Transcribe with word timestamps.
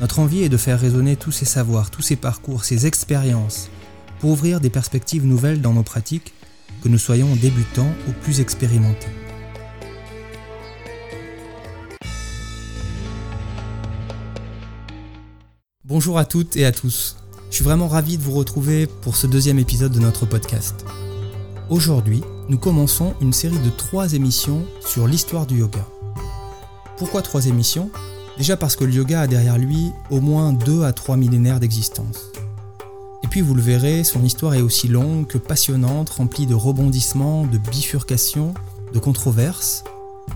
Notre 0.00 0.18
envie 0.18 0.42
est 0.42 0.48
de 0.48 0.56
faire 0.56 0.80
résonner 0.80 1.16
tous 1.16 1.30
ces 1.30 1.44
savoirs, 1.44 1.90
tous 1.90 2.00
ces 2.00 2.16
parcours, 2.16 2.64
ces 2.64 2.86
expériences, 2.86 3.68
pour 4.18 4.30
ouvrir 4.30 4.58
des 4.58 4.70
perspectives 4.70 5.26
nouvelles 5.26 5.60
dans 5.60 5.74
nos 5.74 5.82
pratiques, 5.82 6.32
que 6.82 6.88
nous 6.88 6.96
soyons 6.96 7.36
débutants 7.36 7.92
ou 8.08 8.12
plus 8.22 8.40
expérimentés. 8.40 9.10
Bonjour 15.84 16.16
à 16.16 16.24
toutes 16.24 16.56
et 16.56 16.64
à 16.64 16.72
tous. 16.72 17.16
Je 17.50 17.56
suis 17.56 17.64
vraiment 17.64 17.88
ravi 17.88 18.16
de 18.16 18.22
vous 18.22 18.32
retrouver 18.32 18.86
pour 18.86 19.16
ce 19.16 19.26
deuxième 19.26 19.58
épisode 19.58 19.92
de 19.92 20.00
notre 20.00 20.24
podcast. 20.24 20.86
Aujourd'hui, 21.68 22.22
nous 22.48 22.58
commençons 22.58 23.12
une 23.20 23.34
série 23.34 23.58
de 23.58 23.70
trois 23.70 24.14
émissions 24.14 24.64
sur 24.80 25.06
l'histoire 25.06 25.46
du 25.46 25.58
yoga. 25.58 25.86
Pourquoi 26.96 27.20
trois 27.20 27.46
émissions? 27.46 27.90
Déjà 28.38 28.56
parce 28.56 28.76
que 28.76 28.84
le 28.84 28.92
yoga 28.92 29.22
a 29.22 29.26
derrière 29.26 29.58
lui 29.58 29.92
au 30.10 30.20
moins 30.20 30.52
2 30.52 30.84
à 30.84 30.92
3 30.92 31.16
millénaires 31.16 31.60
d'existence. 31.60 32.32
Et 33.22 33.28
puis 33.28 33.42
vous 33.42 33.54
le 33.54 33.62
verrez, 33.62 34.02
son 34.04 34.24
histoire 34.24 34.54
est 34.54 34.62
aussi 34.62 34.88
longue 34.88 35.26
que 35.26 35.38
passionnante, 35.38 36.10
remplie 36.10 36.46
de 36.46 36.54
rebondissements, 36.54 37.46
de 37.46 37.58
bifurcations, 37.58 38.54
de 38.92 38.98
controverses. 38.98 39.84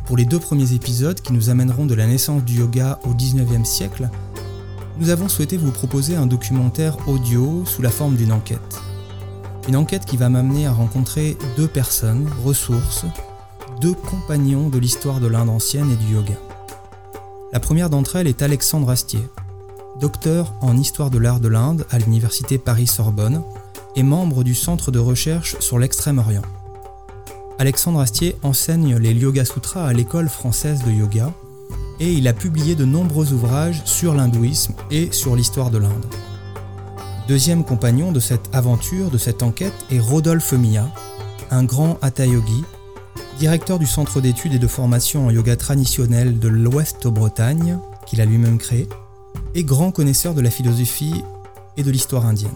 Pour 0.06 0.16
les 0.16 0.24
deux 0.24 0.38
premiers 0.38 0.74
épisodes 0.74 1.20
qui 1.20 1.32
nous 1.32 1.50
amèneront 1.50 1.86
de 1.86 1.94
la 1.94 2.06
naissance 2.06 2.44
du 2.44 2.58
yoga 2.58 2.98
au 3.04 3.14
19e 3.14 3.64
siècle, 3.64 4.10
nous 4.98 5.10
avons 5.10 5.28
souhaité 5.28 5.56
vous 5.56 5.72
proposer 5.72 6.14
un 6.14 6.26
documentaire 6.26 7.08
audio 7.08 7.64
sous 7.64 7.82
la 7.82 7.90
forme 7.90 8.16
d'une 8.16 8.32
enquête. 8.32 8.80
Une 9.66 9.76
enquête 9.76 10.04
qui 10.04 10.16
va 10.16 10.28
m'amener 10.28 10.66
à 10.66 10.72
rencontrer 10.72 11.38
deux 11.56 11.68
personnes, 11.68 12.28
ressources, 12.44 13.06
deux 13.80 13.94
compagnons 13.94 14.68
de 14.68 14.78
l'histoire 14.78 15.20
de 15.20 15.26
l'Inde 15.26 15.48
ancienne 15.48 15.90
et 15.90 15.96
du 15.96 16.12
yoga. 16.12 16.34
La 17.54 17.60
première 17.60 17.88
d'entre 17.88 18.16
elles 18.16 18.26
est 18.26 18.42
Alexandre 18.42 18.90
Astier, 18.90 19.20
docteur 20.00 20.54
en 20.60 20.76
histoire 20.76 21.08
de 21.08 21.18
l'art 21.18 21.38
de 21.38 21.46
l'Inde 21.46 21.86
à 21.88 22.00
l'université 22.00 22.58
Paris-Sorbonne 22.58 23.44
et 23.94 24.02
membre 24.02 24.42
du 24.42 24.56
centre 24.56 24.90
de 24.90 24.98
recherche 24.98 25.54
sur 25.60 25.78
l'extrême-orient. 25.78 26.42
Alexandre 27.60 28.00
Astier 28.00 28.34
enseigne 28.42 28.96
les 28.96 29.12
Yoga 29.12 29.44
Sutras 29.44 29.86
à 29.86 29.92
l'école 29.92 30.28
française 30.28 30.82
de 30.82 30.90
yoga 30.90 31.32
et 32.00 32.12
il 32.12 32.26
a 32.26 32.32
publié 32.32 32.74
de 32.74 32.84
nombreux 32.84 33.32
ouvrages 33.32 33.82
sur 33.84 34.14
l'hindouisme 34.14 34.74
et 34.90 35.12
sur 35.12 35.36
l'histoire 35.36 35.70
de 35.70 35.78
l'Inde. 35.78 36.06
Deuxième 37.28 37.62
compagnon 37.62 38.10
de 38.10 38.18
cette 38.18 38.52
aventure, 38.52 39.12
de 39.12 39.18
cette 39.18 39.44
enquête, 39.44 39.86
est 39.92 40.00
Rodolphe 40.00 40.54
Mia, 40.54 40.88
un 41.52 41.62
grand 41.62 41.98
hatha 42.02 42.26
directeur 43.38 43.78
du 43.78 43.86
centre 43.86 44.20
d'études 44.20 44.54
et 44.54 44.58
de 44.58 44.66
formation 44.66 45.26
en 45.26 45.30
yoga 45.30 45.56
traditionnel 45.56 46.38
de 46.38 46.48
l'Ouest-Bretagne, 46.48 47.78
qu'il 48.06 48.20
a 48.20 48.24
lui-même 48.24 48.58
créé, 48.58 48.88
et 49.54 49.64
grand 49.64 49.90
connaisseur 49.90 50.34
de 50.34 50.40
la 50.40 50.50
philosophie 50.50 51.22
et 51.76 51.82
de 51.82 51.90
l'histoire 51.90 52.26
indienne. 52.26 52.50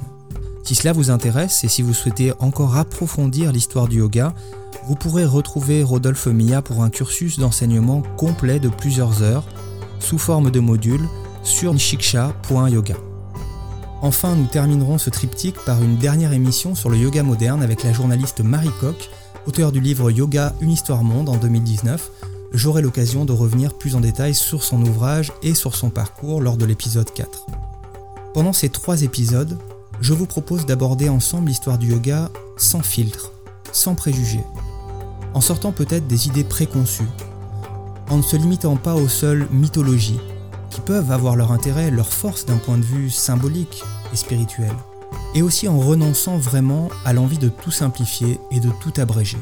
Si 0.63 0.75
cela 0.75 0.93
vous 0.93 1.11
intéresse 1.11 1.65
et 1.65 1.69
si 1.69 1.83
vous 1.83 1.95
souhaitez 1.95 2.33
encore 2.41 2.77
approfondir 2.77 3.53
l'histoire 3.53 3.89
du 3.89 3.99
yoga, 3.99 4.35
vous 4.87 4.95
pourrez 4.95 5.25
retrouver 5.25 5.83
Rodolphe 5.83 6.27
Mia 6.27 6.63
pour 6.63 6.83
un 6.83 6.91
cursus 6.91 7.39
d'enseignement 7.39 8.03
complet 8.17 8.59
de 8.59 8.69
plusieurs 8.69 9.23
heures, 9.23 9.47
sous 9.99 10.19
forme 10.19 10.51
de 10.51 10.61
modules, 10.61 11.09
sur 11.43 11.73
nishiksha.yoga. 11.73 12.97
Enfin, 14.01 14.37
nous 14.37 14.47
terminerons 14.47 14.99
ce 14.99 15.11
triptyque 15.11 15.59
par 15.65 15.83
une 15.83 15.97
dernière 15.97 16.33
émission 16.33 16.75
sur 16.75 16.89
le 16.89 16.99
yoga 16.99 17.23
moderne 17.23 17.63
avec 17.63 17.83
la 17.83 17.93
journaliste 17.93 18.41
Marie 18.41 18.71
Coq, 18.81 19.11
auteur 19.47 19.73
du 19.73 19.81
livre 19.81 20.11
Yoga, 20.11 20.55
une 20.61 20.71
histoire 20.71 21.05
monde 21.05 21.29
en 21.29 21.37
2019, 21.37 22.11
j'aurai 22.53 22.83
l'occasion 22.83 23.25
de 23.25 23.33
revenir 23.33 23.75
plus 23.75 23.95
en 23.95 24.01
détail 24.01 24.35
sur 24.35 24.63
son 24.63 24.83
ouvrage 24.83 25.33
et 25.43 25.55
sur 25.55 25.75
son 25.75 25.91
parcours 25.91 26.41
lors 26.41 26.57
de 26.57 26.65
l'épisode 26.65 27.11
4. 27.13 27.47
Pendant 28.35 28.53
ces 28.53 28.69
trois 28.69 29.03
épisodes, 29.03 29.59
je 30.01 30.13
vous 30.13 30.27
propose 30.27 30.67
d'aborder 30.67 31.09
ensemble 31.09 31.49
l'histoire 31.49 31.79
du 31.79 31.91
yoga 31.91 32.31
sans 32.57 32.83
filtre, 32.83 33.33
sans 33.73 33.95
préjugés, 33.95 34.45
en 35.35 35.41
sortant 35.41 35.73
peut-être 35.73 36.07
des 36.07 36.29
idées 36.29 36.45
préconçues, 36.45 37.09
en 38.11 38.19
ne 38.19 38.23
se 38.23 38.37
limitant 38.37 38.77
pas 38.77 38.95
aux 38.95 39.09
seules 39.09 39.49
mythologies, 39.51 40.21
qui 40.71 40.81
peuvent 40.81 41.11
avoir 41.11 41.37
leur 41.37 41.53
intérêt, 41.53 41.91
leur 41.91 42.13
force 42.13 42.47
d'un 42.47 42.59
point 42.59 42.79
de 42.79 42.85
vue 42.85 43.11
symbolique 43.11 43.83
et 44.13 44.17
spirituel 44.17 44.73
et 45.35 45.43
aussi 45.43 45.69
en 45.69 45.79
renonçant 45.79 46.39
vraiment 46.39 46.89
à 47.05 47.13
l'envie 47.13 47.39
de 47.39 47.49
tout 47.49 47.71
simplifier 47.71 48.39
et 48.51 48.61
de 48.61 48.71
tout 48.81 48.93
abréger. 49.01 49.39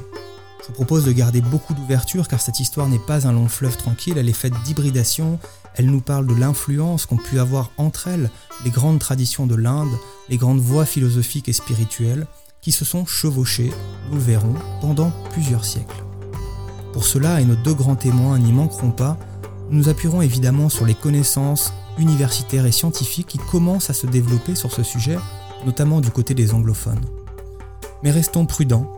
Je 0.61 0.67
vous 0.69 0.73
propose 0.73 1.05
de 1.05 1.13
garder 1.13 1.41
beaucoup 1.41 1.75
d'ouverture 1.75 2.29
car 2.29 2.41
cette 2.41 2.59
histoire 2.59 2.89
n'est 2.89 2.99
pas 2.99 3.27
un 3.29 3.33
long 3.33 3.49
fleuve 3.49 3.77
tranquille, 3.77 4.19
elle 4.19 4.29
est 4.29 4.33
faite 4.33 4.55
d'hybridation, 4.65 5.39
elle 5.77 5.87
nous 5.87 6.01
parle 6.01 6.27
de 6.27 6.35
l'influence 6.35 7.07
qu'ont 7.07 7.17
pu 7.17 7.39
avoir 7.39 7.71
entre 7.77 8.09
elles 8.09 8.31
les 8.65 8.71
grandes 8.71 8.99
traditions 8.99 9.47
de 9.47 9.55
l'Inde, 9.55 9.93
les 10.29 10.39
grandes 10.39 10.61
voies 10.61 10.87
philosophiques 10.87 11.49
et 11.49 11.53
spirituelles 11.53 12.27
qui 12.61 12.73
se 12.73 12.85
sont 12.85 13.07
chevauchées, 13.07 13.71
nous 14.09 14.17
le 14.17 14.23
verrons, 14.23 14.55
pendant 14.81 15.13
plusieurs 15.31 15.65
siècles. 15.65 16.03
Pour 16.93 17.05
cela, 17.05 17.41
et 17.41 17.45
nos 17.45 17.55
deux 17.55 17.75
grands 17.75 17.95
témoins 17.95 18.39
n'y 18.39 18.53
manqueront 18.53 18.91
pas, 18.91 19.19
nous 19.71 19.79
nous 19.79 19.89
appuierons 19.89 20.23
évidemment 20.23 20.69
sur 20.69 20.87
les 20.87 20.95
connaissances 20.95 21.73
universitaires 21.99 22.67
et 22.67 22.73
scientifiques 22.73 23.27
qui 23.29 23.39
commencent 23.39 23.91
à 23.91 23.95
se 23.95 24.07
développer 24.07 24.55
sur 24.55 24.73
ce 24.73 24.83
sujet 24.83 25.19
notamment 25.67 26.01
du 26.01 26.11
côté 26.11 26.33
des 26.33 26.55
anglophones. 26.55 27.05
Mais 28.03 28.11
restons 28.11 28.47
prudents, 28.47 28.91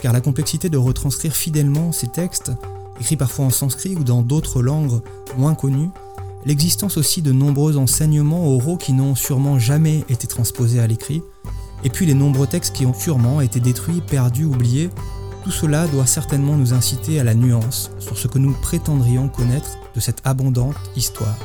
car 0.00 0.12
la 0.12 0.20
complexité 0.20 0.70
de 0.70 0.78
retranscrire 0.78 1.34
fidèlement 1.34 1.92
ces 1.92 2.08
textes, 2.08 2.52
écrits 3.00 3.16
parfois 3.16 3.46
en 3.46 3.50
sanskrit 3.50 3.96
ou 3.96 4.04
dans 4.04 4.22
d'autres 4.22 4.62
langues 4.62 5.02
moins 5.36 5.54
connues, 5.54 5.90
l'existence 6.46 6.96
aussi 6.96 7.22
de 7.22 7.32
nombreux 7.32 7.76
enseignements 7.76 8.46
oraux 8.46 8.76
qui 8.76 8.92
n'ont 8.92 9.14
sûrement 9.14 9.58
jamais 9.58 10.04
été 10.08 10.26
transposés 10.26 10.80
à 10.80 10.86
l'écrit, 10.86 11.22
et 11.84 11.90
puis 11.90 12.06
les 12.06 12.14
nombreux 12.14 12.46
textes 12.46 12.74
qui 12.74 12.86
ont 12.86 12.94
sûrement 12.94 13.40
été 13.40 13.60
détruits, 13.60 14.00
perdus, 14.00 14.44
oubliés, 14.44 14.90
tout 15.44 15.50
cela 15.50 15.86
doit 15.88 16.06
certainement 16.06 16.56
nous 16.56 16.72
inciter 16.72 17.20
à 17.20 17.24
la 17.24 17.34
nuance 17.34 17.90
sur 17.98 18.16
ce 18.18 18.28
que 18.28 18.38
nous 18.38 18.52
prétendrions 18.52 19.28
connaître 19.28 19.78
de 19.94 20.00
cette 20.00 20.20
abondante 20.24 20.76
histoire. 20.96 21.36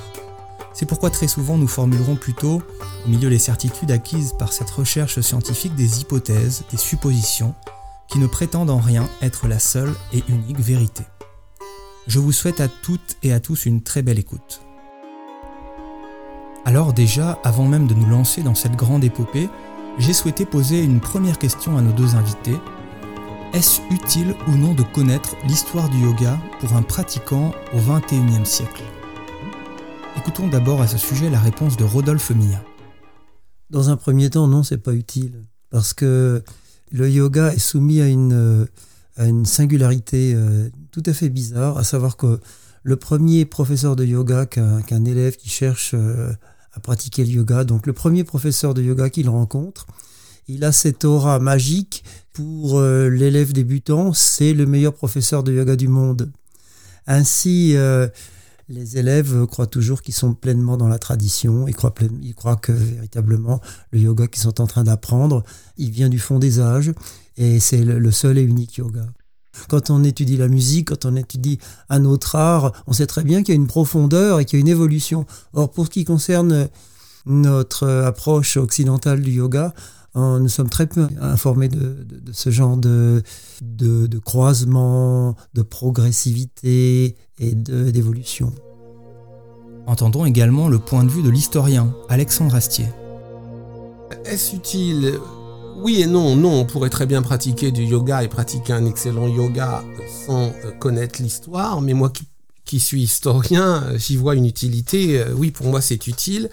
C'est 0.73 0.85
pourquoi 0.85 1.09
très 1.09 1.27
souvent 1.27 1.57
nous 1.57 1.67
formulerons 1.67 2.15
plutôt, 2.15 2.61
au 3.05 3.09
milieu 3.09 3.29
des 3.29 3.39
certitudes 3.39 3.91
acquises 3.91 4.33
par 4.39 4.53
cette 4.53 4.69
recherche 4.69 5.19
scientifique, 5.19 5.75
des 5.75 6.01
hypothèses, 6.01 6.63
des 6.71 6.77
suppositions, 6.77 7.53
qui 8.07 8.19
ne 8.19 8.27
prétendent 8.27 8.69
en 8.69 8.79
rien 8.79 9.09
être 9.21 9.47
la 9.47 9.59
seule 9.59 9.93
et 10.13 10.23
unique 10.27 10.59
vérité. 10.59 11.03
Je 12.07 12.19
vous 12.19 12.31
souhaite 12.31 12.61
à 12.61 12.67
toutes 12.67 13.17
et 13.23 13.31
à 13.31 13.39
tous 13.39 13.65
une 13.65 13.83
très 13.83 14.01
belle 14.01 14.19
écoute. 14.19 14.61
Alors 16.65 16.93
déjà, 16.93 17.39
avant 17.43 17.65
même 17.65 17.87
de 17.87 17.93
nous 17.93 18.07
lancer 18.07 18.41
dans 18.41 18.55
cette 18.55 18.75
grande 18.75 19.03
épopée, 19.03 19.49
j'ai 19.97 20.13
souhaité 20.13 20.45
poser 20.45 20.83
une 20.83 20.99
première 20.99 21.37
question 21.37 21.77
à 21.77 21.81
nos 21.81 21.91
deux 21.91 22.15
invités. 22.15 22.57
Est-ce 23.53 23.81
utile 23.91 24.35
ou 24.47 24.51
non 24.51 24.73
de 24.73 24.83
connaître 24.83 25.35
l'histoire 25.45 25.89
du 25.89 25.99
yoga 25.99 26.39
pour 26.59 26.73
un 26.73 26.81
pratiquant 26.81 27.53
au 27.73 27.77
XXIe 27.77 28.45
siècle? 28.45 28.83
Écoutons 30.17 30.47
d'abord 30.47 30.81
à 30.81 30.87
ce 30.87 30.97
sujet 30.97 31.29
la 31.29 31.39
réponse 31.39 31.77
de 31.77 31.83
Rodolphe 31.83 32.31
Mia. 32.31 32.61
Dans 33.69 33.89
un 33.89 33.95
premier 33.95 34.29
temps, 34.29 34.47
non, 34.47 34.61
c'est 34.61 34.77
pas 34.77 34.93
utile. 34.93 35.43
Parce 35.69 35.93
que 35.93 36.43
le 36.91 37.09
yoga 37.09 37.53
est 37.53 37.59
soumis 37.59 38.01
à 38.01 38.07
une, 38.07 38.67
à 39.15 39.25
une 39.25 39.45
singularité 39.45 40.33
euh, 40.35 40.69
tout 40.91 41.03
à 41.05 41.13
fait 41.13 41.29
bizarre, 41.29 41.77
à 41.77 41.83
savoir 41.83 42.17
que 42.17 42.39
le 42.83 42.95
premier 42.97 43.45
professeur 43.45 43.95
de 43.95 44.03
yoga 44.03 44.45
qu'un 44.45 45.05
élève 45.05 45.37
qui 45.37 45.49
cherche 45.49 45.91
euh, 45.93 46.31
à 46.73 46.79
pratiquer 46.81 47.23
le 47.23 47.31
yoga, 47.31 47.63
donc 47.63 47.87
le 47.87 47.93
premier 47.93 48.23
professeur 48.23 48.73
de 48.73 48.81
yoga 48.81 49.09
qu'il 49.09 49.29
rencontre, 49.29 49.87
il 50.47 50.65
a 50.65 50.71
cette 50.71 51.05
aura 51.05 51.39
magique 51.39 52.03
pour 52.33 52.79
euh, 52.79 53.07
l'élève 53.07 53.53
débutant, 53.53 54.11
c'est 54.13 54.53
le 54.53 54.65
meilleur 54.65 54.93
professeur 54.93 55.43
de 55.43 55.53
yoga 55.53 55.75
du 55.75 55.87
monde. 55.87 56.31
Ainsi, 57.07 57.75
les 58.71 58.97
élèves 58.97 59.45
croient 59.47 59.67
toujours 59.67 60.01
qu'ils 60.01 60.13
sont 60.13 60.33
pleinement 60.33 60.77
dans 60.77 60.87
la 60.87 60.97
tradition, 60.97 61.67
ils 61.67 61.75
croient, 61.75 61.93
ils 62.21 62.33
croient 62.33 62.55
que 62.55 62.71
véritablement 62.71 63.59
le 63.91 63.99
yoga 63.99 64.27
qu'ils 64.27 64.41
sont 64.41 64.61
en 64.61 64.67
train 64.67 64.83
d'apprendre, 64.83 65.43
il 65.77 65.91
vient 65.91 66.09
du 66.09 66.19
fond 66.19 66.39
des 66.39 66.59
âges 66.59 66.93
et 67.37 67.59
c'est 67.59 67.83
le 67.83 68.11
seul 68.11 68.37
et 68.37 68.43
unique 68.43 68.77
yoga. 68.77 69.05
Quand 69.67 69.89
on 69.89 70.03
étudie 70.03 70.37
la 70.37 70.47
musique, 70.47 70.89
quand 70.89 71.05
on 71.05 71.15
étudie 71.15 71.59
un 71.89 72.05
autre 72.05 72.35
art, 72.35 72.71
on 72.87 72.93
sait 72.93 73.07
très 73.07 73.23
bien 73.23 73.43
qu'il 73.43 73.53
y 73.53 73.57
a 73.57 73.61
une 73.61 73.67
profondeur 73.67 74.39
et 74.39 74.45
qu'il 74.45 74.57
y 74.57 74.61
a 74.61 74.61
une 74.61 74.69
évolution. 74.69 75.25
Or, 75.53 75.69
pour 75.69 75.85
ce 75.85 75.91
qui 75.91 76.05
concerne 76.05 76.69
notre 77.25 77.87
approche 77.87 78.55
occidentale 78.57 79.21
du 79.21 79.31
yoga, 79.31 79.73
nous 80.15 80.49
sommes 80.49 80.69
très 80.69 80.87
peu 80.87 81.07
informés 81.21 81.69
de, 81.69 82.05
ce 82.31 82.49
genre 82.49 82.77
de, 82.77 83.23
de, 83.61 84.19
croisement, 84.19 85.35
de 85.53 85.61
progressivité 85.61 87.15
et 87.39 87.55
d'évolution. 87.55 88.53
Entendons 89.87 90.25
également 90.25 90.67
le 90.67 90.79
point 90.79 91.03
de 91.03 91.09
vue 91.09 91.23
de 91.23 91.29
l'historien 91.29 91.93
Alexandre 92.09 92.55
Astier. 92.55 92.87
Est-ce 94.25 94.55
utile? 94.55 95.13
Oui 95.77 96.01
et 96.01 96.07
non. 96.07 96.35
Non, 96.35 96.59
on 96.59 96.65
pourrait 96.65 96.89
très 96.89 97.05
bien 97.05 97.21
pratiquer 97.21 97.71
du 97.71 97.83
yoga 97.83 98.23
et 98.23 98.27
pratiquer 98.27 98.73
un 98.73 98.85
excellent 98.85 99.27
yoga 99.27 99.83
sans 100.25 100.51
connaître 100.79 101.21
l'histoire, 101.21 101.81
mais 101.81 101.93
moi 101.93 102.09
qui 102.09 102.25
qui 102.71 102.79
suis 102.79 103.01
historien, 103.01 103.83
euh, 103.83 103.97
j'y 103.97 104.15
vois 104.15 104.35
une 104.35 104.45
utilité. 104.45 105.19
Euh, 105.19 105.33
oui, 105.35 105.51
pour 105.51 105.67
moi, 105.67 105.81
c'est 105.81 106.07
utile. 106.07 106.49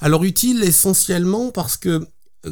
Alors 0.00 0.22
utile 0.22 0.62
essentiellement 0.62 1.50
parce 1.50 1.76
que 1.76 1.88
euh, 1.88 2.06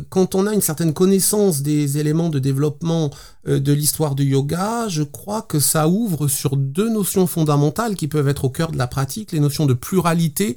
quand 0.09 0.35
on 0.35 0.47
a 0.47 0.55
une 0.55 0.61
certaine 0.61 0.93
connaissance 0.93 1.63
des 1.63 1.99
éléments 1.99 2.29
de 2.29 2.39
développement 2.39 3.11
de 3.47 3.73
l'histoire 3.73 4.15
du 4.15 4.25
yoga, 4.25 4.89
je 4.89 5.03
crois 5.03 5.43
que 5.43 5.61
ça 5.61 5.89
ouvre 5.89 6.29
sur 6.29 6.57
deux 6.57 6.89
notions 6.89 7.27
fondamentales 7.27 7.95
qui 7.95 8.09
peuvent 8.09 8.29
être 8.29 8.45
au 8.45 8.51
cœur 8.51 8.73
de 8.73 8.79
la 8.79 8.87
pratique, 8.87 9.33
les 9.33 9.41
notions 9.41 9.67
de 9.67 9.75
pluralité 9.75 10.57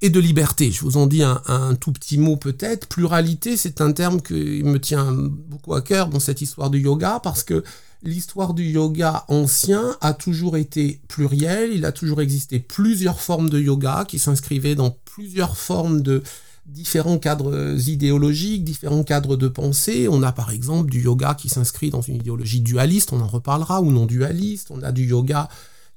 et 0.00 0.10
de 0.10 0.20
liberté. 0.20 0.70
Je 0.70 0.82
vous 0.82 0.96
en 0.96 1.06
dis 1.06 1.22
un, 1.22 1.40
un 1.46 1.74
tout 1.74 1.92
petit 1.92 2.18
mot 2.18 2.36
peut-être. 2.36 2.88
Pluralité, 2.88 3.56
c'est 3.56 3.80
un 3.80 3.92
terme 3.92 4.20
qui 4.20 4.62
me 4.64 4.78
tient 4.78 5.12
beaucoup 5.12 5.74
à 5.74 5.80
cœur 5.80 6.08
dans 6.08 6.20
cette 6.20 6.40
histoire 6.40 6.70
du 6.70 6.80
yoga 6.80 7.20
parce 7.22 7.44
que 7.44 7.62
l'histoire 8.02 8.52
du 8.54 8.64
yoga 8.64 9.24
ancien 9.28 9.96
a 10.00 10.12
toujours 10.12 10.56
été 10.56 11.00
plurielle, 11.08 11.70
il 11.72 11.84
a 11.84 11.92
toujours 11.92 12.20
existé 12.20 12.58
plusieurs 12.58 13.20
formes 13.20 13.48
de 13.48 13.60
yoga 13.60 14.04
qui 14.06 14.18
s'inscrivaient 14.18 14.74
dans 14.74 14.96
plusieurs 15.04 15.56
formes 15.56 16.02
de 16.02 16.22
différents 16.66 17.18
cadres 17.18 17.76
idéologiques, 17.88 18.64
différents 18.64 19.02
cadres 19.04 19.36
de 19.36 19.48
pensée. 19.48 20.08
On 20.08 20.22
a 20.22 20.32
par 20.32 20.50
exemple 20.50 20.90
du 20.90 21.02
yoga 21.02 21.34
qui 21.34 21.48
s'inscrit 21.48 21.90
dans 21.90 22.00
une 22.00 22.16
idéologie 22.16 22.60
dualiste, 22.60 23.12
on 23.12 23.20
en 23.20 23.26
reparlera, 23.26 23.80
ou 23.80 23.90
non 23.90 24.06
dualiste. 24.06 24.70
On 24.70 24.82
a 24.82 24.92
du 24.92 25.04
yoga 25.04 25.48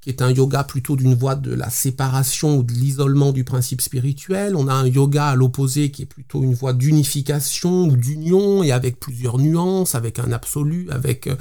qui 0.06 0.10
est 0.10 0.22
un 0.22 0.30
yoga 0.30 0.64
plutôt 0.64 0.96
d'une 0.96 1.16
voie 1.16 1.34
de 1.34 1.52
la 1.52 1.72
séparation 1.72 2.58
ou 2.58 2.64
de 2.64 2.72
l'isolement 2.72 3.32
du 3.32 3.44
principe 3.44 3.82
spirituel. 3.82 4.56
On 4.56 4.68
a 4.68 4.74
un 4.74 4.86
yoga 4.86 5.30
à 5.30 5.36
l'opposé 5.36 5.90
qui 5.90 6.04
est 6.04 6.06
plutôt 6.06 6.44
une 6.44 6.54
voie 6.54 6.74
d'unification 6.74 7.86
ou 7.86 7.96
d'union 7.96 8.62
et 8.62 8.72
avec 8.72 9.00
plusieurs 9.00 9.40
nuances, 9.40 9.96
avec 9.96 10.20
un 10.20 10.32
absolu, 10.32 10.88
avec 10.92 11.26
euh, 11.26 11.36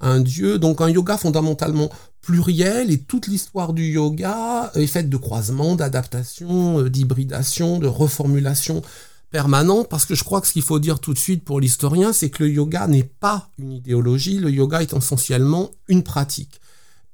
un 0.00 0.20
dieu, 0.20 0.58
donc 0.58 0.80
un 0.80 0.88
yoga 0.88 1.16
fondamentalement 1.16 1.90
pluriel, 2.20 2.90
et 2.90 2.98
toute 2.98 3.26
l'histoire 3.26 3.72
du 3.72 3.86
yoga 3.86 4.70
est 4.74 4.86
faite 4.86 5.08
de 5.08 5.16
croisements, 5.16 5.76
d'adaptations, 5.76 6.80
euh, 6.80 6.90
d'hybridation, 6.90 7.78
de 7.78 7.86
reformulation 7.86 8.82
permanente, 9.30 9.88
parce 9.88 10.06
que 10.06 10.14
je 10.14 10.24
crois 10.24 10.40
que 10.40 10.46
ce 10.46 10.52
qu'il 10.52 10.62
faut 10.62 10.78
dire 10.78 11.00
tout 11.00 11.12
de 11.12 11.18
suite 11.18 11.44
pour 11.44 11.60
l'historien, 11.60 12.12
c'est 12.12 12.30
que 12.30 12.44
le 12.44 12.50
yoga 12.50 12.86
n'est 12.86 13.10
pas 13.20 13.50
une 13.58 13.72
idéologie, 13.72 14.38
le 14.38 14.50
yoga 14.50 14.82
est 14.82 14.92
essentiellement 14.92 15.70
une 15.88 16.02
pratique 16.02 16.60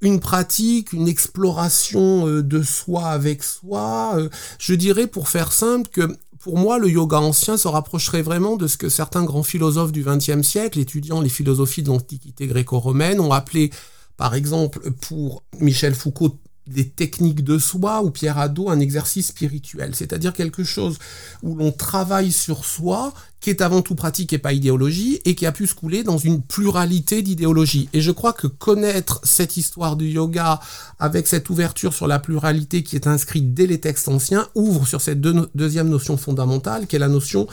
une 0.04 0.20
pratique, 0.20 0.92
une 0.92 1.08
exploration 1.08 2.28
euh, 2.28 2.42
de 2.42 2.62
soi 2.62 3.06
avec 3.06 3.42
soi. 3.42 4.14
Euh, 4.16 4.28
je 4.58 4.74
dirais, 4.74 5.06
pour 5.06 5.28
faire 5.28 5.52
simple, 5.52 5.88
que 5.90 6.16
pour 6.44 6.58
moi, 6.58 6.78
le 6.78 6.90
yoga 6.90 7.16
ancien 7.16 7.56
se 7.56 7.68
rapprocherait 7.68 8.20
vraiment 8.20 8.56
de 8.56 8.66
ce 8.66 8.76
que 8.76 8.90
certains 8.90 9.24
grands 9.24 9.42
philosophes 9.42 9.92
du 9.92 10.04
XXe 10.04 10.42
siècle, 10.42 10.78
étudiant 10.78 11.22
les 11.22 11.30
philosophies 11.30 11.82
de 11.82 11.88
l'Antiquité 11.88 12.46
gréco-romaine, 12.46 13.18
ont 13.18 13.32
appelé, 13.32 13.70
par 14.18 14.34
exemple, 14.34 14.90
pour 14.90 15.42
Michel 15.58 15.94
Foucault, 15.94 16.36
des 16.66 16.88
techniques 16.88 17.44
de 17.44 17.58
soi 17.58 18.02
ou 18.02 18.10
Pierre 18.10 18.38
Hadot 18.38 18.70
un 18.70 18.80
exercice 18.80 19.28
spirituel, 19.28 19.94
c'est-à-dire 19.94 20.32
quelque 20.32 20.64
chose 20.64 20.98
où 21.42 21.54
l'on 21.54 21.72
travaille 21.72 22.32
sur 22.32 22.64
soi, 22.64 23.12
qui 23.40 23.50
est 23.50 23.60
avant 23.60 23.82
tout 23.82 23.94
pratique 23.94 24.32
et 24.32 24.38
pas 24.38 24.54
idéologie, 24.54 25.20
et 25.26 25.34
qui 25.34 25.44
a 25.44 25.52
pu 25.52 25.66
se 25.66 25.74
couler 25.74 26.02
dans 26.02 26.16
une 26.16 26.40
pluralité 26.40 27.20
d'idéologies. 27.20 27.90
Et 27.92 28.00
je 28.00 28.10
crois 28.10 28.32
que 28.32 28.46
connaître 28.46 29.20
cette 29.24 29.58
histoire 29.58 29.96
du 29.96 30.08
yoga 30.08 30.60
avec 30.98 31.26
cette 31.26 31.50
ouverture 31.50 31.92
sur 31.92 32.06
la 32.06 32.18
pluralité 32.18 32.82
qui 32.82 32.96
est 32.96 33.06
inscrite 33.06 33.52
dès 33.52 33.66
les 33.66 33.80
textes 33.80 34.08
anciens 34.08 34.48
ouvre 34.54 34.86
sur 34.86 35.02
cette 35.02 35.20
deuxième 35.20 35.88
notion 35.88 36.16
fondamentale, 36.16 36.86
qui 36.86 36.96
est 36.96 37.00
la 37.00 37.08
notion 37.08 37.46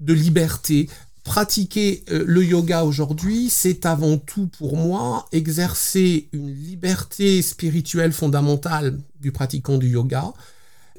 de 0.00 0.12
liberté, 0.12 0.88
pratiquer 1.26 2.04
euh, 2.12 2.24
le 2.24 2.44
yoga 2.44 2.84
aujourd'hui, 2.84 3.50
c'est 3.50 3.84
avant 3.84 4.16
tout 4.16 4.46
pour 4.46 4.76
moi 4.76 5.26
exercer 5.32 6.28
une 6.32 6.54
liberté 6.54 7.42
spirituelle 7.42 8.12
fondamentale 8.12 8.98
du 9.20 9.32
pratiquant 9.32 9.76
du 9.76 9.88
yoga 9.88 10.32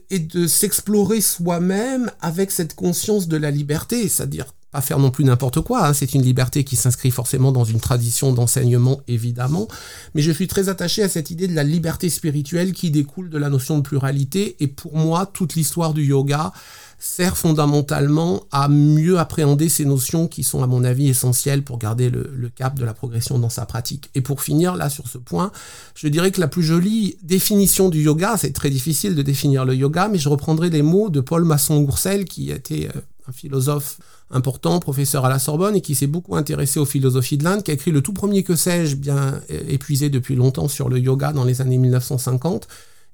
et 0.10 0.20
de 0.20 0.46
s'explorer 0.46 1.22
soi-même 1.22 2.12
avec 2.20 2.52
cette 2.52 2.76
conscience 2.76 3.30
de 3.30 3.38
la 3.38 3.52
liberté, 3.52 4.10
c'est-à-dire 4.10 4.54
pas 4.70 4.82
faire 4.82 5.00
non 5.00 5.12
plus 5.12 5.24
n'importe 5.24 5.62
quoi, 5.62 5.88
hein. 5.88 5.94
c'est 5.94 6.14
une 6.14 6.24
liberté 6.24 6.66
qui 6.66 6.76
s'inscrit 6.76 7.10
forcément 7.10 7.54
dans 7.54 7.64
une 7.64 7.80
tradition 7.80 8.34
d'enseignement 8.34 9.00
évidemment, 9.08 9.70
mais 10.14 10.22
je 10.22 10.32
suis 10.32 10.48
très 10.48 10.68
attaché 10.68 11.04
à 11.04 11.10
cette 11.10 11.32
idée 11.32 11.48
de 11.48 11.56
la 11.56 11.64
liberté 11.64 12.10
spirituelle 12.10 12.74
qui 12.74 12.92
découle 12.92 13.30
de 13.30 13.38
la 13.38 13.50
notion 13.50 13.78
de 13.78 13.84
pluralité 13.84 14.58
et 14.60 14.68
pour 14.68 14.98
moi 14.98 15.26
toute 15.26 15.56
l'histoire 15.56 15.94
du 15.94 16.04
yoga 16.04 16.52
sert 17.00 17.38
fondamentalement 17.38 18.44
à 18.52 18.68
mieux 18.68 19.20
appréhender 19.20 19.70
ces 19.70 19.86
notions 19.86 20.28
qui 20.28 20.44
sont 20.44 20.64
à 20.64 20.68
mon 20.68 20.84
avis 20.84 21.10
essentielles 21.10 21.64
pour 21.64 21.78
garder 21.78 22.10
le, 22.10 22.50
cap 22.56 22.76
de 22.76 22.86
la 22.86 22.94
progression 22.94 23.38
dans 23.38 23.50
sa 23.50 23.66
pratique. 23.66 24.10
Et 24.16 24.22
pour 24.22 24.42
finir 24.42 24.76
là 24.76 24.90
sur 24.90 25.08
ce 25.08 25.20
point, 25.20 25.52
je 25.94 26.08
dirais 26.08 26.32
que 26.32 26.42
la 26.42 26.48
plus 26.48 26.64
jolie 26.64 27.18
définition 27.22 27.90
du 27.90 28.02
yoga, 28.02 28.36
c'est 28.38 28.52
très 28.52 28.72
difficile 28.72 29.14
de 29.14 29.22
définir 29.22 29.64
le 29.64 29.76
yoga, 29.76 30.08
mais 30.08 30.18
je 30.18 30.30
reprendrai 30.30 30.70
les 30.70 30.82
mots 30.82 31.10
de 31.10 31.22
Paul 31.22 31.44
Masson-Goursel 31.46 32.26
qui 32.26 32.50
était 32.50 32.90
euh, 32.96 33.00
un 33.28 33.32
philosophe 33.32 34.00
important, 34.32 34.80
professeur 34.80 35.24
à 35.24 35.30
la 35.30 35.40
Sorbonne 35.40 35.76
et 35.76 35.82
qui 35.82 35.94
s'est 35.94 36.08
beaucoup 36.08 36.36
intéressé 36.36 36.80
aux 36.80 36.86
philosophies 36.86 37.38
de 37.38 37.44
l'Inde, 37.44 37.64
qui 37.64 37.72
a 37.72 37.76
écrit 37.76 37.92
le 37.92 38.02
tout 38.02 38.14
premier 38.14 38.44
que 38.44 38.56
sais-je, 38.56 38.96
bien 38.96 39.40
euh, 39.52 39.64
épuisé 39.68 40.10
depuis 40.10 40.36
longtemps 40.36 40.68
sur 40.68 40.90
le 40.90 41.00
yoga 41.00 41.32
dans 41.32 41.44
les 41.44 41.62
années 41.62 41.78
1950 41.78 42.68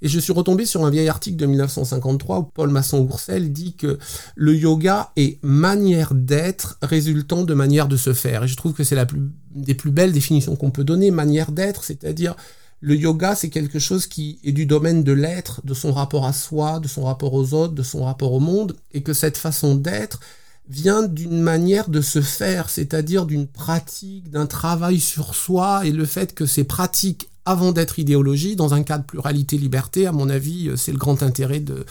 et 0.03 0.09
je 0.09 0.19
suis 0.19 0.33
retombé 0.33 0.65
sur 0.65 0.85
un 0.85 0.89
vieil 0.89 1.07
article 1.07 1.37
de 1.37 1.45
1953 1.45 2.39
où 2.39 2.43
Paul 2.43 2.69
Masson-Goursel 2.69 3.53
dit 3.53 3.73
que 3.73 3.97
le 4.35 4.53
yoga 4.53 5.11
est 5.15 5.41
manière 5.43 6.13
d'être 6.13 6.77
résultant 6.81 7.43
de 7.43 7.53
manière 7.53 7.87
de 7.87 7.95
se 7.95 8.13
faire. 8.13 8.43
Et 8.43 8.47
je 8.49 8.57
trouve 8.57 8.73
que 8.73 8.83
c'est 8.83 8.95
la 8.95 9.05
plus, 9.05 9.21
des 9.55 9.75
plus 9.75 9.91
belles 9.91 10.11
définitions 10.11 10.57
qu'on 10.57 10.71
peut 10.71 10.83
donner, 10.83 11.09
manière 11.09 11.53
d'être, 11.53 11.85
c'est-à-dire 11.85 12.35
le 12.81 12.97
yoga, 12.97 13.33
c'est 13.33 13.49
quelque 13.49 13.79
chose 13.79 14.05
qui 14.05 14.39
est 14.43 14.51
du 14.51 14.65
domaine 14.65 15.05
de 15.05 15.13
l'être, 15.13 15.61
de 15.63 15.73
son 15.73 15.93
rapport 15.93 16.25
à 16.25 16.33
soi, 16.33 16.81
de 16.81 16.89
son 16.89 17.05
rapport 17.05 17.33
aux 17.33 17.53
autres, 17.53 17.73
de 17.73 17.81
son 17.81 18.03
rapport 18.03 18.33
au 18.33 18.41
monde, 18.41 18.75
et 18.91 19.03
que 19.03 19.13
cette 19.13 19.37
façon 19.37 19.75
d'être 19.75 20.19
vient 20.67 21.03
d'une 21.03 21.41
manière 21.41 21.87
de 21.87 22.01
se 22.01 22.19
faire, 22.19 22.69
c'est-à-dire 22.69 23.25
d'une 23.25 23.47
pratique, 23.47 24.29
d'un 24.29 24.47
travail 24.47 24.99
sur 24.99 25.33
soi, 25.33 25.85
et 25.85 25.91
le 25.91 26.03
fait 26.03 26.35
que 26.35 26.45
ces 26.45 26.65
pratiques 26.65 27.29
avant 27.45 27.71
d'être 27.71 27.99
idéologie, 27.99 28.55
dans 28.55 28.73
un 28.73 28.83
cadre 28.83 29.05
pluralité-liberté, 29.05 30.07
à 30.07 30.11
mon 30.11 30.29
avis, 30.29 30.69
euh, 30.69 30.75
c'est 30.75 30.91
le 30.91 30.97
grand 30.97 31.23
intérêt 31.23 31.59
de 31.59 31.85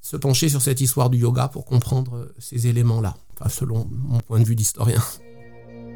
se 0.00 0.16
pencher 0.16 0.48
sur 0.48 0.62
cette 0.62 0.80
histoire 0.80 1.10
du 1.10 1.18
yoga 1.18 1.48
pour 1.48 1.64
comprendre 1.64 2.16
euh, 2.16 2.34
ces 2.38 2.66
éléments-là, 2.66 3.16
enfin, 3.34 3.48
selon 3.48 3.88
mon 3.90 4.20
point 4.20 4.40
de 4.40 4.44
vue 4.44 4.56
d'historien. 4.56 5.02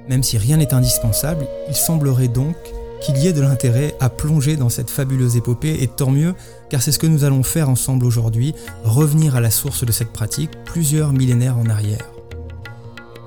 Même 0.09 0.23
si 0.23 0.39
rien 0.39 0.57
n'est 0.57 0.75
indispensable, 0.75 1.47
il 1.69 1.75
semblerait 1.75 2.29
donc 2.29 2.57
qu'il 3.01 3.17
y 3.19 3.27
ait 3.27 3.33
de 3.33 3.41
l'intérêt 3.41 3.95
à 4.01 4.09
plonger 4.09 4.57
dans 4.57 4.69
cette 4.69 4.91
fabuleuse 4.91 5.37
épopée, 5.37 5.83
et 5.83 5.89
tant 5.89 6.11
mieux, 6.11 6.35
car 6.71 6.83
c'est 6.83 6.93
ce 6.93 6.99
que 6.99 7.07
nous 7.07 7.25
allons 7.25 7.43
faire 7.43 7.69
ensemble 7.69 8.07
aujourd'hui, 8.07 8.55
revenir 8.85 9.37
à 9.37 9.41
la 9.41 9.51
source 9.51 9.85
de 9.85 9.93
cette 9.93 10.13
pratique 10.13 10.51
plusieurs 10.65 11.13
millénaires 11.13 11.59
en 11.59 11.67
arrière. 11.67 12.09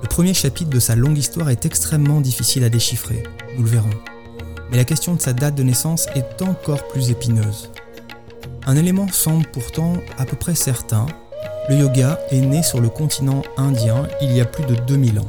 Le 0.02 0.08
premier 0.08 0.34
chapitre 0.34 0.70
de 0.70 0.80
sa 0.80 0.96
longue 0.96 1.18
histoire 1.18 1.50
est 1.50 1.66
extrêmement 1.66 2.20
difficile 2.20 2.64
à 2.64 2.70
déchiffrer, 2.70 3.22
nous 3.56 3.62
le 3.62 3.68
verrons 3.68 3.90
mais 4.70 4.76
la 4.76 4.84
question 4.84 5.14
de 5.14 5.20
sa 5.20 5.32
date 5.32 5.54
de 5.54 5.62
naissance 5.62 6.06
est 6.14 6.42
encore 6.42 6.86
plus 6.88 7.10
épineuse. 7.10 7.70
Un 8.66 8.76
élément 8.76 9.08
semble 9.08 9.46
pourtant 9.52 9.94
à 10.18 10.24
peu 10.24 10.36
près 10.36 10.54
certain, 10.54 11.06
le 11.68 11.76
yoga 11.76 12.18
est 12.30 12.40
né 12.40 12.62
sur 12.62 12.80
le 12.80 12.88
continent 12.88 13.42
indien 13.56 14.08
il 14.20 14.32
y 14.32 14.40
a 14.40 14.44
plus 14.44 14.64
de 14.64 14.74
2000 14.74 15.20
ans. 15.20 15.26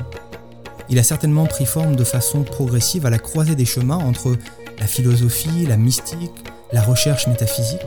Il 0.90 1.00
a 1.00 1.04
certainement 1.04 1.46
pris 1.46 1.66
forme 1.66 1.96
de 1.96 2.04
façon 2.04 2.44
progressive 2.44 3.06
à 3.06 3.10
la 3.10 3.20
croisée 3.20 3.56
des 3.56 3.66
chemins 3.66 3.98
entre 3.98 4.36
la 4.80 4.88
philosophie, 4.88 5.66
la 5.66 5.78
mystique, 5.78 6.32
la 6.74 6.82
recherche 6.82 7.28
métaphysique. 7.28 7.86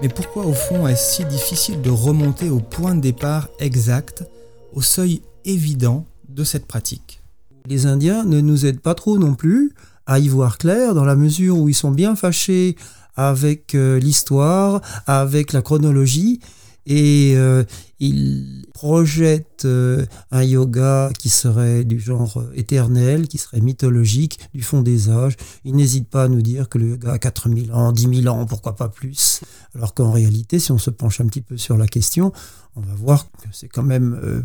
Mais 0.00 0.08
pourquoi 0.08 0.46
au 0.46 0.52
fond 0.52 0.86
est-ce 0.86 1.16
si 1.16 1.24
difficile 1.24 1.82
de 1.82 1.90
remonter 1.90 2.50
au 2.50 2.60
point 2.60 2.94
de 2.94 3.00
départ 3.00 3.48
exact, 3.58 4.24
au 4.72 4.80
seuil 4.80 5.22
évident 5.44 6.06
de 6.28 6.44
cette 6.44 6.66
pratique? 6.66 7.20
Les 7.66 7.86
Indiens 7.86 8.24
ne 8.24 8.40
nous 8.40 8.66
aident 8.66 8.80
pas 8.80 8.94
trop 8.94 9.18
non 9.18 9.34
plus 9.34 9.72
à 10.06 10.18
y 10.18 10.28
voir 10.28 10.58
clair 10.58 10.94
dans 10.94 11.04
la 11.04 11.16
mesure 11.16 11.58
où 11.58 11.68
ils 11.68 11.74
sont 11.74 11.90
bien 11.90 12.16
fâchés 12.16 12.76
avec 13.16 13.74
euh, 13.74 13.98
l'histoire, 13.98 14.80
avec 15.06 15.52
la 15.52 15.62
chronologie, 15.62 16.40
et 16.84 17.34
euh, 17.36 17.62
il 18.00 18.66
projette 18.74 19.64
euh, 19.66 20.04
un 20.32 20.42
yoga 20.42 21.10
qui 21.16 21.28
serait 21.28 21.84
du 21.84 22.00
genre 22.00 22.42
éternel, 22.54 23.28
qui 23.28 23.38
serait 23.38 23.60
mythologique, 23.60 24.40
du 24.52 24.62
fond 24.62 24.82
des 24.82 25.08
âges. 25.08 25.36
Il 25.64 25.76
n'hésite 25.76 26.08
pas 26.08 26.24
à 26.24 26.28
nous 26.28 26.42
dire 26.42 26.68
que 26.68 26.78
le 26.78 26.88
yoga 26.88 27.12
a 27.12 27.18
4000 27.18 27.72
ans, 27.72 27.92
10 27.92 28.22
000 28.22 28.34
ans, 28.34 28.46
pourquoi 28.46 28.74
pas 28.74 28.88
plus. 28.88 29.42
Alors 29.76 29.94
qu'en 29.94 30.10
réalité, 30.10 30.58
si 30.58 30.72
on 30.72 30.78
se 30.78 30.90
penche 30.90 31.20
un 31.20 31.26
petit 31.26 31.42
peu 31.42 31.56
sur 31.56 31.76
la 31.76 31.86
question, 31.86 32.32
on 32.74 32.80
va 32.80 32.94
voir 32.94 33.30
que 33.30 33.48
c'est 33.52 33.68
quand 33.68 33.84
même 33.84 34.42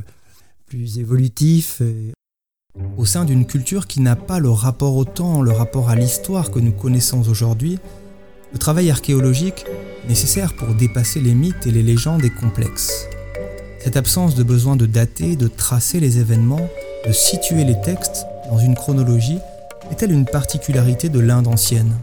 plus 0.67 0.99
évolutif. 0.99 1.81
Au 2.97 3.05
sein 3.05 3.25
d'une 3.25 3.45
culture 3.45 3.87
qui 3.87 4.01
n'a 4.01 4.15
pas 4.15 4.39
le 4.39 4.49
rapport 4.49 4.95
au 4.95 5.05
temps, 5.05 5.41
le 5.41 5.51
rapport 5.51 5.89
à 5.89 5.95
l'histoire 5.95 6.51
que 6.51 6.59
nous 6.59 6.71
connaissons 6.71 7.27
aujourd'hui, 7.29 7.79
le 8.53 8.59
travail 8.59 8.89
archéologique, 8.89 9.65
nécessaire 10.07 10.55
pour 10.55 10.73
dépasser 10.73 11.19
les 11.19 11.33
mythes 11.33 11.67
et 11.67 11.71
les 11.71 11.83
légendes, 11.83 12.23
est 12.23 12.33
complexe. 12.33 13.07
Cette 13.79 13.97
absence 13.97 14.35
de 14.35 14.43
besoin 14.43 14.75
de 14.75 14.85
dater, 14.85 15.35
de 15.35 15.47
tracer 15.47 15.99
les 15.99 16.17
événements, 16.17 16.69
de 17.05 17.11
situer 17.11 17.63
les 17.63 17.79
textes 17.81 18.25
dans 18.49 18.57
une 18.57 18.75
chronologie, 18.75 19.39
est-elle 19.91 20.11
une 20.11 20.25
particularité 20.25 21.09
de 21.09 21.19
l'Inde 21.19 21.47
ancienne? 21.47 21.93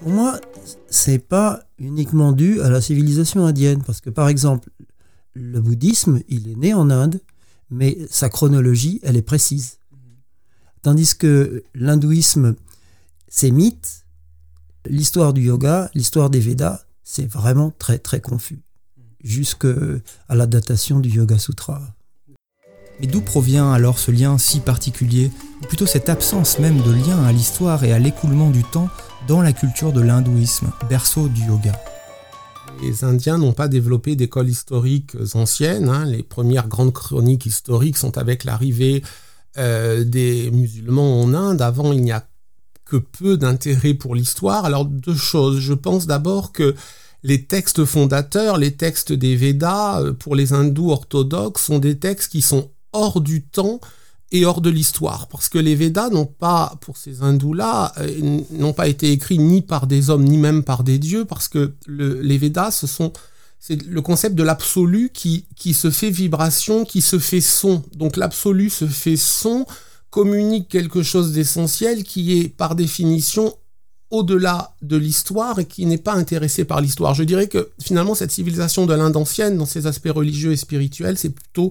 Pour 0.00 0.10
moi, 0.10 0.40
c'est 0.88 1.18
pas 1.18 1.60
uniquement 1.78 2.32
dû 2.32 2.60
à 2.60 2.70
la 2.70 2.80
civilisation 2.80 3.44
indienne, 3.44 3.82
parce 3.86 4.00
que 4.00 4.10
par 4.10 4.28
exemple, 4.28 4.70
le 5.34 5.60
bouddhisme, 5.60 6.20
il 6.28 6.48
est 6.50 6.56
né 6.56 6.74
en 6.74 6.90
Inde, 6.90 7.20
mais 7.70 7.98
sa 8.10 8.28
chronologie, 8.28 9.00
elle 9.02 9.16
est 9.16 9.22
précise. 9.22 9.78
Tandis 10.82 11.14
que 11.16 11.62
l'hindouisme, 11.74 12.56
ses 13.28 13.50
mythes, 13.50 14.04
l'histoire 14.86 15.32
du 15.32 15.42
yoga, 15.42 15.90
l'histoire 15.94 16.30
des 16.30 16.40
Védas, 16.40 16.84
c'est 17.04 17.26
vraiment 17.26 17.72
très 17.78 17.98
très 17.98 18.20
confus, 18.20 18.60
jusqu'à 19.22 19.74
la 20.28 20.46
datation 20.46 21.00
du 21.00 21.10
Yoga 21.10 21.38
Sutra. 21.38 21.82
Mais 23.00 23.06
d'où 23.06 23.20
provient 23.20 23.72
alors 23.72 23.98
ce 23.98 24.10
lien 24.10 24.38
si 24.38 24.60
particulier, 24.60 25.30
ou 25.62 25.66
plutôt 25.66 25.86
cette 25.86 26.08
absence 26.08 26.58
même 26.58 26.82
de 26.82 26.92
lien 26.92 27.22
à 27.24 27.32
l'histoire 27.32 27.84
et 27.84 27.92
à 27.92 27.98
l'écoulement 27.98 28.50
du 28.50 28.62
temps 28.62 28.88
dans 29.26 29.42
la 29.42 29.52
culture 29.52 29.92
de 29.92 30.00
l'hindouisme, 30.00 30.70
berceau 30.88 31.28
du 31.28 31.42
yoga? 31.42 31.72
Les 32.82 33.04
Indiens 33.04 33.38
n'ont 33.38 33.52
pas 33.52 33.68
développé 33.68 34.16
d'écoles 34.16 34.48
historiques 34.48 35.16
anciennes. 35.34 35.88
Hein. 35.88 36.04
Les 36.06 36.22
premières 36.22 36.68
grandes 36.68 36.92
chroniques 36.92 37.46
historiques 37.46 37.96
sont 37.96 38.18
avec 38.18 38.44
l'arrivée 38.44 39.02
euh, 39.58 40.04
des 40.04 40.50
musulmans 40.50 41.20
en 41.20 41.34
Inde. 41.34 41.62
Avant, 41.62 41.92
il 41.92 42.02
n'y 42.02 42.12
a 42.12 42.26
que 42.84 42.96
peu 42.96 43.36
d'intérêt 43.36 43.94
pour 43.94 44.14
l'histoire. 44.14 44.64
Alors 44.64 44.84
deux 44.84 45.14
choses. 45.14 45.60
Je 45.60 45.74
pense 45.74 46.06
d'abord 46.06 46.52
que 46.52 46.74
les 47.22 47.44
textes 47.44 47.84
fondateurs, 47.84 48.56
les 48.56 48.72
textes 48.72 49.12
des 49.12 49.36
Védas, 49.36 50.00
euh, 50.00 50.12
pour 50.12 50.34
les 50.34 50.52
hindous 50.52 50.90
orthodoxes, 50.90 51.64
sont 51.64 51.78
des 51.78 51.98
textes 51.98 52.32
qui 52.32 52.42
sont 52.42 52.70
hors 52.92 53.20
du 53.20 53.42
temps 53.42 53.80
et 54.32 54.44
hors 54.44 54.60
de 54.60 54.70
l'histoire. 54.70 55.28
Parce 55.28 55.48
que 55.48 55.58
les 55.58 55.74
Védas 55.74 56.10
n'ont 56.10 56.26
pas, 56.26 56.76
pour 56.80 56.96
ces 56.96 57.22
hindous-là, 57.22 57.92
euh, 57.98 58.40
n'ont 58.52 58.72
pas 58.72 58.88
été 58.88 59.10
écrits 59.12 59.38
ni 59.38 59.62
par 59.62 59.86
des 59.86 60.10
hommes, 60.10 60.24
ni 60.24 60.38
même 60.38 60.62
par 60.62 60.84
des 60.84 60.98
dieux, 60.98 61.24
parce 61.24 61.48
que 61.48 61.74
les 61.86 62.38
Védas, 62.38 62.70
ce 62.70 62.86
sont 62.86 63.12
c'est 63.62 63.82
le 63.86 64.00
concept 64.00 64.36
de 64.36 64.42
l'absolu 64.42 65.10
qui, 65.12 65.44
qui 65.54 65.74
se 65.74 65.90
fait 65.90 66.08
vibration, 66.08 66.86
qui 66.86 67.02
se 67.02 67.18
fait 67.18 67.42
son. 67.42 67.82
Donc 67.94 68.16
l'absolu 68.16 68.70
se 68.70 68.86
fait 68.86 69.18
son, 69.18 69.66
communique 70.10 70.68
quelque 70.68 71.02
chose 71.02 71.32
d'essentiel 71.32 72.02
qui 72.04 72.38
est 72.38 72.48
par 72.48 72.74
définition 72.74 73.54
au-delà 74.10 74.74
de 74.82 74.96
l'histoire 74.96 75.60
et 75.60 75.66
qui 75.66 75.86
n'est 75.86 75.96
pas 75.96 76.14
intéressé 76.14 76.64
par 76.64 76.80
l'histoire. 76.80 77.14
Je 77.14 77.22
dirais 77.22 77.46
que 77.46 77.70
finalement 77.80 78.16
cette 78.16 78.32
civilisation 78.32 78.86
de 78.86 78.94
l'Inde 78.94 79.16
ancienne, 79.16 79.56
dans 79.56 79.66
ses 79.66 79.86
aspects 79.86 80.10
religieux 80.12 80.50
et 80.50 80.56
spirituels, 80.56 81.16
c'est 81.16 81.30
plutôt 81.30 81.70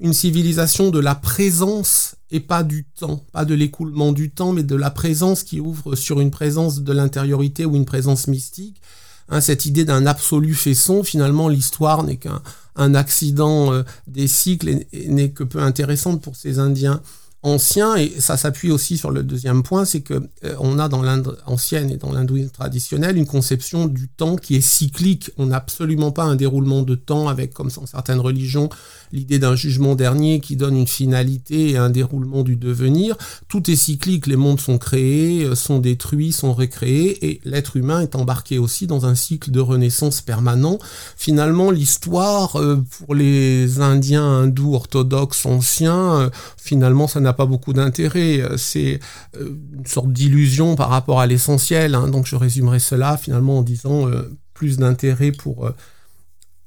une 0.00 0.12
civilisation 0.12 0.90
de 0.90 0.98
la 0.98 1.14
présence 1.14 2.16
et 2.30 2.40
pas 2.40 2.62
du 2.62 2.84
temps, 2.84 3.24
pas 3.32 3.44
de 3.44 3.54
l'écoulement 3.54 4.12
du 4.12 4.30
temps, 4.30 4.52
mais 4.52 4.62
de 4.62 4.76
la 4.76 4.90
présence 4.90 5.42
qui 5.42 5.60
ouvre 5.60 5.94
sur 5.94 6.20
une 6.20 6.30
présence 6.30 6.80
de 6.82 6.92
l'intériorité 6.92 7.64
ou 7.64 7.76
une 7.76 7.84
présence 7.84 8.26
mystique. 8.26 8.80
Hein, 9.28 9.40
cette 9.40 9.64
idée 9.66 9.84
d'un 9.84 10.06
absolu 10.06 10.54
faisson, 10.54 11.02
finalement 11.02 11.48
l'histoire 11.48 12.02
n'est 12.02 12.16
qu'un 12.16 12.42
un 12.76 12.94
accident 12.94 13.72
euh, 13.72 13.82
des 14.06 14.28
cycles 14.28 14.84
et 14.92 15.08
n'est 15.08 15.30
que 15.30 15.44
peu 15.44 15.60
intéressante 15.60 16.20
pour 16.20 16.36
ces 16.36 16.58
Indiens 16.58 17.00
ancien, 17.42 17.94
et 17.96 18.12
ça 18.18 18.36
s'appuie 18.36 18.70
aussi 18.70 18.98
sur 18.98 19.10
le 19.10 19.22
deuxième 19.22 19.62
point, 19.62 19.84
c'est 19.84 20.00
que 20.00 20.14
euh, 20.44 20.54
on 20.58 20.78
a 20.78 20.88
dans 20.88 21.02
l'Inde 21.02 21.38
ancienne 21.46 21.90
et 21.90 21.96
dans 21.96 22.12
l'hindouisme 22.12 22.50
traditionnel 22.50 23.16
une 23.16 23.26
conception 23.26 23.86
du 23.86 24.08
temps 24.08 24.36
qui 24.36 24.56
est 24.56 24.60
cyclique. 24.60 25.30
On 25.38 25.46
n'a 25.46 25.56
absolument 25.56 26.10
pas 26.10 26.24
un 26.24 26.34
déroulement 26.34 26.82
de 26.82 26.94
temps 26.94 27.28
avec, 27.28 27.54
comme 27.54 27.70
dans 27.70 27.86
certaines 27.86 28.18
religions, 28.18 28.68
l'idée 29.12 29.38
d'un 29.38 29.54
jugement 29.54 29.94
dernier 29.94 30.40
qui 30.40 30.56
donne 30.56 30.76
une 30.76 30.88
finalité 30.88 31.70
et 31.70 31.76
un 31.76 31.90
déroulement 31.90 32.42
du 32.42 32.56
devenir. 32.56 33.16
Tout 33.48 33.70
est 33.70 33.76
cyclique, 33.76 34.26
les 34.26 34.36
mondes 34.36 34.60
sont 34.60 34.78
créés, 34.78 35.44
euh, 35.44 35.54
sont 35.54 35.78
détruits, 35.78 36.32
sont 36.32 36.52
recréés, 36.52 37.26
et 37.26 37.40
l'être 37.44 37.76
humain 37.76 38.00
est 38.00 38.16
embarqué 38.16 38.58
aussi 38.58 38.86
dans 38.86 39.06
un 39.06 39.14
cycle 39.14 39.50
de 39.50 39.60
renaissance 39.60 40.20
permanent. 40.20 40.78
Finalement, 41.16 41.70
l'histoire, 41.70 42.56
euh, 42.56 42.82
pour 42.98 43.14
les 43.14 43.80
Indiens 43.80 44.24
hindous 44.24 44.74
orthodoxes 44.74 45.46
anciens, 45.46 46.30
finalement, 46.56 47.06
ça 47.06 47.20
n'a 47.20 47.25
pas 47.32 47.46
beaucoup 47.46 47.72
d'intérêt. 47.72 48.40
Euh, 48.40 48.56
c'est 48.56 49.00
euh, 49.36 49.56
une 49.76 49.86
sorte 49.86 50.12
d'illusion 50.12 50.76
par 50.76 50.88
rapport 50.88 51.20
à 51.20 51.26
l'essentiel. 51.26 51.94
Hein. 51.94 52.08
Donc 52.08 52.26
je 52.26 52.36
résumerai 52.36 52.78
cela 52.78 53.16
finalement 53.16 53.58
en 53.58 53.62
disant 53.62 54.08
euh, 54.08 54.36
plus 54.54 54.78
d'intérêt 54.78 55.32
pour 55.32 55.70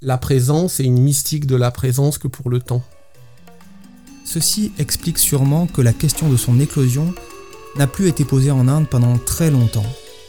la 0.02 0.18
présence 0.18 0.80
et 0.80 0.84
une 0.84 1.02
mystique 1.02 1.48
de 1.48 1.56
la 1.56 1.72
présence 1.72 2.18
que 2.18 2.28
pour 2.28 2.50
le 2.50 2.60
temps. 2.60 2.84
Ceci 4.26 4.72
explique 4.78 5.18
sûrement 5.18 5.66
que 5.66 5.82
la 5.82 5.92
question 5.92 6.30
de 6.30 6.38
son 6.38 6.60
éclosion 6.60 7.14
n'a 7.78 7.88
plus 7.88 8.08
été 8.08 8.26
posée 8.26 8.52
en 8.52 8.68
Inde 8.68 8.88
pendant 8.88 9.18
très 9.18 9.50
longtemps. 9.50 9.86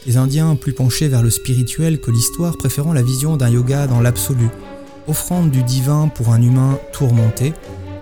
Les 0.07 0.17
Indiens, 0.17 0.55
plus 0.55 0.73
penchés 0.73 1.07
vers 1.07 1.21
le 1.21 1.29
spirituel 1.29 2.01
que 2.01 2.09
l'histoire, 2.09 2.57
préférant 2.57 2.93
la 2.93 3.03
vision 3.03 3.37
d'un 3.37 3.49
yoga 3.49 3.85
dans 3.85 4.01
l'absolu, 4.01 4.49
offrande 5.07 5.51
du 5.51 5.61
divin 5.61 6.07
pour 6.07 6.29
un 6.29 6.41
humain 6.41 6.79
tourmenté, 6.93 7.53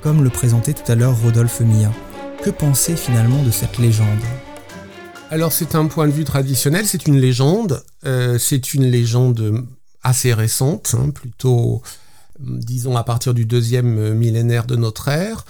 comme 0.02 0.24
le 0.24 0.30
présentait 0.30 0.74
tout 0.74 0.90
à 0.90 0.96
l'heure 0.96 1.18
Rodolphe 1.22 1.60
Mia. 1.62 1.92
Que 2.44 2.52
penser 2.52 2.96
finalement 2.96 3.44
de 3.44 3.52
cette 3.52 3.80
légende? 3.80 4.22
Alors 5.30 5.52
c'est 5.52 5.76
un 5.76 5.88
point 5.88 6.08
de 6.08 6.14
vue 6.14 6.24
traditionnel, 6.24 6.86
c'est 6.88 7.06
une 7.06 7.20
légende, 7.20 7.84
euh, 8.06 8.38
c'est 8.38 8.74
une 8.74 8.86
légende 8.86 9.66
assez 10.04 10.34
récente, 10.34 10.96
hein, 10.98 11.10
plutôt 11.10 11.82
disons 12.40 12.96
à 12.96 13.04
partir 13.04 13.34
du 13.34 13.46
deuxième 13.46 14.14
millénaire 14.14 14.66
de 14.66 14.78
notre 14.78 15.10
ère. 15.10 15.44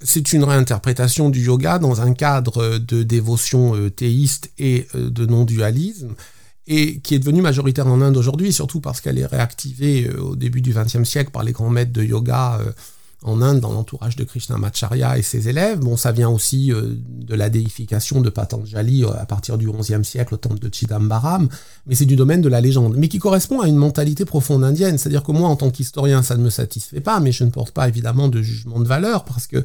C'est 0.00 0.32
une 0.32 0.44
réinterprétation 0.44 1.28
du 1.28 1.40
yoga 1.40 1.80
dans 1.80 2.02
un 2.02 2.14
cadre 2.14 2.78
de 2.78 3.02
dévotion 3.02 3.74
euh, 3.74 3.90
théiste 3.90 4.52
et 4.58 4.86
euh, 4.94 5.10
de 5.10 5.26
non-dualisme 5.26 6.14
et 6.68 7.00
qui 7.00 7.16
est 7.16 7.18
devenue 7.18 7.42
majoritaire 7.42 7.88
en 7.88 8.00
Inde 8.00 8.16
aujourd'hui, 8.16 8.52
surtout 8.52 8.80
parce 8.80 9.00
qu'elle 9.00 9.18
est 9.18 9.26
réactivée 9.26 10.08
au 10.10 10.36
début 10.36 10.60
du 10.60 10.72
XXe 10.72 11.02
siècle 11.02 11.32
par 11.32 11.42
les 11.42 11.52
grands 11.52 11.70
maîtres 11.70 11.92
de 11.92 12.04
yoga 12.04 12.60
en 13.24 13.42
Inde 13.42 13.58
dans 13.58 13.72
l'entourage 13.72 14.14
de 14.14 14.22
Krishnamacharya 14.22 15.18
et 15.18 15.22
ses 15.22 15.48
élèves. 15.48 15.80
Bon, 15.80 15.96
ça 15.96 16.12
vient 16.12 16.28
aussi 16.28 16.72
euh, 16.72 16.94
de 17.08 17.34
la 17.34 17.50
déification 17.50 18.20
de 18.20 18.30
Patanjali 18.30 19.04
euh, 19.04 19.10
à 19.18 19.26
partir 19.26 19.58
du 19.58 19.68
XIe 19.70 20.04
siècle 20.04 20.34
au 20.34 20.36
temple 20.36 20.60
de 20.60 20.72
Chidambaram, 20.72 21.48
mais 21.86 21.96
c'est 21.96 22.06
du 22.06 22.14
domaine 22.14 22.40
de 22.40 22.48
la 22.48 22.60
légende, 22.60 22.94
mais 22.96 23.08
qui 23.08 23.18
correspond 23.18 23.60
à 23.60 23.66
une 23.66 23.76
mentalité 23.76 24.24
profonde 24.24 24.62
indienne. 24.62 24.98
C'est-à-dire 24.98 25.24
que 25.24 25.32
moi, 25.32 25.48
en 25.48 25.56
tant 25.56 25.70
qu'historien, 25.70 26.22
ça 26.22 26.36
ne 26.36 26.42
me 26.44 26.50
satisfait 26.50 27.00
pas, 27.00 27.18
mais 27.18 27.32
je 27.32 27.42
ne 27.42 27.50
porte 27.50 27.72
pas 27.72 27.88
évidemment 27.88 28.28
de 28.28 28.40
jugement 28.40 28.78
de 28.78 28.86
valeur, 28.86 29.24
parce 29.24 29.48
que 29.48 29.56
euh, 29.56 29.62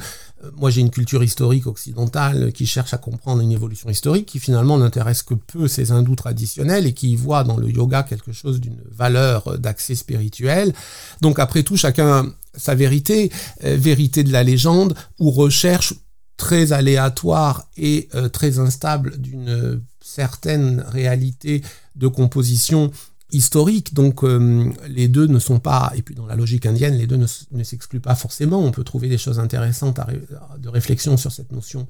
moi 0.56 0.72
j'ai 0.72 0.82
une 0.82 0.90
culture 0.90 1.24
historique 1.24 1.68
occidentale 1.68 2.52
qui 2.54 2.66
cherche 2.66 2.94
à 2.96 2.98
comprendre 2.98 3.44
une 3.44 3.52
évolution 3.52 3.88
historique, 3.88 4.26
qui 4.26 4.40
finalement 4.40 4.80
n'intéresse 4.80 5.22
que 5.22 5.36
peu 5.36 5.68
ces 5.68 5.92
hindous 5.92 6.16
traditionnels 6.16 6.88
et 6.88 6.94
qui 6.94 7.16
voit 7.16 7.44
dans 7.44 7.58
le 7.58 7.70
yoga 7.70 8.02
quelque 8.02 8.32
chose 8.32 8.60
d'une 8.60 8.80
valeur 8.92 9.60
d'accès 9.60 9.94
spirituel. 9.94 10.74
Donc 11.22 11.38
après 11.38 11.62
tout, 11.62 11.78
chacun 11.78 12.34
sa 12.56 12.76
vérité, 12.76 13.32
euh, 13.64 13.76
vérité 13.78 14.24
de 14.24 14.32
la 14.32 14.44
légende, 14.44 14.96
ou 15.20 15.32
recherche 15.32 15.94
très 16.38 16.74
aléatoire 16.74 17.70
et 17.78 18.10
euh, 18.16 18.30
très 18.30 18.60
instable 18.60 19.18
d'une 19.18 19.82
certaine 20.02 20.84
réalité 20.88 21.64
de 21.96 22.08
composition 22.08 22.92
historique. 23.32 23.94
Donc 23.94 24.24
euh, 24.24 24.72
les 24.88 25.08
deux 25.08 25.28
ne 25.28 25.40
sont 25.40 25.60
pas, 25.60 25.92
et 25.96 26.02
puis 26.02 26.16
dans 26.16 26.26
la 26.28 26.36
logique 26.36 26.66
indienne, 26.66 26.96
les 26.96 27.08
deux 27.08 27.18
ne, 27.18 27.64
s'excluent 27.64 28.00
pas 28.00 28.16
forcément. 28.16 28.60
On 28.60 28.72
peut 28.72 28.84
trouver 28.84 29.10
des 29.10 29.18
choses 29.18 29.40
intéressantes 29.40 30.00
de 30.60 30.70
réflexion 30.70 31.18
sur 31.18 31.32
cette 31.32 31.52
notion, 31.52 31.88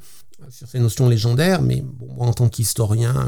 sur 0.49 0.67
ces 0.67 0.79
notions 0.79 1.09
légendaires, 1.09 1.61
mais 1.61 1.83
en 2.17 2.33
tant 2.33 2.47
qu'historien, 2.47 3.27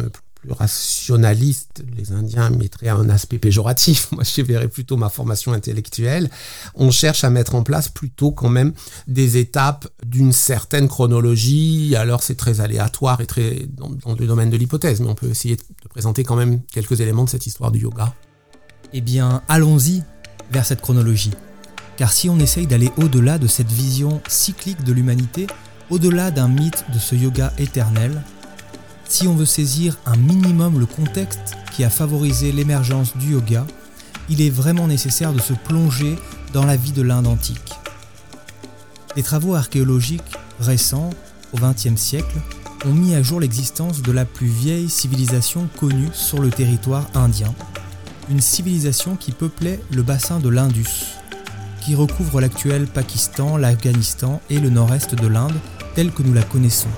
rationaliste, 0.50 1.84
les 1.96 2.12
Indiens 2.12 2.50
mettraient 2.50 2.90
un 2.90 3.10
aspect 3.10 3.40
péjoratif. 3.40 4.10
Moi, 4.12 4.24
je 4.24 4.42
verrais 4.42 4.68
plutôt 4.68 4.98
ma 4.98 5.10
formation 5.10 5.54
intellectuelle. 5.54 6.30
On 6.76 6.92
cherche 6.92 7.24
à 7.24 7.30
mettre 7.30 7.56
en 7.56 7.64
place 7.64 7.90
plutôt 7.90 8.32
quand 8.32 8.50
même 8.50 8.74
des 9.08 9.38
étapes 9.38 9.88
d'une 10.06 10.32
certaine 10.32 10.88
chronologie. 10.88 11.96
Alors, 11.96 12.24
c'est 12.24 12.36
très 12.36 12.62
aléatoire 12.62 13.22
et 13.22 13.26
très 13.26 13.68
dans, 13.70 13.90
dans 13.90 14.16
le 14.16 14.28
domaine 14.28 14.50
de 14.50 14.58
l'hypothèse, 14.58 15.02
mais 15.02 15.08
on 15.08 15.16
peut 15.16 15.30
essayer 15.30 15.56
de 15.56 15.90
présenter 15.90 16.24
quand 16.24 16.36
même 16.36 16.62
quelques 16.72 17.02
éléments 17.02 17.24
de 17.24 17.30
cette 17.30 17.48
histoire 17.48 17.72
du 17.72 17.80
yoga. 17.80 18.14
Eh 18.94 19.02
bien, 19.02 19.42
allons-y. 19.48 20.04
vers 20.52 20.66
cette 20.66 20.82
chronologie. 20.82 21.32
Car 21.98 22.12
si 22.12 22.30
on 22.30 22.38
essaye 22.40 22.68
d'aller 22.68 22.92
au-delà 22.98 23.38
de 23.38 23.48
cette 23.48 23.72
vision 23.72 24.22
cyclique 24.28 24.84
de 24.84 24.94
l'humanité, 24.94 25.48
au-delà 25.90 26.32
d'un 26.32 26.48
mythe 26.48 26.84
de 26.94 27.00
ce 27.00 27.16
yoga 27.16 27.54
éternel, 27.58 28.22
si 29.08 29.28
on 29.28 29.36
veut 29.36 29.46
saisir 29.46 29.98
un 30.06 30.16
minimum 30.16 30.80
le 30.80 30.86
contexte 30.86 31.56
qui 31.72 31.84
a 31.84 31.90
favorisé 31.90 32.52
l'émergence 32.52 33.16
du 33.18 33.34
yoga, 33.34 33.66
il 34.30 34.42
est 34.42 34.50
vraiment 34.50 34.88
nécessaire 34.88 35.34
de 35.34 35.42
se 35.42 35.54
plonger 35.54 36.18
dans 36.54 36.66
la 36.66 36.76
vie 36.76 36.92
de 36.92 37.02
l'Inde 37.02 37.28
antique. 37.28 37.74
Les 39.16 39.24
travaux 39.24 39.56
archéologiques 39.56 40.22
récents, 40.60 41.10
au 41.54 41.58
XXe 41.58 42.00
siècle, 42.00 42.36
ont 42.86 42.94
mis 42.94 43.16
à 43.16 43.22
jour 43.22 43.40
l'existence 43.40 44.02
de 44.02 44.12
la 44.12 44.26
plus 44.26 44.48
vieille 44.48 44.90
civilisation 44.90 45.68
connue 45.80 46.10
sur 46.14 46.40
le 46.40 46.50
territoire 46.50 47.08
indien, 47.14 47.54
une 48.30 48.42
civilisation 48.42 49.16
qui 49.16 49.32
peuplait 49.32 49.80
le 49.92 50.02
bassin 50.02 50.40
de 50.40 50.50
l'Indus, 50.50 51.06
qui 51.82 51.96
recouvre 51.96 52.42
l'actuel 52.42 52.88
Pakistan, 52.88 53.58
l'Afghanistan 53.58 54.42
et 54.50 54.60
le 54.60 54.70
nord-est 54.70 55.16
de 55.16 55.28
l'Inde 55.28 55.56
telle 55.94 56.12
que 56.12 56.24
nous 56.24 56.34
la 56.34 56.44
connaissons. 56.44 56.90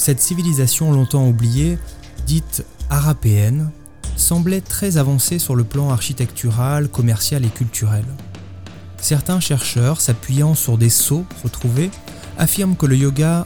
Cette 0.00 0.22
civilisation 0.22 0.92
longtemps 0.92 1.28
oubliée, 1.28 1.76
dite 2.26 2.64
arapéenne, 2.88 3.70
semblait 4.16 4.62
très 4.62 4.96
avancée 4.96 5.38
sur 5.38 5.54
le 5.54 5.62
plan 5.62 5.90
architectural, 5.90 6.88
commercial 6.88 7.44
et 7.44 7.50
culturel. 7.50 8.06
Certains 8.96 9.40
chercheurs, 9.40 10.00
s'appuyant 10.00 10.54
sur 10.54 10.78
des 10.78 10.88
sceaux 10.88 11.26
retrouvés, 11.44 11.90
affirment 12.38 12.76
que 12.76 12.86
le 12.86 12.96
yoga, 12.96 13.44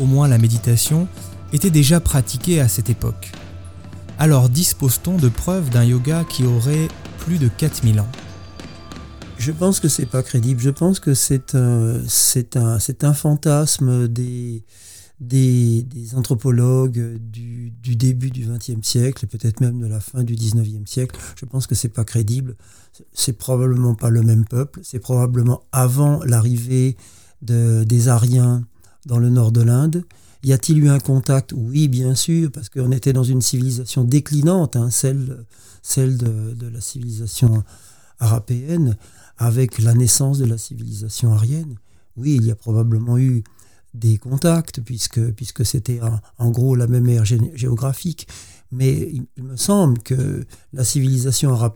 au 0.00 0.06
moins 0.06 0.26
la 0.26 0.38
méditation, 0.38 1.06
était 1.52 1.68
déjà 1.68 2.00
pratiqué 2.00 2.62
à 2.62 2.68
cette 2.68 2.88
époque. 2.88 3.30
Alors 4.18 4.48
dispose-t-on 4.48 5.18
de 5.18 5.28
preuves 5.28 5.68
d'un 5.68 5.84
yoga 5.84 6.24
qui 6.24 6.46
aurait 6.46 6.88
plus 7.18 7.36
de 7.36 7.48
4000 7.48 8.00
ans? 8.00 8.08
Je 9.36 9.52
pense 9.52 9.80
que 9.80 9.88
c'est 9.88 10.06
pas 10.06 10.22
crédible. 10.22 10.62
Je 10.62 10.70
pense 10.70 10.98
que 10.98 11.12
c'est 11.12 11.54
un, 11.54 12.00
c'est 12.08 12.56
un, 12.56 12.78
c'est 12.78 13.04
un 13.04 13.12
fantasme 13.12 14.08
des, 14.08 14.64
des, 15.20 15.86
anthropologues 16.14 17.18
du, 17.18 17.70
début 17.96 18.30
du 18.30 18.46
XXe 18.46 18.86
siècle 18.86 19.24
et 19.24 19.28
peut-être 19.28 19.60
même 19.60 19.80
de 19.80 19.86
la 19.86 20.00
fin 20.00 20.24
du 20.24 20.34
XIXe 20.34 20.90
siècle. 20.90 21.18
Je 21.36 21.44
pense 21.44 21.66
que 21.66 21.74
c'est 21.74 21.90
pas 21.90 22.04
crédible. 22.04 22.56
C'est 23.12 23.34
probablement 23.34 23.94
pas 23.94 24.10
le 24.10 24.22
même 24.22 24.46
peuple. 24.46 24.80
C'est 24.82 24.98
probablement 24.98 25.62
avant 25.72 26.24
l'arrivée 26.24 26.96
de, 27.42 27.84
des 27.84 28.08
Aryens 28.08 28.64
dans 29.06 29.18
le 29.18 29.28
nord 29.28 29.52
de 29.52 29.62
l'Inde. 29.62 30.04
Y 30.42 30.52
a-t-il 30.54 30.78
eu 30.82 30.88
un 30.88 30.98
contact? 30.98 31.52
Oui, 31.54 31.88
bien 31.88 32.14
sûr, 32.14 32.50
parce 32.50 32.70
qu'on 32.70 32.92
était 32.92 33.12
dans 33.12 33.24
une 33.24 33.42
civilisation 33.42 34.04
déclinante, 34.04 34.74
hein, 34.74 34.88
celle, 34.90 35.44
celle 35.82 36.16
de, 36.16 36.54
de, 36.54 36.66
la 36.66 36.80
civilisation 36.80 37.62
arapéenne, 38.18 38.96
avec 39.36 39.78
la 39.78 39.92
naissance 39.92 40.38
de 40.38 40.46
la 40.46 40.56
civilisation 40.56 41.32
aryenne. 41.34 41.76
Oui, 42.16 42.36
il 42.36 42.46
y 42.46 42.50
a 42.50 42.56
probablement 42.56 43.18
eu 43.18 43.44
des 43.94 44.18
contacts, 44.18 44.80
puisque, 44.80 45.20
puisque 45.32 45.64
c'était 45.64 46.00
en, 46.38 46.50
gros 46.50 46.74
la 46.74 46.86
même 46.86 47.08
ère 47.08 47.24
géographique. 47.24 48.28
Mais 48.72 49.12
il, 49.36 49.42
me 49.42 49.56
semble 49.56 49.98
que 49.98 50.44
la 50.72 50.84
civilisation 50.84 51.54
re, 51.56 51.70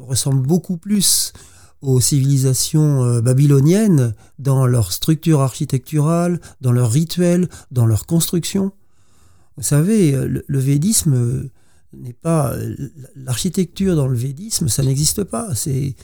ressemble 0.00 0.46
beaucoup 0.46 0.76
plus 0.76 1.32
aux 1.80 2.00
civilisations 2.00 3.04
euh, 3.04 3.20
babyloniennes 3.20 4.14
dans 4.38 4.66
leur 4.66 4.92
structure 4.92 5.40
architecturale, 5.40 6.40
dans 6.60 6.72
leurs 6.72 6.90
rituels, 6.90 7.48
dans 7.70 7.86
leur 7.86 8.06
construction. 8.06 8.72
Vous 9.56 9.62
savez, 9.64 10.12
le, 10.12 10.44
le 10.46 10.58
védisme 10.58 11.50
n'est 11.92 12.12
pas 12.12 12.54
l'architecture 13.16 13.96
dans 13.96 14.06
le 14.06 14.16
védisme, 14.16 14.68
ça 14.68 14.82
n'existe 14.82 15.24
pas. 15.24 15.54
C'est 15.54 15.94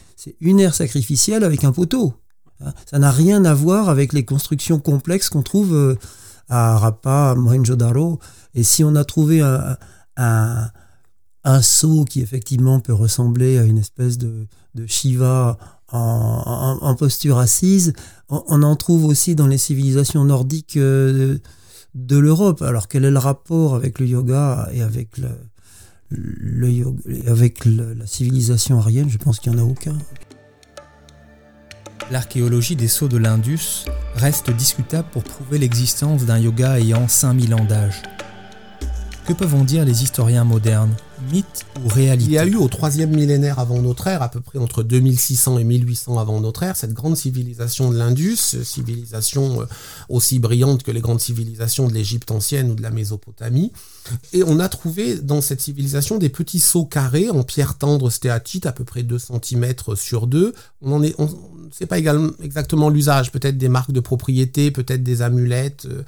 une 0.41 0.61
ère 0.61 0.75
sacrificielle 0.75 1.45
avec 1.45 1.65
un 1.65 1.73
poteau. 1.73 2.15
Ça 2.87 2.99
n'a 2.99 3.11
rien 3.11 3.45
à 3.45 3.55
voir 3.55 3.89
avec 3.89 4.13
les 4.13 4.25
constructions 4.25 4.79
complexes 4.79 5.29
qu'on 5.29 5.43
trouve 5.43 5.75
euh, 5.75 5.97
à 6.49 6.75
Harappa, 6.75 7.31
à 7.31 7.35
Mohenjo-daro. 7.35 8.19
Et 8.55 8.63
si 8.63 8.85
on 8.85 8.95
a 8.95 9.05
trouvé 9.05 9.41
un, 9.41 9.77
un, 10.17 10.71
un 11.45 11.61
qui 12.09 12.21
effectivement 12.21 12.81
peut 12.81 12.95
ressembler 12.95 13.59
à 13.59 13.65
une 13.65 13.79
espèce 13.79 14.19
de, 14.19 14.47
de 14.75 14.87
Shiva 14.87 15.59
en, 15.93 16.79
en, 16.81 16.95
posture 16.95 17.39
assise, 17.39 17.93
on, 18.29 18.63
en 18.63 18.77
trouve 18.77 19.05
aussi 19.05 19.35
dans 19.35 19.47
les 19.47 19.59
civilisations 19.59 20.25
nordiques 20.25 20.77
euh, 20.77 21.39
de, 21.95 22.19
l'Europe. 22.19 22.63
Alors 22.63 22.89
quel 22.89 23.05
est 23.05 23.11
le 23.11 23.19
rapport 23.19 23.75
avec 23.75 23.99
le 24.01 24.07
yoga 24.07 24.69
et 24.73 24.83
avec, 24.83 25.19
le, 25.19 25.29
le 26.11 26.71
yoga, 26.71 27.03
avec 27.27 27.65
la 27.65 28.07
civilisation 28.07 28.79
aryenne 28.79 29.11
Je 29.11 29.19
pense 29.19 29.39
qu'il 29.39 29.53
n'y 29.53 29.61
en 29.61 29.67
a 29.67 29.71
aucun. 29.71 29.97
L'archéologie 32.11 32.77
des 32.77 32.89
sceaux 32.89 33.09
de 33.09 33.17
l'Indus 33.17 33.87
reste 34.15 34.51
discutable 34.51 35.09
pour 35.11 35.25
prouver 35.25 35.59
l'existence 35.59 36.25
d'un 36.25 36.39
yoga 36.39 36.79
ayant 36.79 37.09
5000 37.09 37.55
ans 37.55 37.65
d'âge. 37.65 38.03
Que 39.27 39.33
peuvent 39.33 39.65
dire 39.65 39.87
les 39.87 40.03
historiens 40.03 40.45
modernes 40.45 40.95
Mythe 41.33 41.65
ou 41.83 41.89
réalité 41.89 42.27
Il 42.27 42.33
y 42.33 42.39
a 42.39 42.45
eu 42.45 42.57
au 42.57 42.69
troisième 42.69 43.09
millénaire 43.09 43.59
avant 43.59 43.81
notre 43.81 44.07
ère, 44.07 44.21
à 44.21 44.29
peu 44.29 44.43
près 44.43 44.59
entre 44.59 44.83
2600 44.83 45.57
et 45.57 45.65
1800 45.65 46.19
avant 46.19 46.41
notre 46.43 46.63
ère, 46.63 46.77
cette 46.77 46.93
grande 46.93 47.17
civilisation 47.17 47.91
de 47.91 47.97
l'Indus, 47.97 48.37
civilisation 48.37 49.63
euh, 49.63 49.65
aussi 50.11 50.41
brillante 50.41 50.83
que 50.83 50.91
les 50.91 51.01
grandes 51.01 51.23
civilisations 51.23 51.89
de 51.89 51.95
l'Égypte 51.95 52.31
ancienne 52.33 52.71
ou 52.71 52.75
de 52.75 52.83
la 52.83 52.91
Mésopotamie. 52.91 53.73
Et 54.35 54.43
on 54.43 54.61
a 54.61 54.69
trouvé 54.69 55.17
dans 55.17 55.41
cette 55.41 55.63
civilisation 55.63 56.19
des 56.19 56.29
petits 56.29 56.61
seaux 56.61 56.85
carrés 56.85 57.31
en 57.31 57.45
pierre 57.45 57.79
tendre 57.79 58.11
stéatite, 58.11 58.67
à 58.67 58.73
peu 58.73 58.85
près 58.85 59.05
2 59.05 59.19
cm 59.19 59.75
sur 59.95 60.27
2. 60.27 60.53
On 60.83 60.93
en 60.93 61.03
on, 61.17 61.31
sait 61.73 61.87
pas 61.87 61.99
exactement 61.99 62.91
l'usage, 62.91 63.33
peut-être 63.33 63.57
des 63.57 63.71
marques 63.71 63.93
de 63.93 64.01
propriété, 64.01 64.71
peut-être 64.71 65.03
des 65.03 65.23
amulettes. 65.23 65.87
Euh, 65.87 66.03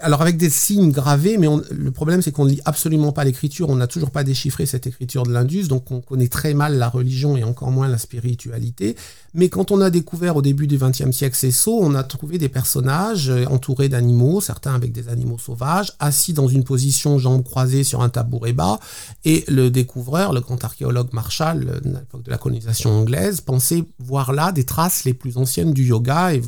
alors 0.00 0.22
avec 0.22 0.36
des 0.36 0.50
signes 0.50 0.92
gravés, 0.92 1.38
mais 1.38 1.48
le 1.70 1.90
problème 1.90 2.22
c'est 2.22 2.32
qu'on 2.32 2.44
ne 2.44 2.50
lit 2.50 2.60
absolument 2.64 3.12
pas 3.12 3.24
l'écriture, 3.24 3.68
on 3.68 3.76
n'a 3.76 3.86
toujours 3.86 4.10
pas 4.10 4.24
déchiffré 4.24 4.66
cette 4.66 4.86
écriture 4.86 5.24
de 5.24 5.32
l'Indus, 5.32 5.68
donc 5.68 5.90
on 5.90 6.00
connaît 6.00 6.28
très 6.28 6.54
mal 6.54 6.78
la 6.78 6.88
religion 6.88 7.36
et 7.36 7.44
encore 7.44 7.70
moins 7.70 7.88
la 7.88 7.98
spiritualité. 7.98 8.96
Mais 9.34 9.48
quand 9.48 9.70
on 9.70 9.80
a 9.80 9.90
découvert 9.90 10.36
au 10.36 10.42
début 10.42 10.66
du 10.66 10.78
XXe 10.78 11.10
siècle 11.10 11.36
ces 11.36 11.50
sceaux, 11.50 11.78
on 11.82 11.94
a 11.94 12.02
trouvé 12.02 12.38
des 12.38 12.48
personnages 12.48 13.30
euh, 13.30 13.44
entourés 13.46 13.88
d'animaux, 13.88 14.40
certains 14.40 14.74
avec 14.74 14.92
des 14.92 15.08
animaux 15.08 15.38
sauvages, 15.38 15.92
assis 16.00 16.32
dans 16.32 16.48
une 16.48 16.64
position 16.64 17.18
jambes 17.18 17.44
croisées 17.44 17.84
sur 17.84 18.00
un 18.00 18.08
tabouret 18.08 18.52
bas, 18.52 18.80
et 19.24 19.44
le 19.48 19.70
découvreur, 19.70 20.32
le 20.32 20.40
grand 20.40 20.62
archéologue 20.64 21.12
Marshall, 21.12 21.68
euh, 21.68 21.96
à 21.96 22.00
l'époque 22.00 22.22
de 22.22 22.30
la 22.30 22.38
colonisation 22.38 22.90
anglaise, 22.90 23.40
pensait 23.40 23.84
voir 23.98 24.32
là 24.32 24.52
des 24.52 24.64
traces 24.64 25.04
les 25.04 25.14
plus 25.14 25.36
anciennes 25.36 25.72
du 25.72 25.84
yoga 25.84 26.34
et 26.34 26.42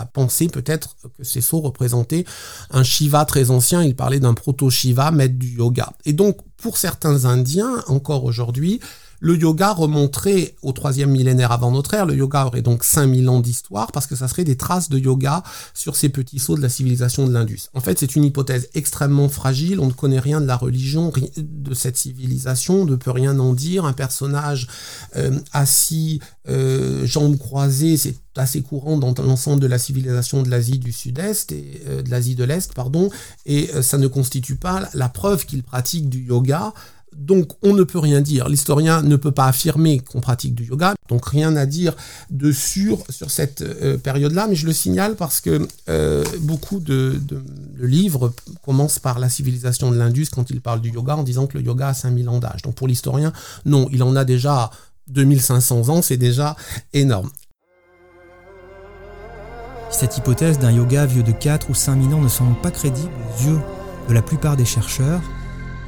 à 0.00 0.06
penser 0.06 0.48
peut-être 0.48 0.96
que 1.16 1.24
ces 1.24 1.40
sceaux 1.40 1.60
représentaient 1.60 2.24
un 2.70 2.82
Shiva 2.82 3.24
très 3.24 3.50
ancien, 3.50 3.82
il 3.82 3.94
parlait 3.94 4.20
d'un 4.20 4.34
proto-Shiva, 4.34 5.10
maître 5.10 5.34
du 5.38 5.56
yoga. 5.58 5.92
Et 6.06 6.12
donc, 6.12 6.38
pour 6.56 6.78
certains 6.78 7.26
Indiens, 7.26 7.84
encore 7.86 8.24
aujourd'hui, 8.24 8.80
le 9.20 9.36
yoga 9.36 9.72
remonterait 9.72 10.54
au 10.62 10.72
troisième 10.72 11.10
millénaire 11.10 11.52
avant 11.52 11.70
notre 11.70 11.94
ère. 11.94 12.06
Le 12.06 12.16
yoga 12.16 12.46
aurait 12.46 12.62
donc 12.62 12.82
5000 12.84 13.28
ans 13.28 13.40
d'histoire 13.40 13.92
parce 13.92 14.06
que 14.06 14.16
ça 14.16 14.26
serait 14.28 14.44
des 14.44 14.56
traces 14.56 14.88
de 14.88 14.98
yoga 14.98 15.42
sur 15.74 15.94
ces 15.94 16.08
petits 16.08 16.38
sauts 16.38 16.56
de 16.56 16.62
la 16.62 16.68
civilisation 16.68 17.26
de 17.26 17.32
l'Indus. 17.32 17.68
En 17.74 17.80
fait, 17.80 17.98
c'est 17.98 18.16
une 18.16 18.24
hypothèse 18.24 18.68
extrêmement 18.74 19.28
fragile. 19.28 19.78
On 19.78 19.86
ne 19.86 19.92
connaît 19.92 20.18
rien 20.18 20.40
de 20.40 20.46
la 20.46 20.56
religion 20.56 21.12
de 21.36 21.74
cette 21.74 21.98
civilisation. 21.98 22.82
On 22.82 22.84
ne 22.86 22.96
peut 22.96 23.10
rien 23.10 23.38
en 23.38 23.52
dire. 23.52 23.84
Un 23.84 23.92
personnage 23.92 24.68
euh, 25.16 25.38
assis, 25.52 26.20
euh, 26.48 27.04
jambes 27.06 27.36
croisées, 27.38 27.98
c'est 27.98 28.16
assez 28.36 28.62
courant 28.62 28.96
dans 28.96 29.12
l'ensemble 29.22 29.60
de 29.60 29.66
la 29.66 29.78
civilisation 29.78 30.42
de 30.42 30.48
l'Asie 30.48 30.78
du 30.78 30.92
Sud-Est 30.92 31.52
et 31.52 31.82
euh, 31.88 32.02
de 32.02 32.10
l'Asie 32.10 32.36
de 32.36 32.44
l'Est, 32.44 32.72
pardon. 32.72 33.10
Et 33.44 33.70
ça 33.82 33.98
ne 33.98 34.06
constitue 34.06 34.56
pas 34.56 34.88
la 34.94 35.10
preuve 35.10 35.44
qu'il 35.44 35.62
pratique 35.62 36.08
du 36.08 36.24
yoga. 36.24 36.72
Donc 37.16 37.52
on 37.62 37.74
ne 37.74 37.82
peut 37.82 37.98
rien 37.98 38.20
dire. 38.20 38.48
L'historien 38.48 39.02
ne 39.02 39.16
peut 39.16 39.32
pas 39.32 39.46
affirmer 39.46 40.00
qu'on 40.00 40.20
pratique 40.20 40.54
du 40.54 40.64
yoga. 40.64 40.94
Donc 41.08 41.26
rien 41.26 41.56
à 41.56 41.66
dire 41.66 41.94
de 42.30 42.52
sûr 42.52 43.04
sur 43.08 43.30
cette 43.30 43.62
euh, 43.62 43.98
période-là. 43.98 44.46
Mais 44.48 44.54
je 44.54 44.66
le 44.66 44.72
signale 44.72 45.16
parce 45.16 45.40
que 45.40 45.66
euh, 45.88 46.24
beaucoup 46.40 46.80
de, 46.80 47.20
livres 47.78 48.32
commencent 48.64 48.98
par 48.98 49.18
la 49.18 49.28
civilisation 49.28 49.90
de 49.90 49.96
l'Indus 49.96 50.28
quand 50.32 50.50
il 50.50 50.60
parle 50.60 50.80
du 50.80 50.90
yoga 50.90 51.16
en 51.16 51.22
disant 51.22 51.46
que 51.46 51.58
le 51.58 51.64
yoga 51.64 51.88
a 51.88 51.94
5000 51.94 52.28
ans 52.28 52.38
d'âge. 52.38 52.62
Donc 52.62 52.74
pour 52.74 52.88
l'historien, 52.88 53.32
non, 53.64 53.88
il 53.92 54.02
en 54.02 54.16
a 54.16 54.24
déjà 54.24 54.70
2500 55.08 55.88
ans, 55.88 56.02
c'est 56.02 56.16
déjà 56.16 56.56
énorme. 56.92 57.30
Cette 59.90 60.16
hypothèse 60.16 60.58
d'un 60.58 60.70
yoga 60.70 61.04
vieux 61.04 61.24
de 61.24 61.32
4 61.32 61.68
ou 61.68 61.74
5000 61.74 62.14
ans 62.14 62.20
ne 62.20 62.28
semble 62.28 62.58
pas 62.60 62.70
crédible 62.70 63.10
aux 63.10 63.44
yeux 63.44 63.58
de 64.08 64.14
la 64.14 64.22
plupart 64.22 64.56
des 64.56 64.64
chercheurs, 64.64 65.20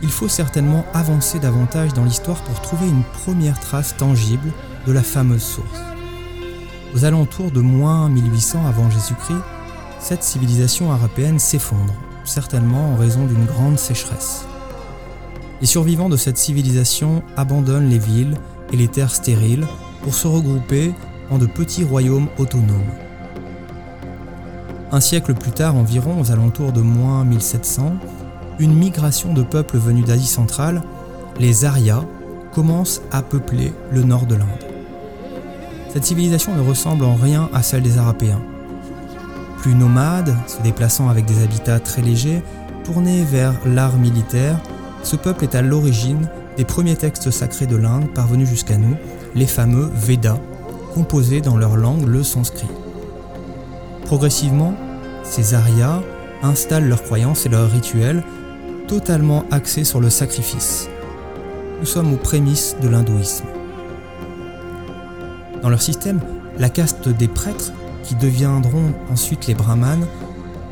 il 0.02 0.10
faut 0.10 0.28
certainement 0.28 0.84
avancer 0.94 1.38
davantage 1.38 1.94
dans 1.94 2.04
l'histoire 2.04 2.42
pour 2.42 2.60
trouver 2.60 2.88
une 2.88 3.04
première 3.04 3.58
trace 3.60 3.96
tangible 3.96 4.52
de 4.86 4.92
la 4.92 5.02
fameuse 5.02 5.42
source. 5.42 5.80
Aux 6.94 7.04
alentours 7.04 7.50
de 7.50 7.60
moins 7.60 8.08
1800 8.08 8.66
avant 8.66 8.90
Jésus-Christ, 8.90 9.40
cette 10.00 10.24
civilisation 10.24 10.92
arapéenne 10.92 11.38
s'effondre, 11.38 11.94
certainement 12.24 12.92
en 12.92 12.96
raison 12.96 13.24
d'une 13.26 13.46
grande 13.46 13.78
sécheresse. 13.78 14.44
Les 15.60 15.66
survivants 15.66 16.08
de 16.08 16.16
cette 16.16 16.38
civilisation 16.38 17.22
abandonnent 17.36 17.88
les 17.88 17.98
villes 17.98 18.36
et 18.72 18.76
les 18.76 18.88
terres 18.88 19.14
stériles 19.14 19.66
pour 20.02 20.14
se 20.14 20.26
regrouper 20.26 20.92
en 21.30 21.38
de 21.38 21.46
petits 21.46 21.84
royaumes 21.84 22.28
autonomes. 22.38 22.90
Un 24.90 25.00
siècle 25.00 25.34
plus 25.34 25.52
tard 25.52 25.76
environ, 25.76 26.20
aux 26.20 26.32
alentours 26.32 26.72
de 26.72 26.82
moins 26.82 27.24
1700, 27.24 27.94
une 28.62 28.74
migration 28.74 29.34
de 29.34 29.42
peuples 29.42 29.76
venus 29.76 30.04
d'Asie 30.04 30.28
centrale, 30.28 30.82
les 31.40 31.64
Aryas, 31.64 32.04
commence 32.52 33.02
à 33.10 33.20
peupler 33.20 33.72
le 33.92 34.02
nord 34.04 34.26
de 34.26 34.36
l'Inde. 34.36 34.48
Cette 35.92 36.04
civilisation 36.04 36.54
ne 36.54 36.60
ressemble 36.60 37.04
en 37.04 37.16
rien 37.16 37.50
à 37.52 37.62
celle 37.62 37.82
des 37.82 37.98
Arapéens. 37.98 38.40
Plus 39.58 39.74
nomade, 39.74 40.36
se 40.46 40.62
déplaçant 40.62 41.08
avec 41.08 41.24
des 41.24 41.42
habitats 41.42 41.80
très 41.80 42.02
légers, 42.02 42.40
tourné 42.84 43.24
vers 43.24 43.54
l'art 43.66 43.96
militaire, 43.96 44.60
ce 45.02 45.16
peuple 45.16 45.42
est 45.42 45.56
à 45.56 45.62
l'origine 45.62 46.28
des 46.56 46.64
premiers 46.64 46.96
textes 46.96 47.32
sacrés 47.32 47.66
de 47.66 47.76
l'Inde 47.76 48.12
parvenus 48.14 48.48
jusqu'à 48.48 48.76
nous, 48.76 48.94
les 49.34 49.46
fameux 49.46 49.90
Védas, 49.92 50.38
composés 50.94 51.40
dans 51.40 51.56
leur 51.56 51.76
langue 51.76 52.06
le 52.06 52.22
sanskrit. 52.22 52.68
Progressivement, 54.04 54.74
ces 55.24 55.54
Aryas 55.54 56.00
installent 56.44 56.88
leurs 56.88 57.02
croyances 57.02 57.44
et 57.46 57.48
leurs 57.48 57.70
rituels 57.70 58.21
totalement 58.92 59.46
axés 59.50 59.84
sur 59.84 60.00
le 60.02 60.10
sacrifice. 60.10 60.86
Nous 61.80 61.86
sommes 61.86 62.12
aux 62.12 62.18
prémices 62.18 62.76
de 62.82 62.88
l'hindouisme. 62.88 63.46
Dans 65.62 65.70
leur 65.70 65.80
système, 65.80 66.20
la 66.58 66.68
caste 66.68 67.08
des 67.08 67.26
prêtres, 67.26 67.72
qui 68.04 68.16
deviendront 68.16 68.92
ensuite 69.10 69.46
les 69.46 69.54
brahmanes, 69.54 70.06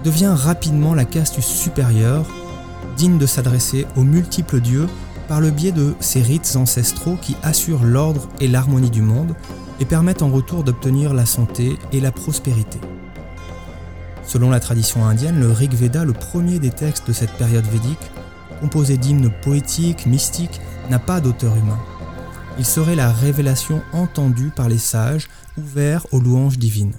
devient 0.04 0.34
rapidement 0.36 0.92
la 0.92 1.06
caste 1.06 1.40
supérieure, 1.40 2.26
digne 2.98 3.16
de 3.16 3.24
s'adresser 3.24 3.86
aux 3.96 4.04
multiples 4.04 4.60
dieux 4.60 4.86
par 5.26 5.40
le 5.40 5.50
biais 5.50 5.72
de 5.72 5.94
ces 6.00 6.20
rites 6.20 6.56
ancestraux 6.56 7.16
qui 7.22 7.36
assurent 7.42 7.84
l'ordre 7.84 8.28
et 8.38 8.48
l'harmonie 8.48 8.90
du 8.90 9.00
monde 9.00 9.34
et 9.80 9.86
permettent 9.86 10.20
en 10.20 10.28
retour 10.28 10.62
d'obtenir 10.62 11.14
la 11.14 11.24
santé 11.24 11.78
et 11.94 12.00
la 12.00 12.12
prospérité. 12.12 12.80
Selon 14.30 14.48
la 14.48 14.60
tradition 14.60 15.04
indienne, 15.06 15.40
le 15.40 15.50
Rig 15.50 15.74
Veda, 15.74 16.04
le 16.04 16.12
premier 16.12 16.60
des 16.60 16.70
textes 16.70 17.08
de 17.08 17.12
cette 17.12 17.32
période 17.32 17.66
védique, 17.66 18.12
composé 18.60 18.96
d'hymnes 18.96 19.28
poétiques, 19.42 20.06
mystiques, 20.06 20.60
n'a 20.88 21.00
pas 21.00 21.18
d'auteur 21.18 21.56
humain. 21.56 21.80
Il 22.56 22.64
serait 22.64 22.94
la 22.94 23.10
révélation 23.10 23.82
entendue 23.92 24.52
par 24.54 24.68
les 24.68 24.78
sages, 24.78 25.28
ouverts 25.58 26.06
aux 26.12 26.20
louanges 26.20 26.58
divines. 26.58 26.94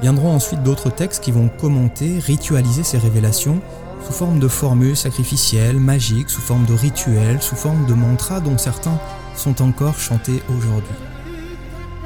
Viendront 0.00 0.34
ensuite 0.34 0.62
d'autres 0.62 0.88
textes 0.88 1.22
qui 1.22 1.32
vont 1.32 1.50
commenter, 1.50 2.18
ritualiser 2.18 2.82
ces 2.82 2.96
révélations 2.96 3.60
sous 4.06 4.12
forme 4.14 4.38
de 4.38 4.48
formules 4.48 4.96
sacrificielles, 4.96 5.78
magiques, 5.78 6.30
sous 6.30 6.40
forme 6.40 6.64
de 6.64 6.72
rituels, 6.72 7.42
sous 7.42 7.56
forme 7.56 7.84
de 7.84 7.92
mantras 7.92 8.40
dont 8.40 8.56
certains 8.56 8.98
sont 9.36 9.60
encore 9.60 9.98
chantés 9.98 10.42
aujourd'hui. 10.48 11.07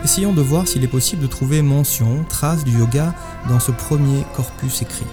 Essayons 0.05 0.35
de 0.35 0.43
voir 0.43 0.67
s'il 0.67 0.83
est 0.83 0.89
possible 0.89 1.23
de 1.23 1.29
trouver 1.29 1.63
mention, 1.63 2.25
trace 2.29 2.65
du 2.65 2.77
yoga 2.77 3.15
dans 3.49 3.61
ce 3.61 3.71
premier 3.71 4.25
corpus 4.35 4.83
écrit. 4.83 5.07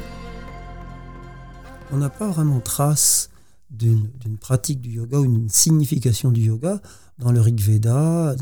On 1.91 1.97
n'a 1.97 2.09
pas 2.09 2.27
vraiment 2.27 2.59
trace 2.59 3.29
d'une 3.69 4.09
pratique 4.41 4.81
du 4.81 4.89
yoga 4.89 5.19
ou 5.19 5.27
d'une 5.27 5.47
signification 5.47 6.31
du 6.31 6.41
yoga 6.41 6.81
dans 7.19 7.31
le 7.31 7.39
Rig 7.39 7.61
Veda, 7.61 8.35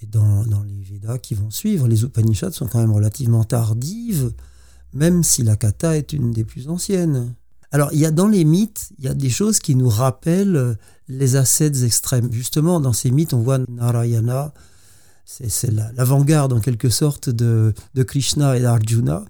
et 0.00 0.06
dans, 0.06 0.62
les 0.62 0.82
Védas 0.82 1.18
qui 1.18 1.34
vont 1.34 1.50
suivre. 1.50 1.88
Les 1.88 2.04
Upanishads 2.04 2.52
sont 2.52 2.66
quand 2.66 2.80
même 2.80 2.92
relativement 2.92 3.44
tardives, 3.44 4.32
même 4.94 5.22
si 5.22 5.42
la 5.42 5.56
kata 5.56 5.98
est 5.98 6.14
une 6.14 6.30
des 6.30 6.44
plus 6.44 6.70
anciennes. 6.70 7.34
Alors, 7.70 7.90
il 7.92 7.98
y 7.98 8.06
a 8.06 8.10
dans 8.10 8.28
les 8.28 8.44
mythes, 8.44 8.92
il 8.98 9.04
y 9.04 9.08
a 9.08 9.14
des 9.14 9.30
choses 9.30 9.58
qui 9.58 9.74
nous 9.74 9.90
rappellent 9.90 10.78
les 11.08 11.36
ascètes 11.36 11.82
extrêmes. 11.82 12.32
Justement, 12.32 12.80
dans 12.80 12.94
ces 12.94 13.10
mythes, 13.10 13.34
on 13.34 13.42
voit 13.42 13.58
Narayana, 13.68 14.54
c'est 15.24 15.70
l'avant-garde 15.96 16.52
en 16.52 16.60
quelque 16.60 16.88
sorte 16.88 17.30
de, 17.30 17.74
de 17.94 18.02
Krishna 18.02 18.56
et 18.56 18.60
d'Arjuna, 18.60 19.24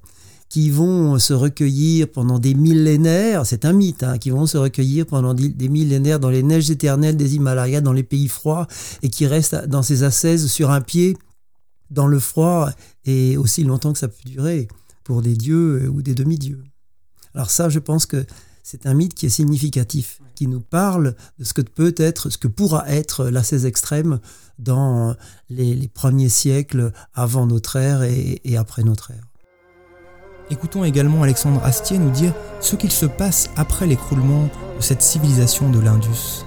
qui 0.49 0.71
vont 0.71 1.19
se 1.19 1.33
recueillir 1.33 2.09
pendant 2.09 2.39
des 2.39 2.55
millénaires, 2.55 3.45
c'est 3.45 3.65
un 3.65 3.73
mythe, 3.73 4.03
hein, 4.03 4.19
qui 4.19 4.31
vont 4.31 4.47
se 4.47 4.57
recueillir 4.57 5.07
pendant 5.07 5.35
des 5.35 5.69
millénaires 5.69 6.21
dans 6.21 6.31
les 6.31 6.43
neiges 6.43 6.71
éternelles 6.71 7.17
des 7.17 7.35
Himalayas, 7.35 7.81
dans 7.81 7.93
les 7.93 8.03
pays 8.03 8.29
froids, 8.29 8.69
et 9.03 9.11
qui 9.11 9.27
restent 9.27 9.67
dans 9.67 9.83
ces 9.83 10.05
ascèses 10.05 10.47
sur 10.47 10.71
un 10.71 10.81
pied 10.81 11.17
dans 11.91 12.07
le 12.07 12.19
froid, 12.19 12.71
et 13.05 13.37
aussi 13.37 13.65
longtemps 13.65 13.93
que 13.93 13.99
ça 13.99 14.09
peut 14.09 14.29
durer, 14.29 14.69
pour 15.03 15.23
des 15.23 15.35
dieux 15.35 15.89
ou 15.89 16.03
des 16.03 16.15
demi-dieux. 16.15 16.63
Alors 17.35 17.51
ça, 17.51 17.69
je 17.69 17.81
pense 17.81 18.07
que 18.07 18.25
c'est 18.65 18.87
un 18.87 18.95
mythe 18.95 19.15
qui 19.15 19.27
est 19.27 19.31
significatif, 19.31 20.21
qui 20.35 20.49
nous 20.49 20.61
parle 20.61 21.15
de 21.39 21.45
ce 21.45 21.53
que 21.53 21.61
peut 21.61 21.95
être, 21.99 22.31
ce 22.31 22.39
que 22.39 22.49
pourra 22.49 22.89
être 22.89 23.27
l'ascèse 23.27 23.67
extrême 23.67 24.19
dans 24.59 25.15
les, 25.51 25.87
premiers 25.89 26.31
siècles 26.31 26.91
avant 27.13 27.47
notre 27.47 27.77
ère 27.77 28.03
et 28.03 28.57
après 28.57 28.83
notre 28.83 29.11
ère. 29.11 29.25
Écoutons 30.51 30.83
également 30.85 31.23
Alexandre 31.23 31.63
Astier 31.63 31.99
nous 31.99 32.11
dire 32.11 32.35
ce 32.61 32.75
qu'il 32.77 32.91
se 32.91 33.07
passe 33.07 33.51
après 33.57 33.87
l'écroulement 33.87 34.49
de 34.77 34.83
cette 34.83 35.03
civilisation 35.03 35.71
de 35.71 35.79
l'Indus. 35.79 36.45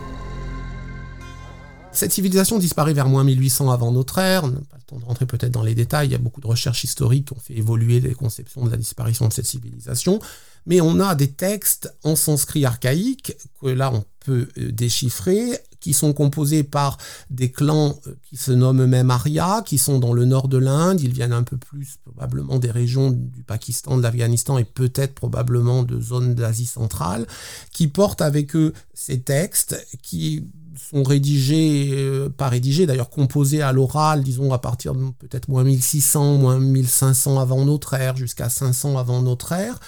Cette 1.91 2.12
civilisation 2.12 2.60
disparaît 2.60 2.93
vers 2.93 3.10
moins 3.10 3.23
1800 3.23 3.71
avant 3.71 3.91
notre 3.91 4.19
ère. 4.19 4.43
On 4.43 4.49
n'a 4.49 4.60
pas 4.60 4.77
le 4.77 4.84
temps 4.86 4.99
de 4.99 5.06
rentrer 5.06 5.25
peut-être 5.25 5.51
dans 5.51 5.63
les 5.63 5.73
détails. 5.73 6.10
Il 6.10 6.12
y 6.12 6.15
a 6.15 6.19
beaucoup 6.19 6.41
de 6.41 6.45
recherches 6.47 6.84
historiques 6.84 7.25
qui 7.25 7.34
ont 7.34 7.39
fait 7.39 7.58
évoluer 7.58 7.99
les 7.99 8.13
conceptions 8.13 8.63
de 8.63 8.69
la 8.69 8.77
disparition 8.77 9.27
de 9.27 9.34
cette 9.34 9.47
civilisation. 9.47 10.19
Mais 10.67 10.82
on 10.82 10.99
a 10.99 11.15
des 11.15 11.32
textes 11.32 11.93
en 12.03 12.15
sanskrit 12.15 12.65
archaïque 12.65 13.36
que 13.62 13.67
là 13.67 13.91
on 13.91 14.03
peut 14.19 14.47
euh, 14.58 14.71
déchiffrer 14.71 15.60
qui 15.80 15.93
sont 15.93 16.12
composés 16.12 16.63
par 16.63 16.97
des 17.30 17.51
clans 17.51 17.97
euh, 18.08 18.15
qui 18.30 18.36
se 18.36 18.51
nomment 18.51 18.82
eux-mêmes 18.82 19.10
Arya, 19.10 19.63
qui 19.65 19.77
sont 19.77 19.99
dans 19.99 20.13
le 20.13 20.25
nord 20.25 20.49
de 20.49 20.58
l'Inde. 20.58 20.99
Ils 20.99 21.13
viennent 21.13 21.34
un 21.34 21.43
peu 21.43 21.58
plus 21.58 21.97
probablement 22.03 22.60
des 22.60 22.71
régions 22.71 23.12
du 23.12 23.43
Pakistan, 23.43 23.97
de 23.97 24.03
l'Afghanistan 24.03 24.58
et 24.58 24.65
peut-être 24.65 25.13
probablement 25.13 25.84
de 25.84 26.01
zones 26.01 26.36
d'Asie 26.36 26.65
centrale, 26.65 27.25
qui 27.71 27.88
portent 27.88 28.21
avec 28.21 28.56
eux 28.56 28.73
ces 28.93 29.21
textes 29.21 29.88
qui 30.01 30.45
sont 30.75 31.03
rédigés, 31.03 31.91
euh, 31.93 32.30
pas 32.30 32.49
rédigés, 32.49 32.86
d'ailleurs 32.86 33.10
composés 33.10 33.62
à 33.62 33.71
l'oral, 33.71 34.23
disons 34.23 34.51
à 34.51 34.60
partir 34.60 34.93
de 34.93 35.06
peut-être 35.19 35.47
moins 35.47 35.63
1600, 35.63 36.36
moins 36.36 36.60
1500 36.60 37.39
avant 37.39 37.63
notre 37.65 37.93
ère, 37.93 38.17
jusqu'à 38.17 38.49
500 38.49 38.97
avant 38.97 39.21
notre 39.21 39.53
ère 39.53 39.80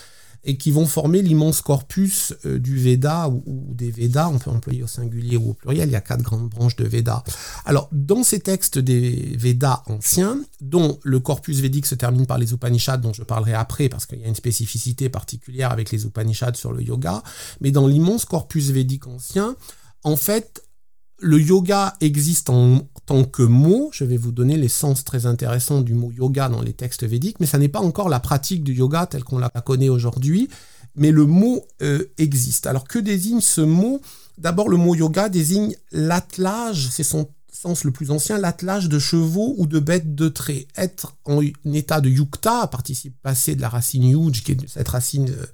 et 0.43 0.57
qui 0.57 0.71
vont 0.71 0.85
former 0.85 1.21
l'immense 1.21 1.61
corpus 1.61 2.33
euh, 2.45 2.59
du 2.59 2.77
Veda 2.77 3.29
ou, 3.29 3.73
des 3.73 3.91
Védas, 3.91 4.29
on 4.29 4.39
peut 4.39 4.49
employer 4.49 4.83
au 4.83 4.87
singulier 4.87 5.37
ou 5.37 5.51
au 5.51 5.53
pluriel, 5.53 5.89
il 5.89 5.91
y 5.91 5.95
a 5.95 6.01
quatre 6.01 6.21
grandes 6.21 6.49
branches 6.49 6.75
de 6.75 6.85
Veda. 6.85 7.23
Alors, 7.65 7.89
dans 7.91 8.23
ces 8.23 8.39
textes 8.39 8.79
des 8.79 9.35
Védas 9.37 9.83
anciens, 9.87 10.39
dont 10.61 10.99
le 11.03 11.19
corpus 11.19 11.59
védique 11.59 11.85
se 11.85 11.95
termine 11.95 12.25
par 12.25 12.37
les 12.37 12.53
Upanishads, 12.53 12.97
dont 12.97 13.13
je 13.13 13.23
parlerai 13.23 13.53
après 13.53 13.89
parce 13.89 14.05
qu'il 14.05 14.19
y 14.19 14.23
a 14.23 14.27
une 14.27 14.35
spécificité 14.35 15.09
particulière 15.09 15.71
avec 15.71 15.91
les 15.91 16.05
Upanishads 16.05 16.55
sur 16.55 16.71
le 16.71 16.81
yoga, 16.81 17.23
mais 17.61 17.71
dans 17.71 17.87
l'immense 17.87 18.25
corpus 18.25 18.69
védique 18.71 19.07
ancien, 19.07 19.55
en 20.03 20.15
fait, 20.15 20.63
le 21.21 21.39
yoga 21.39 21.95
existe 22.01 22.49
en 22.49 22.87
tant 23.05 23.23
que 23.23 23.43
mot. 23.43 23.89
Je 23.93 24.03
vais 24.03 24.17
vous 24.17 24.31
donner 24.31 24.57
les 24.57 24.67
sens 24.67 25.03
très 25.03 25.25
intéressants 25.25 25.81
du 25.81 25.93
mot 25.93 26.11
yoga 26.11 26.49
dans 26.49 26.61
les 26.61 26.73
textes 26.73 27.05
védiques, 27.05 27.39
mais 27.39 27.45
ça 27.45 27.57
n'est 27.57 27.67
pas 27.67 27.79
encore 27.79 28.09
la 28.09 28.19
pratique 28.19 28.63
du 28.63 28.73
yoga 28.73 29.05
telle 29.05 29.23
qu'on 29.23 29.39
la 29.39 29.49
connaît 29.49 29.89
aujourd'hui. 29.89 30.49
Mais 30.95 31.11
le 31.11 31.25
mot 31.25 31.65
euh, 31.81 32.05
existe. 32.17 32.67
Alors 32.67 32.85
que 32.87 32.99
désigne 32.99 33.41
ce 33.41 33.61
mot? 33.61 34.01
D'abord, 34.37 34.69
le 34.69 34.77
mot 34.77 34.95
yoga 34.95 35.29
désigne 35.29 35.75
l'attelage, 35.91 36.89
c'est 36.91 37.03
son 37.03 37.29
sens 37.51 37.83
le 37.83 37.91
plus 37.91 38.11
ancien, 38.11 38.37
l'attelage 38.37 38.87
de 38.87 38.99
chevaux 38.99 39.53
ou 39.57 39.67
de 39.67 39.79
bêtes 39.79 40.15
de 40.15 40.29
trait. 40.29 40.67
Être 40.77 41.15
en 41.25 41.41
état 41.73 41.99
de 41.99 42.09
yukta, 42.09 42.67
participe 42.67 43.15
passé 43.21 43.55
de 43.55 43.61
la 43.61 43.69
racine 43.69 44.03
yuj, 44.03 44.43
qui 44.43 44.53
est 44.53 44.67
cette 44.67 44.87
racine 44.87 45.29
euh, 45.29 45.45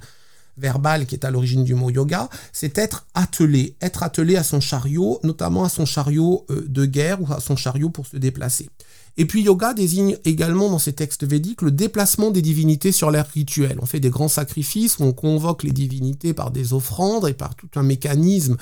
verbal 0.57 1.05
qui 1.05 1.15
est 1.15 1.25
à 1.25 1.31
l'origine 1.31 1.63
du 1.63 1.75
mot 1.75 1.89
yoga, 1.89 2.29
c'est 2.53 2.77
être 2.77 3.05
attelé, 3.13 3.75
être 3.81 4.03
attelé 4.03 4.35
à 4.35 4.43
son 4.43 4.59
chariot, 4.59 5.19
notamment 5.23 5.63
à 5.63 5.69
son 5.69 5.85
chariot 5.85 6.45
euh, 6.49 6.65
de 6.67 6.85
guerre 6.85 7.21
ou 7.21 7.31
à 7.31 7.39
son 7.39 7.55
chariot 7.55 7.89
pour 7.89 8.05
se 8.05 8.17
déplacer. 8.17 8.69
Et 9.17 9.25
puis 9.25 9.43
yoga 9.43 9.73
désigne 9.73 10.17
également 10.25 10.69
dans 10.69 10.79
ces 10.79 10.93
textes 10.93 11.25
védiques 11.25 11.61
le 11.61 11.71
déplacement 11.71 12.31
des 12.31 12.41
divinités 12.41 12.91
sur 12.91 13.11
l'air 13.11 13.27
rituel. 13.33 13.77
On 13.81 13.85
fait 13.85 14.01
des 14.01 14.09
grands 14.09 14.27
sacrifices 14.27 14.99
on 14.99 15.13
convoque 15.13 15.63
les 15.63 15.71
divinités 15.71 16.33
par 16.33 16.51
des 16.51 16.73
offrandes 16.73 17.27
et 17.27 17.33
par 17.33 17.55
tout 17.55 17.69
un 17.75 17.83
mécanisme. 17.83 18.57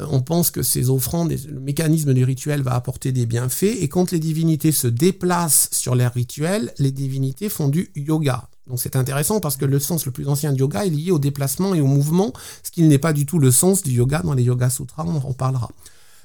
Euh, 0.00 0.06
on 0.10 0.20
pense 0.20 0.50
que 0.50 0.62
ces 0.62 0.90
offrandes, 0.90 1.32
le 1.32 1.60
mécanisme 1.60 2.14
du 2.14 2.24
rituel 2.24 2.62
va 2.62 2.74
apporter 2.74 3.12
des 3.12 3.26
bienfaits. 3.26 3.76
Et 3.80 3.88
quand 3.88 4.12
les 4.12 4.18
divinités 4.18 4.72
se 4.72 4.86
déplacent 4.86 5.68
sur 5.72 5.94
l'air 5.94 6.14
rituel, 6.14 6.72
les 6.78 6.92
divinités 6.92 7.48
font 7.48 7.68
du 7.68 7.90
yoga. 7.94 8.48
Donc 8.68 8.78
c'est 8.80 8.96
intéressant 8.96 9.40
parce 9.40 9.56
que 9.56 9.64
le 9.64 9.78
sens 9.78 10.06
le 10.06 10.12
plus 10.12 10.28
ancien 10.28 10.52
du 10.52 10.60
yoga 10.60 10.84
est 10.84 10.90
lié 10.90 11.10
au 11.10 11.18
déplacement 11.18 11.74
et 11.74 11.80
au 11.80 11.86
mouvement, 11.86 12.32
ce 12.62 12.70
qui 12.70 12.82
n'est 12.82 12.98
pas 12.98 13.12
du 13.12 13.26
tout 13.26 13.38
le 13.38 13.50
sens 13.50 13.82
du 13.82 13.92
yoga 13.92 14.20
dans 14.22 14.34
les 14.34 14.42
Yoga 14.42 14.70
Sutras, 14.70 15.04
on 15.06 15.16
en 15.16 15.32
parlera. 15.32 15.70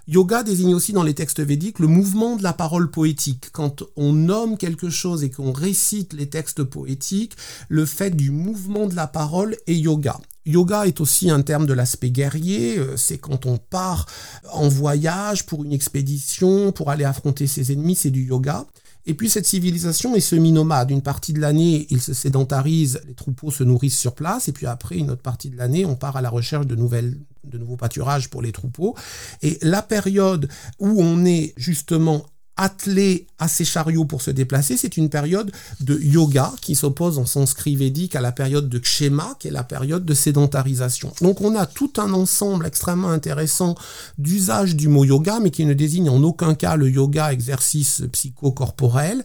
Yoga 0.06 0.43
désigne 0.43 0.75
aussi 0.75 0.91
dans 0.91 1.03
les 1.03 1.13
textes 1.13 1.39
védiques 1.39 1.79
le 1.79 1.88
mouvement 1.88 2.36
de 2.36 2.43
la 2.43 2.51
parole 2.51 2.91
poétique. 2.91 3.47
Quand 3.53 3.84
on 3.95 4.12
nomme 4.12 4.58
quelque 4.58 4.89
chose 4.89 5.23
et 5.23 5.29
qu'on 5.29 5.53
récite 5.53 6.12
les 6.12 6.27
textes 6.27 6.63
poétiques, 6.63 7.38
le 7.69 7.86
fait 7.86 8.13
du 8.13 8.29
mouvement 8.29 8.88
de 8.88 8.95
la 8.95 9.08
parole 9.08 9.56
est 9.65 9.77
yoga. 9.77 10.17
Yoga 10.45 10.88
est 10.88 10.99
aussi 10.99 11.29
un 11.29 11.41
terme 11.41 11.65
de 11.65 11.71
l'aspect 11.71 12.12
guerrier, 12.12 12.77
euh, 12.77 12.97
c'est 12.97 13.17
quand 13.17 13.45
on 13.45 13.58
part 13.58 14.06
en 14.51 14.67
voyage 14.67 15.45
pour 15.45 15.63
une 15.63 15.71
expédition, 15.71 16.73
pour 16.73 16.89
aller 16.89 17.06
affronter 17.06 17.47
ses 17.47 17.71
ennemis, 17.71 17.95
c'est 17.95 18.12
du 18.12 18.25
yoga. 18.25 18.65
Et 19.05 19.13
puis 19.13 19.29
cette 19.29 19.45
civilisation 19.45 20.15
est 20.15 20.21
semi-nomade. 20.21 20.91
Une 20.91 21.01
partie 21.01 21.33
de 21.33 21.39
l'année, 21.39 21.87
ils 21.89 22.01
se 22.01 22.13
sédentarisent, 22.13 23.01
les 23.05 23.13
troupeaux 23.13 23.51
se 23.51 23.63
nourrissent 23.63 23.99
sur 23.99 24.15
place, 24.15 24.47
et 24.47 24.51
puis 24.51 24.65
après, 24.65 24.97
une 24.97 25.11
autre 25.11 25.21
partie 25.21 25.49
de 25.49 25.57
l'année, 25.57 25.85
on 25.85 25.95
part 25.95 26.15
à 26.15 26.21
la 26.21 26.29
recherche 26.29 26.67
de, 26.67 26.75
nouvelles, 26.75 27.17
de 27.43 27.57
nouveaux 27.57 27.75
pâturages 27.75 28.29
pour 28.29 28.41
les 28.41 28.51
troupeaux. 28.51 28.95
Et 29.41 29.57
la 29.61 29.81
période 29.81 30.49
où 30.79 31.01
on 31.01 31.25
est 31.25 31.53
justement 31.57 32.25
attelé 32.57 33.27
à 33.39 33.47
ses 33.47 33.65
chariots 33.65 34.05
pour 34.05 34.21
se 34.21 34.31
déplacer, 34.31 34.77
c'est 34.77 34.97
une 34.97 35.09
période 35.09 35.51
de 35.79 35.97
yoga 35.99 36.53
qui 36.61 36.75
s'oppose 36.75 37.17
en 37.17 37.25
sanskrit 37.25 37.75
védique 37.75 38.15
à 38.15 38.21
la 38.21 38.31
période 38.31 38.69
de 38.69 38.79
kshema, 38.79 39.35
qui 39.39 39.47
est 39.47 39.51
la 39.51 39.63
période 39.63 40.05
de 40.05 40.13
sédentarisation. 40.13 41.11
Donc 41.21 41.41
on 41.41 41.55
a 41.55 41.65
tout 41.65 41.93
un 41.97 42.13
ensemble 42.13 42.65
extrêmement 42.65 43.09
intéressant 43.09 43.75
d'usage 44.17 44.75
du 44.75 44.87
mot 44.87 45.03
yoga, 45.03 45.39
mais 45.41 45.51
qui 45.51 45.65
ne 45.65 45.73
désigne 45.73 46.09
en 46.09 46.21
aucun 46.23 46.53
cas 46.53 46.75
le 46.75 46.89
yoga 46.89 47.33
exercice 47.33 48.03
psychocorporel, 48.11 49.23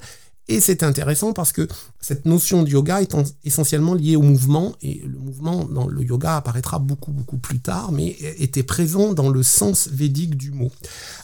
et 0.48 0.60
c'est 0.60 0.82
intéressant 0.82 1.32
parce 1.34 1.52
que 1.52 1.68
cette 2.00 2.24
notion 2.24 2.62
de 2.62 2.70
yoga 2.70 3.02
est 3.02 3.14
essentiellement 3.44 3.94
liée 3.94 4.16
au 4.16 4.22
mouvement, 4.22 4.74
et 4.80 5.02
le 5.04 5.18
mouvement 5.18 5.64
dans 5.64 5.86
le 5.86 6.02
yoga 6.02 6.36
apparaîtra 6.36 6.78
beaucoup, 6.78 7.12
plus 7.38 7.60
tard, 7.60 7.92
mais 7.92 8.16
était 8.38 8.62
présent 8.62 9.12
dans 9.12 9.28
le 9.28 9.42
sens 9.42 9.88
védique 9.88 10.36
du 10.36 10.50
mot. 10.50 10.70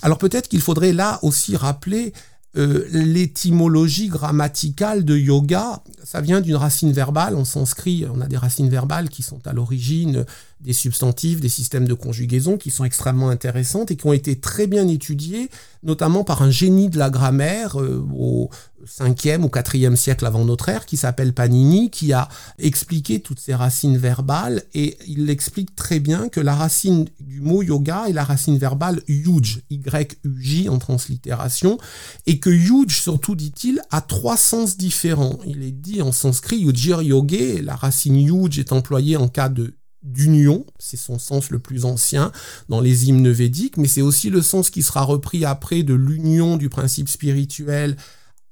Alors 0.02 0.18
peut-être 0.18 0.48
qu'il 0.48 0.60
faudrait 0.60 0.92
là 0.92 1.18
aussi 1.22 1.56
rappeler 1.56 2.12
euh, 2.56 2.86
l'étymologie 2.92 4.08
grammaticale 4.08 5.04
de 5.04 5.16
yoga, 5.16 5.82
ça 6.04 6.20
vient 6.20 6.40
d'une 6.40 6.54
racine 6.54 6.92
verbale. 6.92 7.34
En 7.34 7.44
sanskrit, 7.44 8.06
on 8.14 8.20
a 8.20 8.28
des 8.28 8.36
racines 8.36 8.68
verbales 8.68 9.08
qui 9.08 9.22
sont 9.22 9.44
à 9.46 9.52
l'origine 9.52 10.24
des 10.64 10.72
substantifs, 10.72 11.40
des 11.40 11.50
systèmes 11.50 11.86
de 11.86 11.92
conjugaison 11.94 12.56
qui 12.56 12.70
sont 12.70 12.84
extrêmement 12.84 13.28
intéressantes 13.28 13.90
et 13.90 13.96
qui 13.96 14.06
ont 14.06 14.14
été 14.14 14.36
très 14.36 14.66
bien 14.66 14.88
étudiées, 14.88 15.50
notamment 15.82 16.24
par 16.24 16.42
un 16.42 16.50
génie 16.50 16.88
de 16.88 16.98
la 16.98 17.10
grammaire 17.10 17.78
euh, 17.78 18.02
au 18.14 18.48
5e 18.86 19.42
ou 19.42 19.48
4e 19.48 19.94
siècle 19.94 20.24
avant 20.24 20.44
notre 20.44 20.70
ère, 20.70 20.86
qui 20.86 20.96
s'appelle 20.96 21.34
Panini, 21.34 21.90
qui 21.90 22.14
a 22.14 22.30
expliqué 22.58 23.20
toutes 23.20 23.40
ces 23.40 23.54
racines 23.54 23.98
verbales 23.98 24.62
et 24.72 24.96
il 25.06 25.28
explique 25.28 25.76
très 25.76 26.00
bien 26.00 26.30
que 26.30 26.40
la 26.40 26.54
racine 26.54 27.06
du 27.20 27.42
mot 27.42 27.62
yoga 27.62 28.04
est 28.08 28.12
la 28.12 28.24
racine 28.24 28.56
verbale 28.56 29.02
yuj, 29.06 29.60
Y-U-J 29.68 30.70
en 30.70 30.78
translittération, 30.78 31.78
et 32.26 32.38
que 32.40 32.50
yuj, 32.50 33.00
surtout 33.02 33.36
dit-il, 33.36 33.82
a 33.90 34.00
trois 34.00 34.38
sens 34.38 34.78
différents. 34.78 35.38
Il 35.46 35.62
est 35.62 35.72
dit 35.72 36.00
en 36.00 36.12
sanskrit 36.12 36.60
yujir 36.60 37.02
yoge, 37.02 37.60
la 37.62 37.76
racine 37.76 38.16
yuj 38.16 38.58
est 38.58 38.72
employée 38.72 39.18
en 39.18 39.28
cas 39.28 39.50
de 39.50 39.74
d'union, 40.04 40.64
c'est 40.78 40.96
son 40.96 41.18
sens 41.18 41.50
le 41.50 41.58
plus 41.58 41.84
ancien 41.84 42.30
dans 42.68 42.80
les 42.80 43.08
hymnes 43.08 43.30
védiques, 43.30 43.76
mais 43.76 43.88
c'est 43.88 44.02
aussi 44.02 44.30
le 44.30 44.42
sens 44.42 44.70
qui 44.70 44.82
sera 44.82 45.02
repris 45.02 45.44
après 45.44 45.82
de 45.82 45.94
l'union 45.94 46.56
du 46.56 46.68
principe 46.68 47.08
spirituel 47.08 47.96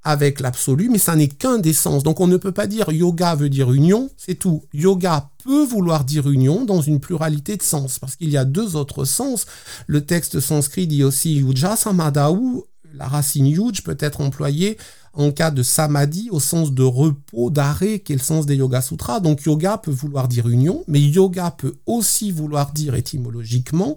avec 0.05 0.41
l'absolu, 0.41 0.89
mais 0.89 0.99
ça 0.99 1.15
n'est 1.15 1.29
qu'un 1.29 1.59
des 1.59 1.73
sens. 1.73 2.03
Donc 2.03 2.21
on 2.21 2.27
ne 2.27 2.37
peut 2.37 2.53
pas 2.53 2.67
dire 2.67 2.91
yoga 2.91 3.35
veut 3.35 3.49
dire 3.49 3.73
union, 3.73 4.11
c'est 4.17 4.35
tout. 4.35 4.65
Yoga 4.73 5.31
peut 5.45 5.65
vouloir 5.65 6.05
dire 6.05 6.29
union 6.29 6.65
dans 6.65 6.81
une 6.81 6.99
pluralité 6.99 7.57
de 7.57 7.63
sens, 7.63 7.99
parce 7.99 8.17
qu'il 8.17 8.31
y 8.31 8.37
a 8.37 8.45
deux 8.45 8.75
autres 8.75 9.05
sens. 9.05 9.47
Le 9.87 10.05
texte 10.05 10.41
sanskrit 10.41 10.87
dit 10.87 11.05
aussi 11.05 11.35
yuja 11.35 11.77
où 12.31 12.65
la 12.95 13.09
racine 13.09 13.47
yuj 13.47 13.83
peut 13.83 13.97
être 13.99 14.21
employée 14.21 14.79
en 15.15 15.31
cas 15.31 15.51
de 15.51 15.63
samadhi 15.63 16.29
au 16.31 16.41
sens 16.41 16.73
de 16.73 16.83
repos, 16.83 17.51
d'arrêt, 17.51 17.99
qui 18.01 18.13
est 18.13 18.17
le 18.17 18.23
sens 18.23 18.47
des 18.47 18.57
Yoga 18.57 18.81
Sutras. 18.81 19.21
Donc 19.21 19.43
yoga 19.43 19.79
peut 19.79 19.91
vouloir 19.91 20.29
dire 20.29 20.49
union, 20.49 20.85
mais 20.89 21.01
yoga 21.01 21.51
peut 21.51 21.75
aussi 21.87 22.33
vouloir 22.33 22.73
dire 22.73 22.95
étymologiquement 22.95 23.97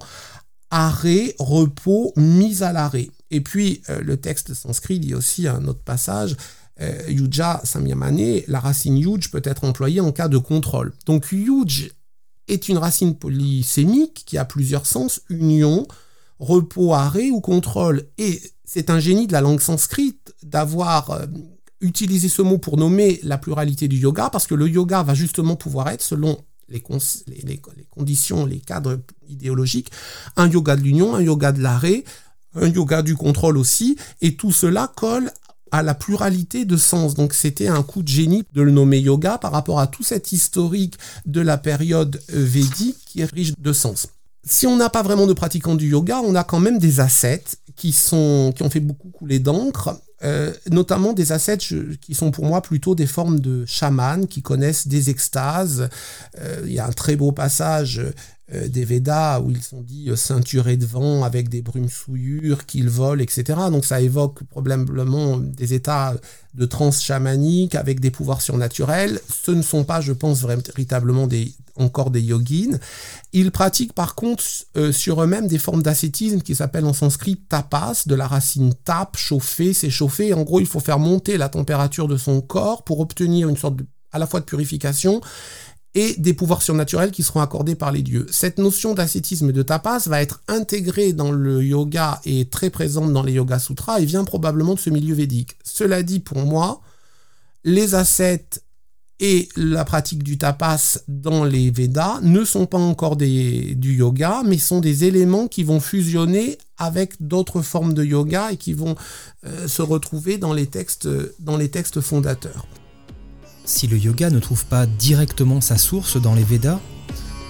arrêt, 0.72 1.36
repos, 1.40 2.12
mise 2.18 2.64
à 2.64 2.74
l'arrêt. 2.74 3.10
Et 3.32 3.42
puis 3.42 3.82
euh, 3.90 4.02
le 4.02 4.18
texte 4.18 4.54
sanskrit 4.54 5.00
dit 5.00 5.16
aussi 5.16 5.48
un 5.48 5.66
autre 5.68 5.84
passage, 5.84 6.36
euh, 6.82 7.02
yuja 7.08 7.62
samyamane, 7.64 8.42
la 8.48 8.60
racine 8.60 8.98
yuj 8.98 9.32
peut 9.32 9.42
être 9.46 9.64
employée 9.64 10.02
en 10.02 10.12
cas 10.12 10.28
de 10.28 10.38
contrôle. 10.38 10.94
Donc 11.06 11.32
yuj 11.32 11.92
est 12.48 12.68
une 12.68 12.78
racine 12.78 13.16
polysémique 13.16 14.24
qui 14.26 14.38
a 14.38 14.46
plusieurs 14.46 14.86
sens, 14.86 15.22
union, 15.30 15.88
repos, 16.40 16.94
arrêt 16.94 17.30
ou 17.30 17.40
contrôle. 17.40 18.08
Et 18.18 18.42
c'est 18.66 18.90
un 18.90 19.00
génie 19.00 19.28
de 19.28 19.34
la 19.34 19.42
langue 19.42 19.62
sanscrite 19.62 20.34
d'avoir 20.44 21.12
euh, 21.12 21.26
utilisé 21.82 22.30
ce 22.30 22.42
mot 22.42 22.58
pour 22.58 22.78
nommer 22.78 23.20
la 23.24 23.38
pluralité 23.38 23.88
du 23.88 23.98
yoga, 23.98 24.30
parce 24.30 24.48
que 24.48 24.56
le 24.56 24.68
yoga 24.68 25.04
va 25.04 25.14
justement 25.14 25.56
pouvoir 25.56 25.90
être, 25.90 26.02
selon 26.02 26.38
les, 26.68 26.82
conditions, 27.90 28.46
les 28.46 28.60
cadres 28.60 29.00
idéologiques, 29.30 29.92
un 30.36 30.50
yoga 30.50 30.76
de 30.76 30.82
l'union, 30.82 31.16
un 31.16 31.22
yoga 31.22 31.52
de 31.52 31.62
l'arrêt, 31.62 32.04
un 32.56 32.68
yoga 32.68 33.02
du 33.02 33.16
contrôle 33.16 33.58
aussi, 33.58 33.98
et 34.22 34.36
tout 34.36 34.52
cela 34.52 34.92
colle 34.96 35.32
à 35.72 35.84
la 35.84 35.94
pluralité 35.94 36.66
de 36.66 36.78
sens. 36.78 37.14
Donc 37.14 37.34
c'était 37.34 37.68
un 37.68 37.84
coup 37.84 38.02
de 38.02 38.08
génie 38.08 38.44
de 38.54 38.62
le 38.62 38.72
nommer 38.72 39.00
yoga 39.00 39.38
par 39.38 39.52
rapport 39.52 39.80
à 39.80 39.88
tout 39.88 40.04
cet 40.04 40.32
historique 40.32 40.98
de 41.26 41.42
la 41.42 41.58
période 41.58 42.20
euh, 42.34 42.44
védique 42.44 42.98
qui 43.06 43.22
est 43.22 43.32
riche 43.32 43.54
de 43.58 43.74
sens 43.74 44.08
si 44.46 44.68
on 44.68 44.78
n'a 44.78 44.90
pas 44.90 45.02
vraiment 45.02 45.28
de 45.28 45.34
pratiquants 45.34 45.76
du 45.76 45.90
yoga, 45.90 46.22
on 46.24 46.36
a 46.36 46.44
quand 46.44 46.60
même 46.60 46.78
des 46.78 47.00
ascètes 47.00 47.58
qui, 47.76 47.92
sont, 47.92 48.54
qui 48.56 48.64
ont 48.64 48.70
fait 48.70 48.80
beaucoup 48.80 49.10
couler 49.10 49.40
d'encre, 49.40 50.00
euh, 50.24 50.54
notamment 50.72 51.14
des 51.14 51.32
ascètes 51.32 51.64
qui 52.00 52.14
sont 52.14 52.32
pour 52.32 52.46
moi 52.46 52.62
plutôt 52.62 52.96
des 52.96 53.08
formes 53.08 53.40
de 53.40 53.66
chamans 53.66 54.26
qui 54.28 54.42
connaissent 54.42 54.88
des 54.88 55.10
extases. 55.10 55.90
Euh, 56.40 56.62
il 56.66 56.74
y 56.74 56.80
a 56.80 56.86
un 56.86 56.92
très 56.92 57.16
beau 57.16 57.32
passage 57.32 58.02
des 58.52 58.86
Védas 58.86 59.40
où 59.40 59.50
ils 59.50 59.64
sont 59.64 59.82
dit 59.82 60.10
ceinturés 60.16 60.78
de 60.78 60.86
vent 60.86 61.24
avec 61.24 61.50
des 61.50 61.62
brumes 61.62 61.90
souillures, 61.90 62.66
qu'ils 62.66 62.90
volent, 62.90 63.22
etc. 63.22 63.60
Donc 63.72 63.86
ça 63.86 64.02
évoque 64.02 64.44
probablement 64.44 65.38
des 65.38 65.74
états 65.74 66.16
de 66.54 66.66
transe 66.66 67.02
chamanique 67.02 67.76
avec 67.76 68.00
des 68.00 68.12
pouvoirs 68.12 68.42
surnaturels. 68.42 69.20
Ce 69.30 69.52
ne 69.52 69.62
sont 69.62 69.84
pas, 69.84 70.02
je 70.02 70.14
pense, 70.14 70.46
véritablement 70.46 71.28
des, 71.28 71.52
encore 71.76 72.12
des 72.12 72.22
yogins. 72.22 72.80
Ils 73.34 73.52
pratiquent 73.52 73.94
par 73.94 74.16
contre 74.16 74.44
euh, 74.78 74.92
sur 74.92 75.22
eux-mêmes 75.22 75.48
des 75.48 75.58
formes 75.58 75.84
d'ascétisme 75.84 76.42
qui 76.42 76.56
s'appellent 76.56 76.86
en 76.86 76.94
sanskrit 76.94 77.38
tapas, 77.38 78.04
de 78.06 78.16
la 78.16 78.28
racine 78.28 78.74
tap, 78.86 79.18
chauffer, 79.18 79.74
s'échauffer. 79.74 80.34
En 80.34 80.44
gros, 80.44 80.60
il 80.60 80.68
faut 80.68 80.80
faire 80.80 81.00
monter 81.00 81.38
la 81.38 81.50
température 81.50 82.08
de 82.08 82.18
son 82.18 82.42
corps 82.42 82.84
pour 82.84 83.00
obtenir 83.00 83.50
une 83.50 83.58
sorte 83.58 83.80
à 84.12 84.20
la 84.20 84.28
fois 84.28 84.40
de 84.40 84.46
purification 84.46 85.22
et 85.96 86.14
des 86.18 86.34
pouvoirs 86.34 86.62
surnaturels 86.62 87.12
qui 87.12 87.24
seront 87.24 87.40
accordés 87.40 87.76
par 87.76 87.92
les 87.92 88.02
dieux. 88.02 88.28
Cette 88.30 88.60
notion 88.60 88.94
d'ascétisme 88.94 89.50
et 89.50 89.54
de 89.54 89.64
tapas 89.64 90.08
va 90.08 90.22
être 90.22 90.42
intégrée 90.50 91.14
dans 91.14 91.32
le 91.32 91.64
yoga 91.64 92.20
et 92.26 92.46
très 92.46 92.70
présente 92.70 93.12
dans 93.14 93.24
les 93.24 93.34
Yoga 93.34 93.58
Sutras 93.58 94.00
et 94.00 94.06
vient 94.06 94.26
probablement 94.26 94.76
de 94.76 94.80
ce 94.80 94.90
milieu 94.90 95.16
védique. 95.16 95.58
Cela 95.64 96.04
dit, 96.04 96.20
pour 96.20 96.40
moi, 96.40 96.82
les 97.64 97.96
ascètes 97.96 98.62
et 99.22 99.48
la 99.56 99.86
pratique 99.86 100.24
du 100.24 100.38
tapas 100.38 101.00
dans 101.08 101.46
les 101.46 101.72
Védas 101.72 102.20
ne 102.22 102.44
sont 102.44 102.66
pas 102.66 102.78
encore 102.78 103.16
du 103.16 103.96
yoga, 103.96 104.42
mais 104.46 104.58
sont 104.58 104.82
des 104.82 105.06
éléments 105.06 105.48
qui 105.48 105.64
vont 105.64 105.80
fusionner 105.80 106.58
avec 106.78 107.14
d'autres 107.26 107.62
formes 107.62 107.94
de 107.94 108.04
yoga 108.04 108.52
et 108.52 108.58
qui 108.58 108.74
vont 108.74 108.96
euh, 109.46 109.70
se 109.70 109.82
retrouver 109.82 110.38
dans 110.38 110.52
les 110.52 110.68
textes 110.68 112.02
fondateurs. 112.02 112.68
Si 113.66 113.88
le 113.88 113.98
yoga 113.98 114.30
ne 114.30 114.40
trouve 114.40 114.66
pas 114.66 114.86
directement 114.86 115.60
sa 115.60 115.80
source 115.80 116.22
dans 116.22 116.36
les 116.36 116.44
Védas, 116.44 116.80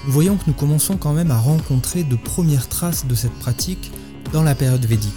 nous 0.06 0.14
voyons 0.14 0.38
que 0.38 0.44
nous 0.48 0.54
commençons 0.54 0.96
quand 0.96 1.12
même 1.12 1.30
à 1.30 1.38
rencontrer 1.38 2.04
de 2.06 2.16
premières 2.16 2.70
traces 2.70 3.06
de 3.06 3.16
cette 3.16 3.34
pratique 3.34 3.92
dans 4.32 4.42
la 4.42 4.56
période 4.56 4.86
védique. 4.86 5.12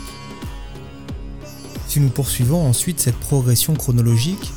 Si 1.87 2.01
nous 2.01 2.09
poursuivons 2.09 2.67
ensuite 2.67 2.99
cette 2.99 3.17
progression 3.17 3.75
chronologique, 3.75 4.53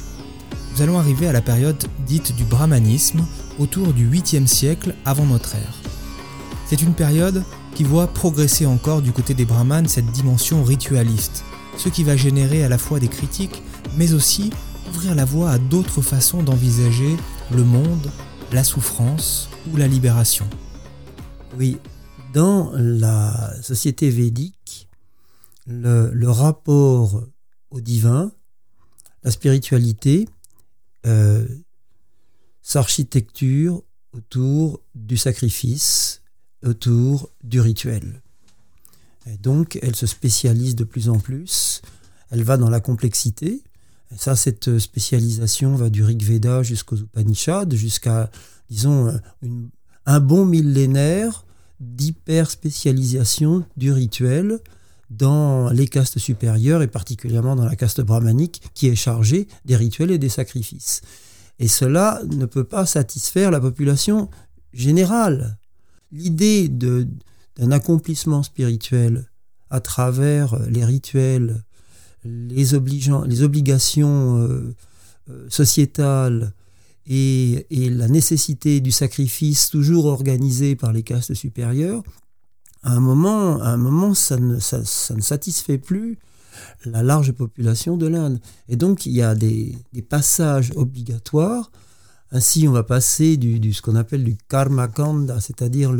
nous 0.73 0.81
allons 0.81 0.97
arriver 0.97 1.27
à 1.27 1.31
la 1.31 1.41
période 1.41 1.83
dite 2.07 2.35
du 2.35 2.43
brahmanisme 2.43 3.23
autour 3.59 3.93
du 3.93 4.09
8e 4.09 4.47
siècle 4.47 4.95
avant 5.05 5.25
notre 5.25 5.53
ère. 5.55 5.75
C'est 6.65 6.81
une 6.81 6.93
période 6.93 7.43
qui 7.75 7.83
voit 7.83 8.07
progresser 8.07 8.65
encore 8.65 9.03
du 9.03 9.11
côté 9.11 9.35
des 9.35 9.45
brahmanes 9.45 9.87
cette 9.87 10.11
dimension 10.11 10.63
ritualiste, 10.63 11.43
ce 11.77 11.89
qui 11.89 12.03
va 12.03 12.17
générer 12.17 12.63
à 12.63 12.69
la 12.69 12.79
fois 12.79 12.99
des 12.99 13.09
critiques, 13.09 13.61
mais 13.95 14.13
aussi 14.13 14.51
ouvrir 14.91 15.15
la 15.15 15.23
voie 15.23 15.51
à 15.51 15.57
d'autres 15.57 16.01
façons 16.01 16.43
d'envisager 16.43 17.15
le 17.49 17.63
monde, 17.63 18.11
la 18.51 18.65
souffrance 18.65 19.49
ou 19.71 19.77
la 19.77 19.87
libération. 19.87 20.45
Oui, 21.57 21.77
dans 22.33 22.73
la 22.75 23.53
société 23.61 24.09
védique, 24.09 24.89
le, 25.65 26.27
rapport 26.27 27.23
au 27.69 27.79
divin, 27.79 28.33
la 29.23 29.31
spiritualité, 29.31 30.27
euh, 31.05 31.47
s'architecture 32.61 33.81
autour 34.11 34.81
du 34.93 35.15
sacrifice, 35.15 36.21
autour 36.65 37.29
du 37.45 37.61
rituel. 37.61 38.21
Et 39.25 39.37
donc, 39.37 39.79
elle 39.81 39.95
se 39.95 40.05
spécialise 40.05 40.75
de 40.75 40.83
plus 40.83 41.07
en 41.07 41.17
plus, 41.17 41.81
elle 42.29 42.43
va 42.43 42.57
dans 42.57 42.69
la 42.69 42.81
complexité. 42.81 43.63
Et 44.11 44.17
ça, 44.17 44.35
cette 44.35 44.77
spécialisation 44.79 45.75
va 45.75 45.89
du 45.89 46.03
Rig 46.03 46.21
Veda 46.23 46.63
jusqu'aux 46.63 46.97
Upanishads, 46.97 47.71
jusqu'à, 47.71 48.29
disons, 48.69 49.17
un 50.05 50.19
bon 50.19 50.45
millénaire 50.45 51.45
d'hyper-spécialisation 51.79 53.65
du 53.77 53.91
rituel 53.91 54.59
dans 55.09 55.69
les 55.71 55.87
castes 55.87 56.19
supérieures 56.19 56.81
et 56.81 56.87
particulièrement 56.87 57.55
dans 57.55 57.65
la 57.65 57.75
caste 57.75 58.01
brahmanique 58.01 58.61
qui 58.73 58.87
est 58.87 58.95
chargée 58.95 59.47
des 59.65 59.75
rituels 59.75 60.11
et 60.11 60.17
des 60.17 60.29
sacrifices. 60.29 61.01
Et 61.59 61.67
cela 61.67 62.21
ne 62.29 62.45
peut 62.45 62.63
pas 62.63 62.85
satisfaire 62.85 63.51
la 63.51 63.59
population 63.59 64.29
générale. 64.73 65.57
L'idée 66.11 66.69
d'un 66.69 67.71
accomplissement 67.71 68.41
spirituel 68.41 69.29
à 69.69 69.79
travers 69.79 70.57
les 70.69 70.85
rituels, 70.85 71.63
les, 72.23 72.65
les 73.27 73.43
obligations 73.43 74.37
euh, 74.37 74.75
euh, 75.29 75.45
sociétales 75.49 76.53
et, 77.07 77.67
la 77.89 78.07
nécessité 78.07 78.79
du 78.79 78.91
sacrifice 78.91 79.69
toujours 79.69 80.05
organisé 80.05 80.75
par 80.75 80.93
les 80.93 81.03
castes 81.03 81.33
supérieures, 81.33 82.03
à 82.83 82.93
un 82.93 82.99
moment, 82.99 83.61
à 83.61 83.69
un 83.69 83.77
moment 83.77 84.13
ça, 84.13 84.37
ne, 84.37 84.59
ça, 84.59 84.79
ne 85.13 85.21
satisfait 85.21 85.77
plus 85.77 86.19
la 86.85 87.03
large 87.03 87.31
population 87.31 87.97
de 87.97 88.07
l'Inde. 88.07 88.39
Et 88.69 88.75
donc 88.75 89.05
il 89.05 89.13
y 89.13 89.21
a 89.21 89.35
des, 89.35 89.75
passages 90.09 90.71
obligatoires. 90.75 91.71
Ainsi, 92.31 92.67
on 92.67 92.71
va 92.71 92.83
passer 92.83 93.35
du, 93.35 93.73
ce 93.73 93.81
qu'on 93.81 93.95
appelle 93.95 94.23
du 94.23 94.37
karma 94.47 94.87
kanda, 94.87 95.41
c'est-à-dire 95.41 95.91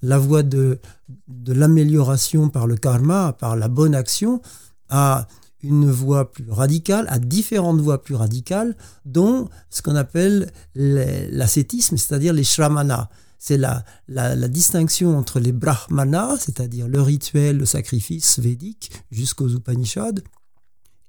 la 0.00 0.18
voie 0.18 0.42
de, 0.42 0.80
de 1.28 1.52
l'amélioration 1.52 2.48
par 2.48 2.66
le 2.66 2.76
karma, 2.76 3.34
par 3.38 3.54
la 3.54 3.68
bonne 3.68 3.94
action, 3.94 4.40
à 4.88 5.28
une 5.62 5.90
voie 5.90 6.30
plus 6.30 6.50
radicale, 6.50 7.06
à 7.08 7.18
différentes 7.18 7.80
voies 7.80 8.02
plus 8.02 8.14
radicales, 8.14 8.76
dont 9.04 9.48
ce 9.70 9.82
qu'on 9.82 9.96
appelle 9.96 10.52
l'ascétisme, 10.74 11.96
c'est-à-dire 11.96 12.32
les 12.32 12.44
shramana. 12.44 13.10
C'est 13.40 13.56
la, 13.56 13.84
la, 14.08 14.48
distinction 14.48 15.16
entre 15.16 15.38
les 15.38 15.52
brahmanas, 15.52 16.38
c'est-à-dire 16.38 16.88
le 16.88 17.00
rituel, 17.00 17.58
le 17.58 17.66
sacrifice 17.66 18.40
védique, 18.40 18.90
jusqu'aux 19.12 19.48
Upanishads, 19.48 20.22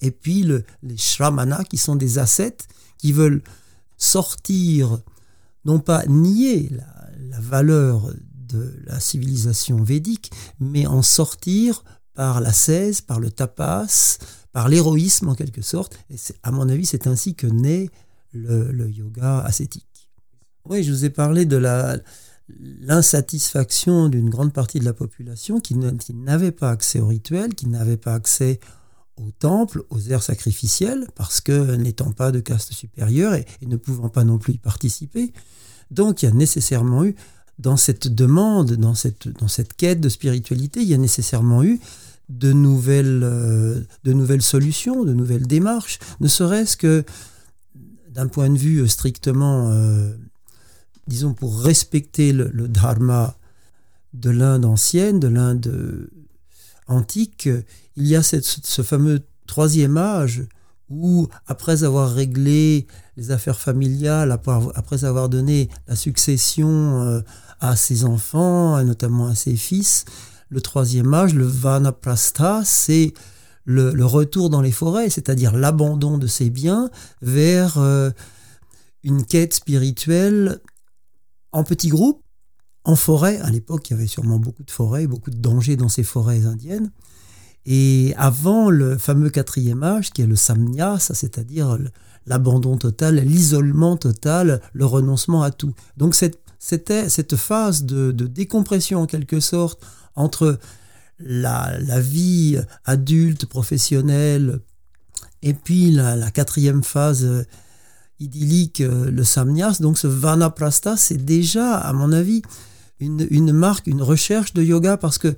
et 0.01 0.11
puis 0.11 0.43
les 0.83 0.97
shramana, 0.97 1.63
qui 1.63 1.77
sont 1.77 1.95
des 1.95 2.19
ascètes, 2.19 2.67
qui 2.97 3.13
veulent 3.13 3.41
sortir, 3.97 4.99
non 5.65 5.79
pas 5.79 6.05
nier 6.05 6.69
la, 6.71 7.09
la 7.29 7.39
valeur 7.39 8.13
de 8.35 8.79
la 8.85 8.99
civilisation 8.99 9.83
védique, 9.83 10.31
mais 10.59 10.85
en 10.85 11.01
sortir 11.01 11.83
par 12.13 12.41
la 12.41 12.51
cèse, 12.51 13.01
par 13.01 13.19
le 13.19 13.31
tapas, 13.31 14.17
par 14.51 14.69
l'héroïsme 14.69 15.29
en 15.29 15.35
quelque 15.35 15.61
sorte. 15.61 15.97
Et 16.09 16.15
à 16.43 16.51
mon 16.51 16.69
avis, 16.69 16.85
c'est 16.85 17.07
ainsi 17.07 17.35
que 17.35 17.47
naît 17.47 17.89
le, 18.33 18.89
yoga 18.89 19.39
ascétique. 19.39 20.09
Oui, 20.67 20.83
je 20.83 20.91
vous 20.91 21.05
ai 21.05 21.09
parlé 21.09 21.45
de 21.45 21.57
l'insatisfaction 22.81 24.09
d'une 24.09 24.29
grande 24.29 24.53
partie 24.53 24.79
de 24.79 24.85
la 24.85 24.93
population 24.93 25.59
qui, 25.59 25.75
n'avait 25.75 26.51
pas 26.51 26.71
accès 26.71 26.99
au 26.99 27.07
rituel, 27.07 27.53
qui 27.55 27.67
n'avait 27.67 27.97
pas 27.97 28.13
accès 28.13 28.59
au 29.17 29.31
temple, 29.31 29.83
aux 29.89 29.99
aires 29.99 30.23
sacrificielles, 30.23 31.07
parce 31.15 31.41
que 31.41 31.75
n'étant 31.75 32.11
pas 32.11 32.31
de 32.31 32.39
caste 32.39 32.73
supérieure 32.73 33.33
et, 33.33 33.45
ne 33.65 33.77
pouvant 33.77 34.09
pas 34.09 34.23
non 34.23 34.37
plus 34.37 34.53
y 34.53 34.57
participer. 34.57 35.33
Donc 35.91 36.21
il 36.21 36.27
y 36.27 36.29
a 36.29 36.31
nécessairement 36.31 37.03
eu, 37.03 37.15
dans 37.57 37.75
cette 37.75 38.07
demande, 38.07 38.73
dans 38.73 38.95
cette, 38.95 39.27
dans 39.27 39.49
cette 39.49 39.73
quête 39.73 39.99
de 39.99 40.07
spiritualité, 40.07 40.81
il 40.81 40.87
y 40.87 40.93
a 40.93 40.97
nécessairement 40.97 41.63
eu 41.63 41.79
de 42.29 42.53
nouvelles, 42.53 43.21
euh, 43.23 43.81
de 44.03 44.13
nouvelles 44.13 44.41
solutions, 44.41 45.03
de 45.03 45.13
nouvelles 45.13 45.47
démarches, 45.47 45.99
ne 46.19 46.27
serait-ce 46.27 46.77
que 46.77 47.03
d'un 48.09 48.27
point 48.27 48.49
de 48.49 48.57
vue 48.57 48.87
strictement, 48.87 49.71
euh, 49.71 50.13
disons, 51.07 51.33
pour 51.33 51.61
respecter 51.61 52.31
le, 52.33 52.49
dharma 52.67 53.35
de 54.13 54.29
l'Inde 54.29 54.65
ancienne, 54.65 55.19
de 55.19 55.27
l'Inde 55.27 56.09
antique, 56.87 57.49
il 57.95 58.07
y 58.07 58.15
a 58.15 58.23
ce 58.23 58.81
fameux 58.81 59.21
troisième 59.47 59.97
âge 59.97 60.43
où, 60.89 61.27
après 61.47 61.83
avoir 61.83 62.11
réglé 62.11 62.87
les 63.17 63.31
affaires 63.31 63.59
familiales, 63.59 64.31
après 64.75 65.03
avoir 65.03 65.29
donné 65.29 65.69
la 65.87 65.95
succession 65.95 67.01
euh, 67.01 67.21
à 67.59 67.75
ses 67.75 68.05
enfants, 68.05 68.81
notamment 68.83 69.27
à 69.27 69.35
ses 69.35 69.55
fils, 69.55 70.05
le 70.49 70.61
troisième 70.61 71.13
âge, 71.13 71.33
le 71.33 71.45
vanaprastha, 71.45 72.61
c'est 72.65 73.13
le, 73.65 74.05
retour 74.05 74.49
dans 74.49 74.61
les 74.61 74.71
forêts, 74.71 75.09
c'est-à-dire 75.09 75.55
l'abandon 75.55 76.17
de 76.17 76.27
ses 76.27 76.49
biens 76.49 76.89
vers 77.21 77.77
euh, 77.77 78.09
une 79.03 79.23
quête 79.23 79.53
spirituelle 79.53 80.59
en 81.51 81.63
petits 81.63 81.89
groupes, 81.89 82.23
en 82.83 82.95
forêt. 82.95 83.39
À 83.41 83.49
l'époque, 83.51 83.89
il 83.89 83.93
y 83.93 83.95
avait 83.95 84.07
sûrement 84.07 84.39
beaucoup 84.39 84.63
de 84.63 84.71
forêts, 84.71 85.05
beaucoup 85.05 85.29
de 85.29 85.37
dangers 85.37 85.75
dans 85.75 85.89
ces 85.89 86.03
forêts 86.03 86.45
indiennes. 86.45 86.91
Et 87.65 88.13
avant 88.17 88.69
le 88.71 88.97
fameux 88.97 89.29
quatrième 89.29 89.83
âge, 89.83 90.11
qui 90.11 90.23
est 90.23 90.27
le 90.27 90.35
samnyasa, 90.35 91.13
c'est-à-dire 91.13 91.77
l'abandon 92.25 92.77
total, 92.77 93.15
l'isolement 93.17 93.97
total, 93.97 94.61
le 94.73 94.85
renoncement 94.85 95.43
à 95.43 95.51
tout. 95.51 95.73
Donc 95.97 96.15
c'était 96.15 97.09
cette 97.09 97.35
phase 97.35 97.83
de, 97.83 98.11
décompression 98.11 99.01
en 99.01 99.05
quelque 99.05 99.39
sorte 99.39 99.83
entre 100.19 100.59
la, 101.19 101.99
vie 101.99 102.57
adulte, 102.85 103.45
professionnelle, 103.45 104.59
et 105.41 105.53
puis 105.53 105.91
la, 105.91 106.29
quatrième 106.31 106.83
phase 106.83 107.23
euh, 107.23 107.45
idyllique, 108.19 108.81
euh, 108.81 109.09
le 109.09 109.23
samnyas. 109.23 109.79
Donc 109.79 109.97
ce 109.97 110.07
vanaprastha, 110.07 110.97
c'est 110.97 111.23
déjà, 111.23 111.77
à 111.77 111.93
mon 111.93 112.11
avis, 112.11 112.41
une, 112.99 113.53
marque, 113.53 113.87
une 113.87 114.01
recherche 114.01 114.53
de 114.53 114.61
yoga, 114.61 114.97
parce 114.97 115.17
que 115.17 115.33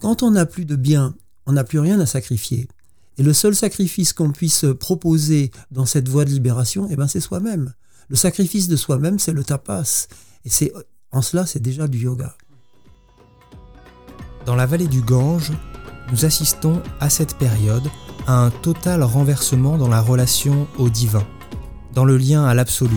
quand 0.00 0.22
on 0.22 0.32
n'a 0.32 0.44
plus 0.44 0.66
de 0.66 0.76
bien, 0.76 1.14
on 1.46 1.52
n'a 1.52 1.64
plus 1.64 1.78
rien 1.78 1.98
à 1.98 2.06
sacrifier. 2.06 2.68
Et 3.16 3.22
le 3.22 3.32
seul 3.32 3.54
sacrifice 3.54 4.12
qu'on 4.12 4.32
puisse 4.32 4.66
proposer 4.78 5.50
dans 5.70 5.86
cette 5.86 6.08
voie 6.08 6.26
de 6.26 6.30
libération, 6.30 6.88
eh 6.90 6.96
ben, 6.96 7.08
c'est 7.08 7.20
soi-même. 7.20 7.72
Le 8.08 8.16
sacrifice 8.16 8.68
de 8.68 8.76
soi-même, 8.76 9.18
c'est 9.18 9.32
le 9.32 9.44
tapas. 9.44 10.08
Et 10.44 10.50
c'est 10.50 10.72
en 11.10 11.22
cela, 11.22 11.46
c'est 11.46 11.60
déjà 11.60 11.88
du 11.88 11.98
yoga. 11.98 12.36
Dans 14.50 14.56
la 14.56 14.66
vallée 14.66 14.88
du 14.88 15.00
Gange, 15.00 15.52
nous 16.10 16.24
assistons 16.24 16.82
à 16.98 17.08
cette 17.08 17.38
période 17.38 17.88
à 18.26 18.32
un 18.32 18.50
total 18.50 19.04
renversement 19.04 19.78
dans 19.78 19.86
la 19.86 20.00
relation 20.00 20.66
au 20.76 20.88
divin, 20.88 21.22
dans 21.94 22.04
le 22.04 22.16
lien 22.16 22.44
à 22.44 22.52
l'absolu. 22.52 22.96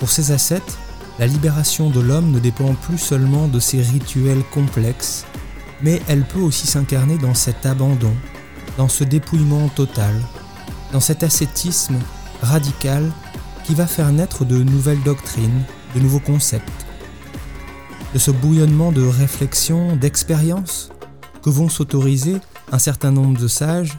Pour 0.00 0.08
ces 0.08 0.32
ascètes, 0.32 0.78
la 1.18 1.26
libération 1.26 1.90
de 1.90 2.00
l'homme 2.00 2.30
ne 2.30 2.38
dépend 2.38 2.72
plus 2.72 2.96
seulement 2.96 3.46
de 3.46 3.60
ses 3.60 3.82
rituels 3.82 4.42
complexes, 4.54 5.26
mais 5.82 6.00
elle 6.08 6.24
peut 6.24 6.40
aussi 6.40 6.66
s'incarner 6.66 7.18
dans 7.18 7.34
cet 7.34 7.66
abandon, 7.66 8.14
dans 8.78 8.88
ce 8.88 9.04
dépouillement 9.04 9.68
total, 9.68 10.14
dans 10.94 11.00
cet 11.00 11.24
ascétisme 11.24 11.98
radical 12.40 13.12
qui 13.64 13.74
va 13.74 13.86
faire 13.86 14.10
naître 14.10 14.46
de 14.46 14.62
nouvelles 14.62 15.02
doctrines, 15.02 15.64
de 15.94 16.00
nouveaux 16.00 16.20
concepts, 16.20 16.81
de 18.14 18.18
ce 18.18 18.30
bouillonnement 18.30 18.92
de 18.92 19.02
réflexion, 19.02 19.96
d'expérience 19.96 20.90
que 21.42 21.50
vont 21.50 21.68
s'autoriser 21.68 22.36
un 22.70 22.78
certain 22.78 23.10
nombre 23.10 23.38
de 23.38 23.48
sages, 23.48 23.98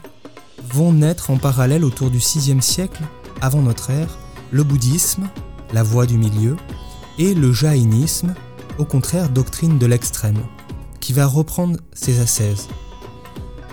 vont 0.72 0.92
naître 0.92 1.30
en 1.30 1.36
parallèle 1.36 1.84
autour 1.84 2.10
du 2.10 2.18
VIe 2.18 2.62
siècle 2.62 3.02
avant 3.40 3.62
notre 3.62 3.90
ère 3.90 4.18
le 4.50 4.62
bouddhisme, 4.62 5.28
la 5.72 5.82
voie 5.82 6.06
du 6.06 6.16
milieu, 6.16 6.56
et 7.18 7.34
le 7.34 7.52
jaïnisme, 7.52 8.34
au 8.78 8.84
contraire 8.84 9.28
doctrine 9.28 9.78
de 9.78 9.86
l'extrême, 9.86 10.38
qui 11.00 11.12
va 11.12 11.26
reprendre 11.26 11.78
ses 11.92 12.20
ascèses. 12.20 12.68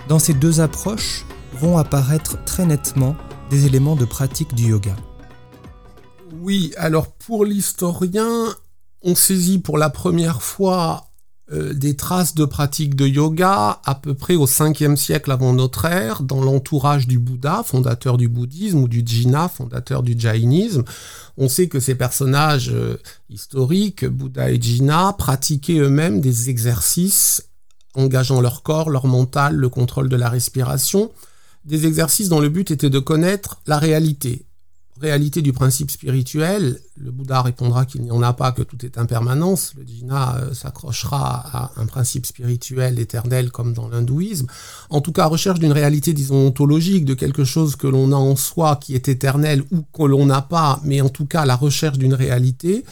Dans 0.08 0.18
ces 0.18 0.34
deux 0.34 0.60
approches 0.60 1.24
vont 1.54 1.78
apparaître 1.78 2.42
très 2.44 2.66
nettement 2.66 3.14
des 3.50 3.66
éléments 3.66 3.96
de 3.96 4.04
pratique 4.04 4.54
du 4.54 4.70
yoga. 4.70 4.96
Oui, 6.40 6.72
alors 6.76 7.12
pour 7.12 7.44
l'historien, 7.44 8.56
on 9.02 9.14
saisit 9.14 9.58
pour 9.58 9.78
la 9.78 9.90
première 9.90 10.42
fois 10.42 11.12
euh, 11.52 11.74
des 11.74 11.96
traces 11.96 12.34
de 12.34 12.44
pratiques 12.44 12.94
de 12.94 13.06
yoga 13.06 13.80
à 13.84 13.94
peu 13.94 14.14
près 14.14 14.36
au 14.36 14.46
5e 14.46 14.96
siècle 14.96 15.30
avant 15.30 15.52
notre 15.52 15.84
ère, 15.84 16.22
dans 16.22 16.40
l'entourage 16.40 17.06
du 17.06 17.18
Bouddha, 17.18 17.62
fondateur 17.64 18.16
du 18.16 18.28
bouddhisme, 18.28 18.78
ou 18.78 18.88
du 18.88 19.02
Jina, 19.04 19.48
fondateur 19.48 20.02
du 20.02 20.18
jaïnisme. 20.18 20.84
On 21.36 21.48
sait 21.48 21.68
que 21.68 21.80
ces 21.80 21.94
personnages 21.94 22.70
euh, 22.72 22.96
historiques, 23.28 24.06
Bouddha 24.06 24.50
et 24.50 24.60
Jina, 24.60 25.14
pratiquaient 25.18 25.78
eux-mêmes 25.78 26.20
des 26.20 26.48
exercices 26.48 27.42
engageant 27.94 28.40
leur 28.40 28.62
corps, 28.62 28.88
leur 28.88 29.06
mental, 29.06 29.54
le 29.56 29.68
contrôle 29.68 30.08
de 30.08 30.16
la 30.16 30.28
respiration, 30.28 31.10
des 31.64 31.86
exercices 31.86 32.28
dont 32.28 32.40
le 32.40 32.48
but 32.48 32.70
était 32.70 32.90
de 32.90 32.98
connaître 32.98 33.60
la 33.66 33.78
réalité, 33.78 34.46
réalité 35.02 35.42
du 35.42 35.52
principe 35.52 35.90
spirituel, 35.90 36.78
le 36.96 37.10
Bouddha 37.10 37.42
répondra 37.42 37.84
qu'il 37.84 38.02
n'y 38.02 38.10
en 38.10 38.22
a 38.22 38.32
pas, 38.32 38.52
que 38.52 38.62
tout 38.62 38.86
est 38.86 38.96
impermanence. 38.96 39.74
Le 39.76 39.84
Jina 39.86 40.36
euh, 40.36 40.54
s'accrochera 40.54 41.44
à 41.52 41.72
un 41.76 41.86
principe 41.86 42.24
spirituel 42.24 42.98
éternel 42.98 43.50
comme 43.50 43.74
dans 43.74 43.88
l'hindouisme. 43.88 44.46
En 44.88 45.00
tout 45.00 45.12
cas, 45.12 45.26
recherche 45.26 45.58
d'une 45.58 45.72
réalité, 45.72 46.14
disons, 46.14 46.46
ontologique, 46.46 47.04
de 47.04 47.14
quelque 47.14 47.44
chose 47.44 47.76
que 47.76 47.86
l'on 47.86 48.12
a 48.12 48.16
en 48.16 48.36
soi 48.36 48.76
qui 48.76 48.94
est 48.94 49.08
éternel 49.08 49.62
ou 49.70 49.82
que 49.92 50.04
l'on 50.04 50.24
n'a 50.24 50.40
pas, 50.40 50.80
mais 50.84 51.00
en 51.00 51.10
tout 51.10 51.26
cas 51.26 51.44
la 51.44 51.56
recherche 51.56 51.98
d'une 51.98 52.14
réalité 52.14 52.84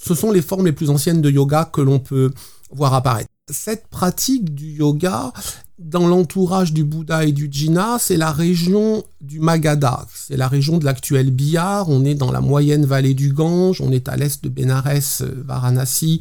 ce 0.00 0.14
sont 0.14 0.30
les 0.30 0.42
formes 0.42 0.66
les 0.66 0.72
plus 0.72 0.90
anciennes 0.90 1.22
de 1.22 1.30
yoga 1.30 1.64
que 1.64 1.80
l'on 1.80 1.98
peut 1.98 2.32
voir 2.70 2.94
apparaître. 2.94 3.30
Cette 3.50 3.86
pratique 3.88 4.54
du 4.54 4.72
yoga, 4.72 5.32
dans 5.78 6.06
l'entourage 6.06 6.72
du 6.72 6.84
Bouddha 6.84 7.24
et 7.24 7.32
du 7.32 7.48
Jina, 7.50 7.96
c'est 7.98 8.16
la 8.16 8.32
région 8.32 9.04
du 9.20 9.40
Magadha, 9.40 10.06
c'est 10.14 10.36
la 10.36 10.48
région 10.48 10.78
de 10.78 10.84
l'actuel 10.84 11.30
Bihar. 11.30 11.88
On 11.88 12.04
est 12.04 12.14
dans 12.14 12.32
la 12.32 12.40
moyenne 12.40 12.84
vallée 12.84 13.14
du 13.14 13.32
Gange, 13.32 13.80
on 13.80 13.92
est 13.92 14.08
à 14.08 14.16
l'est 14.16 14.42
de 14.42 14.48
Benares, 14.48 15.22
euh, 15.22 15.42
Varanasi, 15.46 16.20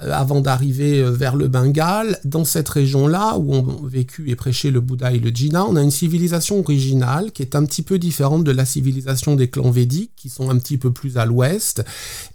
euh, 0.00 0.12
avant 0.12 0.40
d'arriver 0.40 1.00
euh, 1.00 1.10
vers 1.10 1.36
le 1.36 1.48
Bengale. 1.48 2.18
Dans 2.24 2.44
cette 2.44 2.68
région-là, 2.68 3.36
où 3.38 3.52
ont 3.52 3.82
vécu 3.84 4.30
et 4.30 4.36
prêché 4.36 4.70
le 4.70 4.80
Bouddha 4.80 5.12
et 5.12 5.18
le 5.18 5.30
Jina, 5.30 5.66
on 5.66 5.76
a 5.76 5.82
une 5.82 5.90
civilisation 5.90 6.60
originale 6.60 7.32
qui 7.32 7.42
est 7.42 7.56
un 7.56 7.64
petit 7.64 7.82
peu 7.82 7.98
différente 7.98 8.44
de 8.44 8.52
la 8.52 8.64
civilisation 8.64 9.34
des 9.34 9.50
clans 9.50 9.70
védiques, 9.70 10.12
qui 10.16 10.28
sont 10.28 10.48
un 10.48 10.58
petit 10.58 10.78
peu 10.78 10.92
plus 10.92 11.18
à 11.18 11.26
l'ouest. 11.26 11.84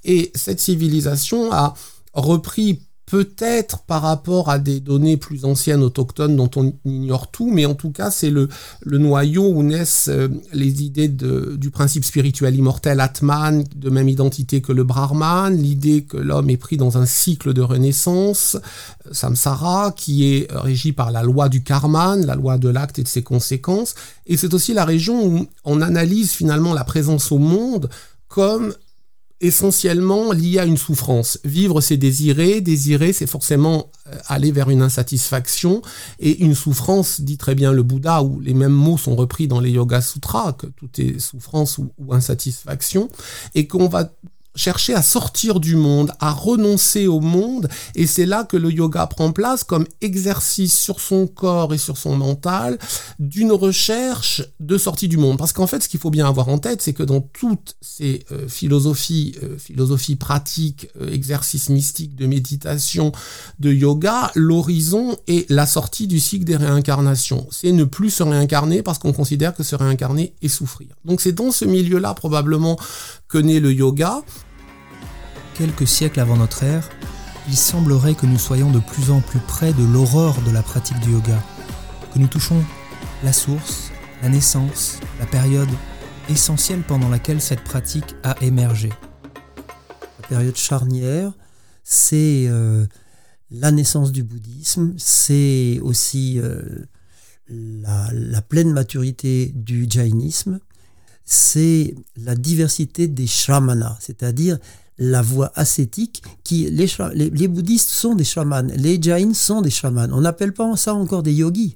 Et 0.05 0.31
cette 0.35 0.59
civilisation 0.59 1.51
a 1.51 1.73
repris 2.13 2.81
peut-être 3.07 3.83
par 3.83 4.01
rapport 4.01 4.49
à 4.49 4.59
des 4.59 4.81
données 4.81 5.15
plus 5.15 5.45
anciennes 5.45 5.81
autochtones 5.81 6.35
dont 6.35 6.51
on 6.57 6.73
ignore 6.83 7.31
tout, 7.31 7.49
mais 7.49 7.65
en 7.65 7.73
tout 7.73 7.89
cas 7.91 8.11
c'est 8.11 8.29
le, 8.29 8.49
noyau 8.85 9.47
où 9.47 9.63
naissent 9.63 10.09
euh, 10.09 10.27
les 10.51 10.83
idées 10.83 11.07
du 11.07 11.71
principe 11.71 12.03
spirituel 12.03 12.55
immortel 12.55 12.99
Atman, 12.99 13.63
de 13.75 13.89
même 13.89 14.09
identité 14.09 14.61
que 14.61 14.73
le 14.73 14.83
Brahman, 14.83 15.55
l'idée 15.55 16.03
que 16.03 16.17
l'homme 16.17 16.49
est 16.49 16.57
pris 16.57 16.75
dans 16.75 16.97
un 16.97 17.05
cycle 17.05 17.53
de 17.53 17.61
renaissance, 17.61 18.57
euh, 19.07 19.13
Samsara, 19.13 19.93
qui 19.95 20.25
est 20.25 20.47
régi 20.51 20.91
par 20.91 21.11
la 21.11 21.23
loi 21.23 21.47
du 21.47 21.63
karman, 21.63 22.25
la 22.25 22.35
loi 22.35 22.57
de 22.57 22.67
l'acte 22.67 22.99
et 22.99 23.03
de 23.03 23.07
ses 23.07 23.23
conséquences, 23.23 23.95
et 24.25 24.35
c'est 24.35 24.53
aussi 24.53 24.73
la 24.73 24.83
région 24.83 25.25
où 25.25 25.47
on 25.63 25.81
analyse 25.81 26.31
finalement 26.31 26.73
la 26.73 26.83
présence 26.83 27.31
au 27.31 27.37
monde 27.37 27.89
comme 28.27 28.73
essentiellement 29.39 30.31
lié 30.31 30.59
à 30.59 30.65
une 30.65 30.77
souffrance. 30.77 31.39
Vivre, 31.43 31.81
c'est 31.81 31.97
désirer. 31.97 32.61
Désirer, 32.61 33.13
c'est 33.13 33.27
forcément 33.27 33.91
euh, 34.07 34.17
aller 34.27 34.51
vers 34.51 34.69
une 34.69 34.81
insatisfaction. 34.81 35.81
Et 36.19 36.43
une 36.43 36.55
souffrance, 36.55 37.21
dit 37.21 37.37
très 37.37 37.55
bien 37.55 37.71
le 37.71 37.83
Bouddha, 37.83 38.23
où 38.23 38.39
les 38.39 38.53
mêmes 38.53 38.71
mots 38.71 38.97
sont 38.97 39.15
repris 39.15 39.47
dans 39.47 39.59
les 39.59 39.71
Yoga 39.71 40.01
Sutras, 40.01 40.53
que 40.53 40.67
tout 40.67 40.89
est 40.99 41.19
souffrance 41.19 41.77
ou, 41.77 41.91
ou 41.97 42.13
insatisfaction. 42.13 43.09
Et 43.53 43.67
qu'on 43.67 43.87
va 43.87 44.11
chercher 44.57 44.93
à 44.93 45.01
sortir 45.01 45.59
du 45.59 45.75
monde, 45.75 46.11
à 46.19 46.31
renoncer 46.31 47.07
au 47.07 47.19
monde, 47.19 47.69
et 47.95 48.07
c'est 48.07 48.25
là 48.25 48.43
que 48.43 48.57
le 48.57 48.71
yoga 48.71 49.07
prend 49.07 49.31
place 49.31 49.63
comme 49.63 49.85
exercice 50.01 50.77
sur 50.77 50.99
son 50.99 51.27
corps 51.27 51.73
et 51.73 51.77
sur 51.77 51.97
son 51.97 52.15
mental 52.15 52.77
d'une 53.19 53.51
recherche 53.51 54.43
de 54.59 54.77
sortie 54.77 55.07
du 55.07 55.17
monde. 55.17 55.37
Parce 55.37 55.53
qu'en 55.53 55.67
fait, 55.67 55.83
ce 55.83 55.89
qu'il 55.89 55.99
faut 55.99 56.09
bien 56.09 56.27
avoir 56.27 56.49
en 56.49 56.57
tête, 56.57 56.81
c'est 56.81 56.93
que 56.93 57.03
dans 57.03 57.21
toutes 57.21 57.75
ces 57.81 58.25
euh, 58.31 58.47
philosophies, 58.47 59.35
euh, 59.43 59.57
philosophies 59.57 60.15
pratiques, 60.15 60.89
euh, 61.01 61.11
exercices 61.11 61.69
mystiques 61.69 62.15
de 62.15 62.25
méditation, 62.25 63.11
de 63.59 63.71
yoga, 63.71 64.31
l'horizon 64.35 65.17
est 65.27 65.49
la 65.49 65.65
sortie 65.65 66.07
du 66.07 66.19
cycle 66.19 66.45
des 66.45 66.57
réincarnations. 66.57 67.47
C'est 67.51 67.71
ne 67.71 67.83
plus 67.83 68.09
se 68.09 68.23
réincarner 68.23 68.81
parce 68.81 68.99
qu'on 68.99 69.13
considère 69.13 69.53
que 69.53 69.63
se 69.63 69.75
réincarner 69.75 70.33
est 70.41 70.47
souffrir. 70.47 70.89
Donc 71.05 71.21
c'est 71.21 71.31
dans 71.31 71.51
ce 71.51 71.65
milieu-là 71.65 72.13
probablement 72.13 72.77
que 73.27 73.37
naît 73.37 73.59
le 73.59 73.73
yoga 73.73 74.23
quelques 75.57 75.87
siècles 75.87 76.19
avant 76.19 76.37
notre 76.37 76.63
ère, 76.63 76.87
il 77.47 77.57
semblerait 77.57 78.13
que 78.13 78.27
nous 78.27 78.37
soyons 78.37 78.69
de 78.69 78.79
plus 78.79 79.09
en 79.09 79.21
plus 79.21 79.39
près 79.39 79.73
de 79.73 79.83
l'aurore 79.83 80.39
de 80.43 80.51
la 80.51 80.61
pratique 80.61 80.99
du 80.99 81.11
yoga, 81.11 81.41
que 82.13 82.19
nous 82.19 82.27
touchons 82.27 82.63
la 83.23 83.33
source, 83.33 83.91
la 84.21 84.29
naissance, 84.29 84.99
la 85.19 85.25
période 85.25 85.69
essentielle 86.29 86.83
pendant 86.87 87.09
laquelle 87.09 87.41
cette 87.41 87.63
pratique 87.63 88.15
a 88.23 88.35
émergé. 88.41 88.89
La 90.21 90.27
période 90.27 90.55
charnière, 90.55 91.31
c'est 91.83 92.45
euh, 92.47 92.85
la 93.49 93.71
naissance 93.71 94.11
du 94.11 94.23
bouddhisme, 94.23 94.93
c'est 94.97 95.79
aussi 95.81 96.39
euh, 96.39 96.85
la, 97.49 98.09
la, 98.13 98.41
pleine 98.41 98.73
maturité 98.73 99.53
du 99.55 99.87
jainisme, 99.89 100.59
c'est 101.23 101.95
la 102.15 102.35
diversité 102.35 103.07
des 103.07 103.25
shramanas, 103.25 103.97
c'est-à-dire 104.01 104.59
la 104.97 105.21
voie 105.21 105.51
ascétique 105.55 106.23
qui 106.43 106.69
les, 106.69 106.87
les, 107.13 107.47
bouddhistes 107.47 107.89
sont 107.89 108.15
des 108.15 108.23
chamans, 108.23 108.67
les 108.75 109.01
jains 109.01 109.33
sont 109.33 109.61
des 109.61 109.69
chamans. 109.69 110.07
On 110.11 110.21
n'appelle 110.21 110.53
pas 110.53 110.75
ça 110.75 110.93
encore 110.93 111.23
des 111.23 111.33
yogis. 111.33 111.75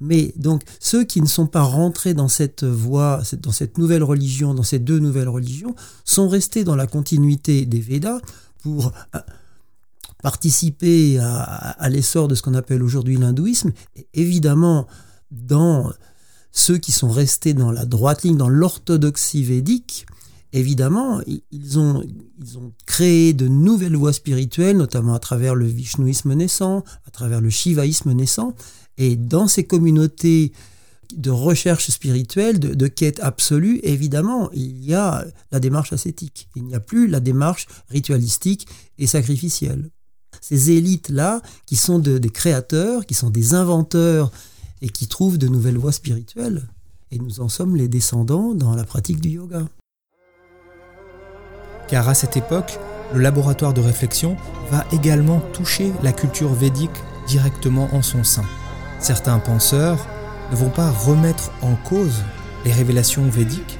Mais 0.00 0.32
donc 0.36 0.62
ceux 0.78 1.04
qui 1.04 1.20
ne 1.20 1.26
sont 1.26 1.46
pas 1.46 1.62
rentrés 1.62 2.14
dans 2.14 2.28
cette 2.28 2.64
voie, 2.64 3.22
dans 3.38 3.52
cette 3.52 3.78
nouvelle 3.78 4.02
religion, 4.02 4.54
dans 4.54 4.62
ces 4.62 4.78
deux 4.78 4.98
nouvelles 4.98 5.28
religions, 5.28 5.74
sont 6.04 6.28
restés 6.28 6.64
dans 6.64 6.76
la 6.76 6.86
continuité 6.86 7.66
des 7.66 7.80
Védas 7.80 8.20
pour 8.62 8.92
euh, 9.14 9.18
participer 10.22 11.18
à, 11.18 11.88
l'essor 11.88 12.28
de 12.28 12.34
ce 12.34 12.42
qu'on 12.42 12.54
appelle 12.54 12.82
aujourd'hui 12.82 13.16
l'hindouisme. 13.16 13.72
évidemment, 14.14 14.86
dans 15.30 15.92
ceux 16.52 16.78
qui 16.78 16.92
sont 16.92 17.10
restés 17.10 17.54
dans 17.54 17.70
la 17.70 17.84
droite 17.84 18.22
ligne, 18.22 18.36
dans 18.36 18.48
l'orthodoxie 18.48 19.44
védique, 19.44 20.06
évidemment, 20.52 21.20
ils 21.50 21.78
ont, 21.78 22.02
ils 22.42 22.58
ont 22.58 22.72
créé 22.86 23.32
de 23.32 23.48
nouvelles 23.48 23.96
voies 23.96 24.12
spirituelles, 24.12 24.76
notamment 24.76 25.14
à 25.14 25.18
travers 25.18 25.54
le 25.54 25.66
vishnouisme 25.66 26.34
naissant, 26.34 26.84
à 27.06 27.10
travers 27.10 27.40
le 27.40 27.50
shivaïsme 27.50 28.12
naissant. 28.12 28.54
Et 28.98 29.16
dans 29.16 29.48
ces 29.48 29.64
communautés 29.64 30.52
de 31.16 31.30
recherche 31.30 31.90
spirituelle, 31.90 32.58
de, 32.58 32.86
quête 32.86 33.20
absolue, 33.20 33.80
évidemment, 33.82 34.50
il 34.52 34.84
y 34.84 34.94
a 34.94 35.24
la 35.50 35.60
démarche 35.60 35.92
ascétique. 35.92 36.48
Il 36.56 36.64
n'y 36.64 36.74
a 36.74 36.80
plus 36.80 37.08
la 37.08 37.20
démarche 37.20 37.66
ritualistique 37.88 38.68
et 38.98 39.06
sacrificielle. 39.06 39.90
Ces 40.40 40.70
élites-là, 40.70 41.42
qui 41.66 41.76
sont 41.76 41.98
des 41.98 42.30
créateurs, 42.30 43.06
qui 43.06 43.14
sont 43.14 43.30
des 43.30 43.54
inventeurs 43.54 44.30
et 44.80 44.88
qui 44.88 45.06
trouvent 45.06 45.38
de 45.38 45.48
nouvelles 45.48 45.78
voies 45.78 45.92
spirituelles. 45.92 46.68
Et 47.10 47.18
nous 47.18 47.40
en 47.40 47.48
sommes 47.48 47.76
les 47.76 47.88
descendants 47.88 48.54
dans 48.54 48.74
la 48.74 48.84
pratique 48.84 49.20
du 49.20 49.30
yoga 49.30 49.66
car 51.90 52.08
à 52.08 52.14
cette 52.14 52.36
époque, 52.36 52.78
le 53.12 53.20
laboratoire 53.20 53.74
de 53.74 53.80
réflexion 53.80 54.36
va 54.70 54.84
également 54.92 55.40
toucher 55.52 55.92
la 56.02 56.12
culture 56.12 56.54
védique 56.54 56.90
directement 57.26 57.88
en 57.92 58.02
son 58.02 58.22
sein. 58.22 58.44
Certains 59.00 59.40
penseurs 59.40 60.06
ne 60.52 60.56
vont 60.56 60.68
pas 60.68 60.90
remettre 60.90 61.50
en 61.62 61.74
cause 61.74 62.22
les 62.64 62.72
révélations 62.72 63.28
védiques, 63.28 63.78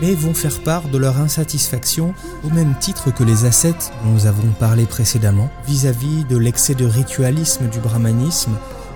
mais 0.00 0.14
vont 0.14 0.32
faire 0.32 0.62
part 0.62 0.88
de 0.88 0.96
leur 0.96 1.18
insatisfaction 1.18 2.14
au 2.44 2.48
même 2.48 2.74
titre 2.80 3.12
que 3.12 3.24
les 3.24 3.44
ascètes 3.44 3.92
dont 4.02 4.12
nous 4.12 4.26
avons 4.26 4.48
parlé 4.58 4.86
précédemment, 4.86 5.50
vis-à-vis 5.66 6.24
de 6.24 6.38
l'excès 6.38 6.74
de 6.74 6.86
ritualisme 6.86 7.68
du 7.68 7.80
brahmanisme, 7.80 8.52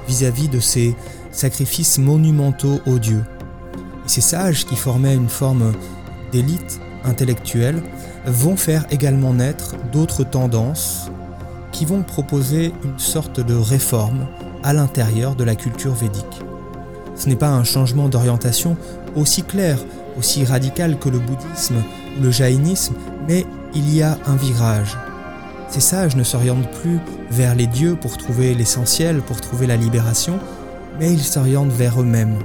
vis-à-vis 0.08 0.48
de 0.48 0.60
ces 0.60 0.96
sacrifices 1.30 1.98
monumentaux 1.98 2.80
aux 2.86 2.98
dieux. 2.98 3.24
Ces 4.06 4.22
sages 4.22 4.64
qui 4.64 4.76
formaient 4.76 5.14
une 5.14 5.28
forme 5.28 5.72
d'élite 6.32 6.80
intellectuelle 7.06 7.82
vont 8.26 8.56
faire 8.56 8.84
également 8.90 9.32
naître 9.32 9.76
d'autres 9.92 10.24
tendances 10.24 11.10
qui 11.72 11.84
vont 11.84 12.02
proposer 12.02 12.72
une 12.84 12.98
sorte 12.98 13.40
de 13.40 13.54
réforme 13.54 14.26
à 14.62 14.72
l'intérieur 14.72 15.36
de 15.36 15.44
la 15.44 15.54
culture 15.54 15.94
védique. 15.94 16.42
Ce 17.14 17.28
n'est 17.28 17.36
pas 17.36 17.50
un 17.50 17.64
changement 17.64 18.08
d'orientation 18.08 18.76
aussi 19.14 19.42
clair, 19.42 19.78
aussi 20.18 20.44
radical 20.44 20.98
que 20.98 21.08
le 21.08 21.18
bouddhisme 21.18 21.82
ou 22.18 22.22
le 22.22 22.30
jaïnisme, 22.30 22.94
mais 23.28 23.46
il 23.74 23.94
y 23.94 24.02
a 24.02 24.18
un 24.26 24.36
virage. 24.36 24.96
Ces 25.68 25.80
sages 25.80 26.16
ne 26.16 26.22
s'orientent 26.22 26.70
plus 26.82 26.98
vers 27.30 27.54
les 27.54 27.66
dieux 27.66 27.96
pour 27.96 28.16
trouver 28.16 28.54
l'essentiel, 28.54 29.20
pour 29.20 29.40
trouver 29.40 29.66
la 29.66 29.76
libération, 29.76 30.38
mais 30.98 31.12
ils 31.12 31.24
s'orientent 31.24 31.72
vers 31.72 32.00
eux-mêmes, 32.00 32.38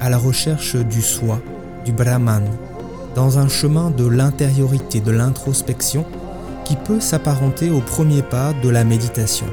à 0.00 0.10
la 0.10 0.18
recherche 0.18 0.76
du 0.76 1.02
soi, 1.02 1.40
du 1.84 1.92
brahman, 1.92 2.44
dans 3.14 3.38
un 3.38 3.48
chemin 3.48 3.90
de 3.90 4.06
l'intériorité, 4.06 5.00
de 5.00 5.10
l'introspection, 5.10 6.04
qui 6.64 6.76
peut 6.76 7.00
s'apparenter 7.00 7.70
au 7.70 7.80
premier 7.80 8.22
pas 8.22 8.52
de 8.62 8.68
la 8.68 8.84
méditation. 8.84 9.46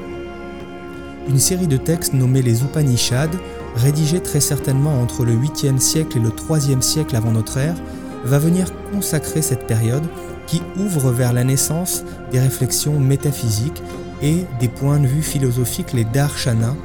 Une 1.27 1.39
série 1.39 1.67
de 1.67 1.77
textes 1.77 2.13
nommés 2.13 2.41
les 2.41 2.63
Upanishads, 2.63 3.37
rédigés 3.75 4.21
très 4.21 4.39
certainement 4.39 5.01
entre 5.01 5.25
le 5.25 5.33
8e 5.33 5.79
siècle 5.79 6.17
et 6.17 6.21
le 6.21 6.29
3e 6.29 6.81
siècle 6.81 7.15
avant 7.15 7.31
notre 7.31 7.57
ère, 7.57 7.75
va 8.23 8.39
venir 8.39 8.67
consacrer 8.91 9.41
cette 9.41 9.67
période 9.67 10.07
qui 10.47 10.61
ouvre 10.77 11.11
vers 11.11 11.33
la 11.33 11.43
naissance 11.43 12.03
des 12.31 12.39
réflexions 12.39 12.99
métaphysiques 12.99 13.83
et 14.21 14.45
des 14.59 14.67
points 14.67 14.99
de 14.99 15.07
vue 15.07 15.21
philosophiques, 15.21 15.93
les 15.93 16.05
darshanas, 16.05 16.75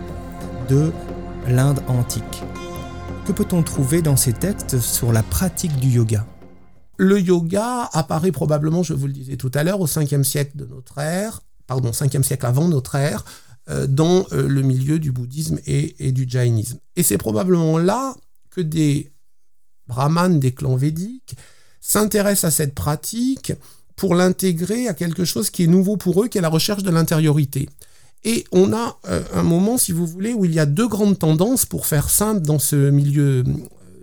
de 0.68 0.92
l'Inde 1.48 1.80
antique. 1.88 2.42
Que 3.26 3.32
peut-on 3.32 3.62
trouver 3.62 4.02
dans 4.02 4.16
ces 4.16 4.32
textes 4.32 4.78
sur 4.78 5.12
la 5.12 5.22
pratique 5.22 5.78
du 5.78 5.88
yoga? 5.88 6.24
Le 6.96 7.20
yoga 7.20 7.88
apparaît 7.92 8.32
probablement, 8.32 8.82
je 8.82 8.94
vous 8.94 9.06
le 9.06 9.12
disais 9.12 9.36
tout 9.36 9.50
à 9.54 9.64
l'heure, 9.64 9.80
au 9.80 9.86
5e 9.86 10.22
siècle 10.22 10.56
de 10.56 10.66
notre 10.66 10.98
ère, 10.98 11.42
pardon, 11.66 11.90
5e 11.90 12.22
siècle 12.22 12.46
avant 12.46 12.68
notre 12.68 12.94
ère, 12.94 13.24
euh, 13.70 13.86
dans 13.86 14.26
euh, 14.32 14.46
le 14.46 14.62
milieu 14.62 14.98
du 14.98 15.10
bouddhisme 15.10 15.58
et, 15.66 16.12
du 16.12 16.26
jainisme. 16.28 16.78
Et 16.96 17.02
c'est 17.02 17.18
probablement 17.18 17.78
là 17.78 18.14
que 18.50 18.60
des 18.60 19.12
brahmanes 19.86 20.38
des 20.38 20.52
clans 20.52 20.76
védiques 20.76 21.34
s'intéressent 21.80 22.44
à 22.44 22.50
cette 22.50 22.74
pratique 22.74 23.52
pour 23.96 24.14
l'intégrer 24.14 24.88
à 24.88 24.94
quelque 24.94 25.24
chose 25.24 25.50
qui 25.50 25.64
est 25.64 25.68
nouveau 25.68 25.96
pour 25.96 26.22
eux, 26.22 26.28
qui 26.28 26.38
est 26.38 26.42
la 26.42 26.48
recherche 26.48 26.82
de 26.82 26.90
l'intériorité. 26.90 27.68
Et 28.24 28.44
on 28.52 28.72
a 28.72 28.98
euh, 29.08 29.22
un 29.32 29.42
moment, 29.42 29.78
si 29.78 29.92
vous 29.92 30.06
voulez, 30.06 30.32
où 30.32 30.44
il 30.44 30.52
y 30.54 30.60
a 30.60 30.66
deux 30.66 30.88
grandes 30.88 31.18
tendances, 31.18 31.66
pour 31.66 31.86
faire 31.86 32.10
simple, 32.10 32.40
dans 32.40 32.58
ce 32.58 32.90
milieu 32.90 33.44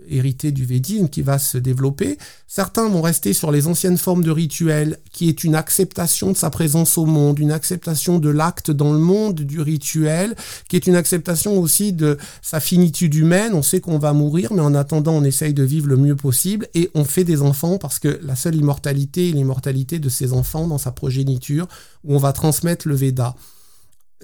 hérité 0.08 0.52
du 0.52 0.64
védisme 0.64 1.08
qui 1.08 1.22
va 1.22 1.38
se 1.38 1.58
développer. 1.58 2.18
Certains 2.46 2.88
vont 2.88 3.02
rester 3.02 3.32
sur 3.32 3.50
les 3.50 3.66
anciennes 3.66 3.98
formes 3.98 4.22
de 4.22 4.30
rituel, 4.30 4.98
qui 5.12 5.28
est 5.28 5.44
une 5.44 5.54
acceptation 5.54 6.32
de 6.32 6.36
sa 6.36 6.50
présence 6.50 6.98
au 6.98 7.06
monde, 7.06 7.38
une 7.38 7.52
acceptation 7.52 8.18
de 8.18 8.28
l'acte 8.28 8.70
dans 8.70 8.92
le 8.92 8.98
monde 8.98 9.40
du 9.40 9.60
rituel, 9.60 10.34
qui 10.68 10.76
est 10.76 10.86
une 10.86 10.96
acceptation 10.96 11.58
aussi 11.58 11.92
de 11.92 12.18
sa 12.42 12.60
finitude 12.60 13.14
humaine. 13.14 13.52
On 13.54 13.62
sait 13.62 13.80
qu'on 13.80 13.98
va 13.98 14.12
mourir, 14.12 14.52
mais 14.52 14.60
en 14.60 14.74
attendant, 14.74 15.14
on 15.14 15.24
essaye 15.24 15.54
de 15.54 15.62
vivre 15.62 15.88
le 15.88 15.96
mieux 15.96 16.16
possible 16.16 16.68
et 16.74 16.90
on 16.94 17.04
fait 17.04 17.24
des 17.24 17.42
enfants 17.42 17.78
parce 17.78 17.98
que 17.98 18.20
la 18.22 18.36
seule 18.36 18.56
immortalité 18.56 19.30
est 19.30 19.32
l'immortalité 19.32 19.98
de 19.98 20.08
ses 20.08 20.32
enfants 20.32 20.66
dans 20.66 20.78
sa 20.78 20.92
progéniture, 20.92 21.66
où 22.04 22.14
on 22.14 22.18
va 22.18 22.32
transmettre 22.32 22.88
le 22.88 22.94
Veda 22.94 23.34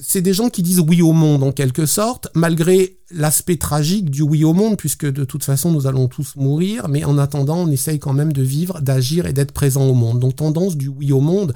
c'est 0.00 0.22
des 0.22 0.32
gens 0.32 0.48
qui 0.48 0.62
disent 0.62 0.80
oui 0.80 1.02
au 1.02 1.12
monde 1.12 1.42
en 1.42 1.52
quelque 1.52 1.86
sorte, 1.86 2.28
malgré 2.34 2.98
l'aspect 3.10 3.56
tragique 3.56 4.10
du 4.10 4.22
oui 4.22 4.44
au 4.44 4.52
monde, 4.52 4.76
puisque 4.76 5.06
de 5.06 5.24
toute 5.24 5.44
façon 5.44 5.70
nous 5.70 5.86
allons 5.86 6.08
tous 6.08 6.36
mourir, 6.36 6.88
mais 6.88 7.04
en 7.04 7.18
attendant 7.18 7.58
on 7.58 7.70
essaye 7.70 7.98
quand 7.98 8.12
même 8.12 8.32
de 8.32 8.42
vivre, 8.42 8.80
d'agir 8.80 9.26
et 9.26 9.32
d'être 9.32 9.52
présent 9.52 9.84
au 9.84 9.94
monde. 9.94 10.20
Donc 10.20 10.36
tendance 10.36 10.76
du 10.76 10.88
oui 10.88 11.12
au 11.12 11.20
monde. 11.20 11.54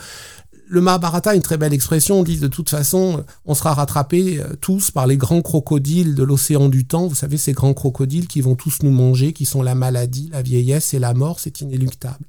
Le 0.68 0.80
Mahabharata 0.80 1.34
une 1.34 1.42
très 1.42 1.58
belle 1.58 1.74
expression, 1.74 2.20
on 2.20 2.22
dit 2.22 2.38
de 2.38 2.48
toute 2.48 2.70
façon 2.70 3.24
on 3.44 3.54
sera 3.54 3.74
rattrapés 3.74 4.40
euh, 4.40 4.54
tous 4.60 4.90
par 4.90 5.06
les 5.06 5.16
grands 5.16 5.42
crocodiles 5.42 6.14
de 6.14 6.22
l'océan 6.22 6.68
du 6.68 6.86
temps, 6.86 7.06
vous 7.06 7.14
savez 7.14 7.36
ces 7.36 7.52
grands 7.52 7.74
crocodiles 7.74 8.26
qui 8.26 8.40
vont 8.40 8.54
tous 8.54 8.82
nous 8.82 8.90
manger, 8.90 9.32
qui 9.32 9.44
sont 9.44 9.62
la 9.62 9.74
maladie, 9.74 10.30
la 10.32 10.42
vieillesse 10.42 10.94
et 10.94 10.98
la 10.98 11.14
mort, 11.14 11.40
c'est 11.40 11.60
inéluctable. 11.60 12.24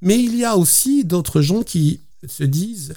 Mais 0.00 0.18
il 0.18 0.36
y 0.36 0.44
a 0.44 0.56
aussi 0.56 1.04
d'autres 1.04 1.42
gens 1.42 1.62
qui 1.62 2.00
se 2.26 2.44
disent 2.44 2.94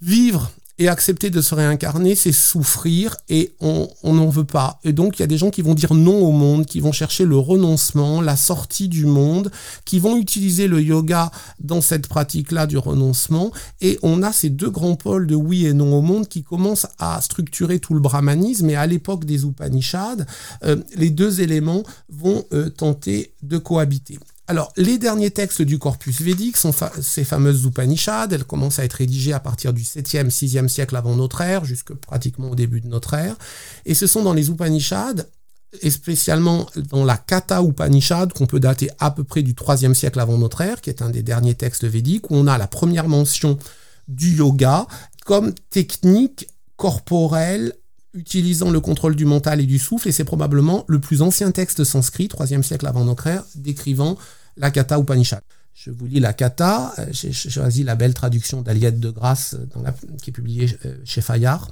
vivre 0.00 0.50
et 0.78 0.88
accepter 0.88 1.30
de 1.30 1.40
se 1.40 1.54
réincarner, 1.54 2.14
c'est 2.14 2.32
souffrir 2.32 3.16
et 3.28 3.52
on 3.60 3.88
n'en 4.04 4.28
veut 4.28 4.44
pas. 4.44 4.78
Et 4.84 4.92
donc 4.92 5.18
il 5.18 5.22
y 5.22 5.24
a 5.24 5.26
des 5.26 5.38
gens 5.38 5.50
qui 5.50 5.62
vont 5.62 5.74
dire 5.74 5.94
non 5.94 6.18
au 6.24 6.32
monde, 6.32 6.66
qui 6.66 6.80
vont 6.80 6.92
chercher 6.92 7.24
le 7.24 7.36
renoncement, 7.36 8.20
la 8.20 8.36
sortie 8.36 8.88
du 8.88 9.06
monde, 9.06 9.50
qui 9.84 9.98
vont 9.98 10.16
utiliser 10.16 10.68
le 10.68 10.80
yoga 10.80 11.30
dans 11.60 11.80
cette 11.80 12.06
pratique-là 12.06 12.66
du 12.66 12.78
renoncement. 12.78 13.50
Et 13.80 13.98
on 14.02 14.22
a 14.22 14.32
ces 14.32 14.50
deux 14.50 14.70
grands 14.70 14.96
pôles 14.96 15.26
de 15.26 15.34
oui 15.34 15.66
et 15.66 15.72
non 15.72 15.98
au 15.98 16.02
monde 16.02 16.28
qui 16.28 16.42
commencent 16.42 16.86
à 16.98 17.20
structurer 17.20 17.80
tout 17.80 17.94
le 17.94 18.00
brahmanisme. 18.00 18.70
Et 18.70 18.76
à 18.76 18.86
l'époque 18.86 19.24
des 19.24 19.44
Upanishads, 19.44 20.24
euh, 20.64 20.76
les 20.96 21.10
deux 21.10 21.40
éléments 21.40 21.82
vont 22.08 22.44
euh, 22.52 22.70
tenter 22.70 23.32
de 23.42 23.58
cohabiter. 23.58 24.18
Alors, 24.50 24.72
les 24.78 24.96
derniers 24.96 25.30
textes 25.30 25.60
du 25.60 25.78
corpus 25.78 26.22
védique 26.22 26.56
sont 26.56 26.72
ces 27.02 27.24
fameuses 27.24 27.64
Upanishads. 27.64 28.28
Elles 28.30 28.44
commencent 28.44 28.78
à 28.78 28.84
être 28.84 28.94
rédigées 28.94 29.34
à 29.34 29.40
partir 29.40 29.74
du 29.74 29.82
7e, 29.82 30.30
6e 30.30 30.68
siècle 30.68 30.96
avant 30.96 31.14
notre 31.14 31.42
ère, 31.42 31.66
jusque 31.66 31.92
pratiquement 31.92 32.50
au 32.50 32.54
début 32.54 32.80
de 32.80 32.88
notre 32.88 33.12
ère. 33.12 33.36
Et 33.84 33.92
ce 33.92 34.06
sont 34.06 34.22
dans 34.22 34.32
les 34.32 34.48
Upanishads, 34.48 35.22
et 35.82 35.90
spécialement 35.90 36.66
dans 36.90 37.04
la 37.04 37.18
Kata 37.18 37.62
Upanishad, 37.62 38.32
qu'on 38.32 38.46
peut 38.46 38.58
dater 38.58 38.88
à 38.98 39.10
peu 39.10 39.22
près 39.22 39.42
du 39.42 39.52
3e 39.52 39.92
siècle 39.92 40.18
avant 40.18 40.38
notre 40.38 40.62
ère, 40.62 40.80
qui 40.80 40.88
est 40.88 41.02
un 41.02 41.10
des 41.10 41.22
derniers 41.22 41.54
textes 41.54 41.84
védiques, 41.84 42.30
où 42.30 42.36
on 42.36 42.46
a 42.46 42.56
la 42.56 42.66
première 42.66 43.06
mention 43.06 43.58
du 44.08 44.34
yoga 44.34 44.86
comme 45.26 45.52
technique 45.68 46.48
corporelle 46.76 47.74
utilisant 48.14 48.70
le 48.70 48.80
contrôle 48.80 49.14
du 49.14 49.26
mental 49.26 49.60
et 49.60 49.66
du 49.66 49.78
souffle, 49.78 50.08
et 50.08 50.12
c'est 50.12 50.24
probablement 50.24 50.86
le 50.88 50.98
plus 50.98 51.20
ancien 51.20 51.50
texte 51.50 51.84
sanskrit, 51.84 52.28
3e 52.28 52.62
siècle 52.62 52.86
avant 52.86 53.04
notre 53.04 53.26
ère, 53.26 53.44
décrivant 53.54 54.16
la 54.58 54.70
Kata 54.70 54.98
Upanishad. 54.98 55.42
Je 55.74 55.90
vous 55.90 56.06
lis 56.06 56.20
la 56.20 56.32
Kata, 56.32 56.92
euh, 56.98 57.06
j'ai 57.10 57.32
choisi 57.32 57.84
la 57.84 57.94
belle 57.94 58.14
traduction 58.14 58.62
d'Aliette 58.62 58.98
de 58.98 59.10
Grasse 59.10 59.56
qui 60.20 60.30
est 60.30 60.32
publiée 60.32 60.76
euh, 60.84 60.96
chez 61.04 61.20
Fayard. 61.20 61.70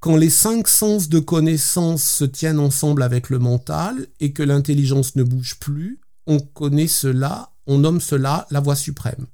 Quand 0.00 0.16
les 0.16 0.30
cinq 0.30 0.68
sens 0.68 1.08
de 1.08 1.18
connaissance 1.18 2.04
se 2.04 2.24
tiennent 2.24 2.60
ensemble 2.60 3.02
avec 3.02 3.30
le 3.30 3.38
mental 3.38 4.06
et 4.20 4.32
que 4.32 4.42
l'intelligence 4.42 5.16
ne 5.16 5.22
bouge 5.22 5.58
plus, 5.58 5.98
on 6.26 6.38
connaît 6.38 6.86
cela, 6.86 7.50
on 7.66 7.78
nomme 7.78 8.00
cela 8.00 8.46
la 8.50 8.60
voie 8.60 8.76
suprême. 8.76 9.26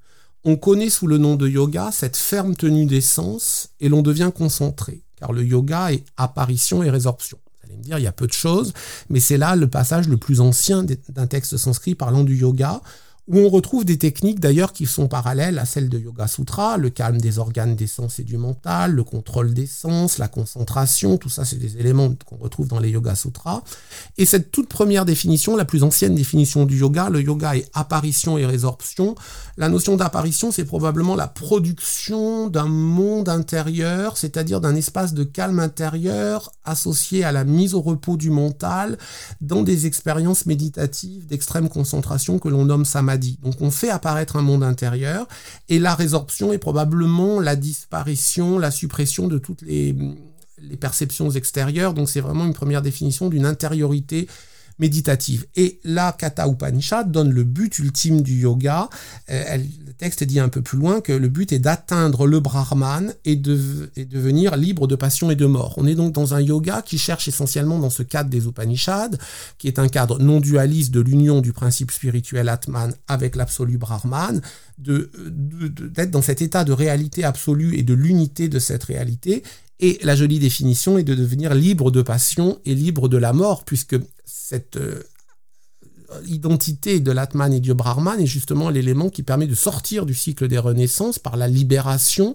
On 0.44 0.56
connaît 0.56 0.90
sous 0.90 1.06
le 1.06 1.18
nom 1.18 1.34
de 1.34 1.48
yoga 1.48 1.90
cette 1.92 2.16
ferme 2.16 2.54
tenue 2.54 2.86
des 2.86 3.00
sens 3.00 3.70
et 3.80 3.88
l'on 3.88 4.02
devient 4.02 4.30
concentré, 4.34 5.02
car 5.16 5.32
le 5.32 5.44
yoga 5.44 5.92
est 5.92 6.04
apparition 6.16 6.82
et 6.82 6.90
résorption 6.90 7.38
dire, 7.80 7.98
il 7.98 8.04
y 8.04 8.06
a 8.06 8.12
peu 8.12 8.26
de 8.26 8.32
choses, 8.32 8.72
mais 9.10 9.20
c'est 9.20 9.36
là 9.36 9.56
le 9.56 9.68
passage 9.68 10.08
le 10.08 10.16
plus 10.16 10.40
ancien 10.40 10.84
d'un 11.08 11.26
texte 11.26 11.56
sanskrit 11.56 11.94
parlant 11.94 12.24
du 12.24 12.36
yoga, 12.36 12.80
où 13.26 13.38
on 13.38 13.48
retrouve 13.48 13.86
des 13.86 13.96
techniques 13.96 14.38
d'ailleurs 14.38 14.74
qui 14.74 14.84
sont 14.84 15.08
parallèles 15.08 15.58
à 15.58 15.64
celles 15.64 15.88
de 15.88 15.98
Yoga 15.98 16.26
Sutra, 16.26 16.76
le 16.76 16.90
calme 16.90 17.18
des 17.18 17.38
organes 17.38 17.74
des 17.74 17.86
sens 17.86 18.18
et 18.18 18.22
du 18.22 18.36
mental, 18.36 18.92
le 18.92 19.02
contrôle 19.02 19.54
des 19.54 19.66
sens, 19.66 20.18
la 20.18 20.28
concentration, 20.28 21.16
tout 21.16 21.30
ça 21.30 21.46
c'est 21.46 21.56
des 21.56 21.78
éléments 21.78 22.14
qu'on 22.26 22.36
retrouve 22.36 22.68
dans 22.68 22.80
les 22.80 22.90
Yoga 22.90 23.14
Sutras. 23.14 23.62
Et 24.18 24.26
cette 24.26 24.50
toute 24.50 24.68
première 24.68 25.06
définition, 25.06 25.56
la 25.56 25.64
plus 25.64 25.84
ancienne 25.84 26.14
définition 26.14 26.66
du 26.66 26.78
yoga, 26.78 27.08
le 27.08 27.22
yoga 27.22 27.56
est 27.56 27.70
apparition 27.72 28.36
et 28.36 28.44
résorption. 28.44 29.14
La 29.56 29.70
notion 29.70 29.96
d'apparition, 29.96 30.52
c'est 30.52 30.64
probablement 30.64 31.16
la 31.16 31.28
production 31.28 32.48
d'un 32.48 32.68
monde 32.68 33.30
intérieur, 33.30 34.18
c'est-à-dire 34.18 34.60
d'un 34.60 34.74
espace 34.74 35.14
de 35.14 35.24
calme 35.24 35.60
intérieur 35.60 36.52
associé 36.64 37.24
à 37.24 37.32
la 37.32 37.44
mise 37.44 37.74
au 37.74 37.80
repos 37.80 38.18
du 38.18 38.28
mental 38.28 38.98
dans 39.40 39.62
des 39.62 39.86
expériences 39.86 40.44
méditatives 40.44 41.26
d'extrême 41.26 41.70
concentration 41.70 42.38
que 42.38 42.48
l'on 42.48 42.66
nomme 42.66 42.84
samadhi 42.84 43.13
donc 43.16 43.60
on 43.60 43.70
fait 43.70 43.90
apparaître 43.90 44.36
un 44.36 44.42
monde 44.42 44.62
intérieur 44.62 45.26
et 45.68 45.78
la 45.78 45.94
résorption 45.94 46.52
est 46.52 46.58
probablement 46.58 47.40
la 47.40 47.56
disparition, 47.56 48.58
la 48.58 48.70
suppression 48.70 49.28
de 49.28 49.38
toutes 49.38 49.62
les, 49.62 49.96
perceptions 50.80 51.30
extérieures. 51.30 51.92
Donc 51.92 52.08
c'est 52.08 52.20
vraiment 52.20 52.46
une 52.46 52.54
première 52.54 52.80
définition 52.80 53.28
d'une 53.28 53.44
intériorité 53.44 54.28
méditative. 54.78 55.46
Et 55.56 55.80
la 55.84 56.12
Kata 56.12 56.48
Upanishad 56.48 57.10
donne 57.10 57.30
le 57.30 57.44
but 57.44 57.78
ultime 57.78 58.22
du 58.22 58.40
yoga. 58.40 58.88
Euh, 59.30 59.56
le 59.56 59.92
texte 59.92 60.24
dit 60.24 60.40
un 60.40 60.48
peu 60.48 60.62
plus 60.62 60.78
loin 60.78 61.00
que 61.00 61.12
le 61.12 61.28
but 61.28 61.52
est 61.52 61.58
d'atteindre 61.58 62.26
le 62.26 62.40
Brahman 62.40 63.12
et 63.24 63.36
de 63.36 63.90
devenir 63.96 64.56
libre 64.56 64.86
de 64.86 64.96
passion 64.96 65.30
et 65.30 65.36
de 65.36 65.46
mort. 65.46 65.74
On 65.76 65.86
est 65.86 65.94
donc 65.94 66.12
dans 66.12 66.34
un 66.34 66.40
yoga 66.40 66.82
qui 66.82 66.98
cherche 66.98 67.28
essentiellement 67.28 67.78
dans 67.78 67.90
ce 67.90 68.02
cadre 68.02 68.30
des 68.30 68.46
Upanishads, 68.46 69.16
qui 69.58 69.68
est 69.68 69.78
un 69.78 69.88
cadre 69.88 70.18
non 70.18 70.40
dualiste 70.40 70.92
de 70.92 71.00
l'union 71.00 71.40
du 71.40 71.52
principe 71.52 71.90
spirituel 71.90 72.48
Atman 72.48 72.94
avec 73.08 73.36
l'absolu 73.36 73.78
Brahman, 73.78 74.40
d'être 74.78 75.08
de, 75.16 76.04
dans 76.06 76.22
cet 76.22 76.42
état 76.42 76.64
de 76.64 76.72
réalité 76.72 77.24
absolue 77.24 77.76
et 77.76 77.82
de 77.82 77.94
l'unité 77.94 78.48
de 78.48 78.58
cette 78.58 78.84
réalité 78.84 79.42
et 79.80 79.98
la 80.02 80.14
jolie 80.14 80.38
définition 80.38 80.98
est 80.98 81.02
de 81.02 81.14
devenir 81.14 81.54
libre 81.54 81.90
de 81.90 82.02
passion 82.02 82.58
et 82.64 82.74
libre 82.74 83.08
de 83.08 83.16
la 83.16 83.32
mort, 83.32 83.64
puisque 83.64 83.96
cette 84.34 84.76
euh, 84.76 85.00
identité 86.26 86.98
de 86.98 87.12
l'Atman 87.12 87.52
et 87.52 87.60
du 87.60 87.72
Brahman 87.72 88.20
est 88.20 88.26
justement 88.26 88.68
l'élément 88.68 89.08
qui 89.08 89.22
permet 89.22 89.46
de 89.46 89.54
sortir 89.54 90.06
du 90.06 90.14
cycle 90.14 90.48
des 90.48 90.58
renaissances 90.58 91.18
par 91.20 91.36
la 91.36 91.46
libération 91.46 92.34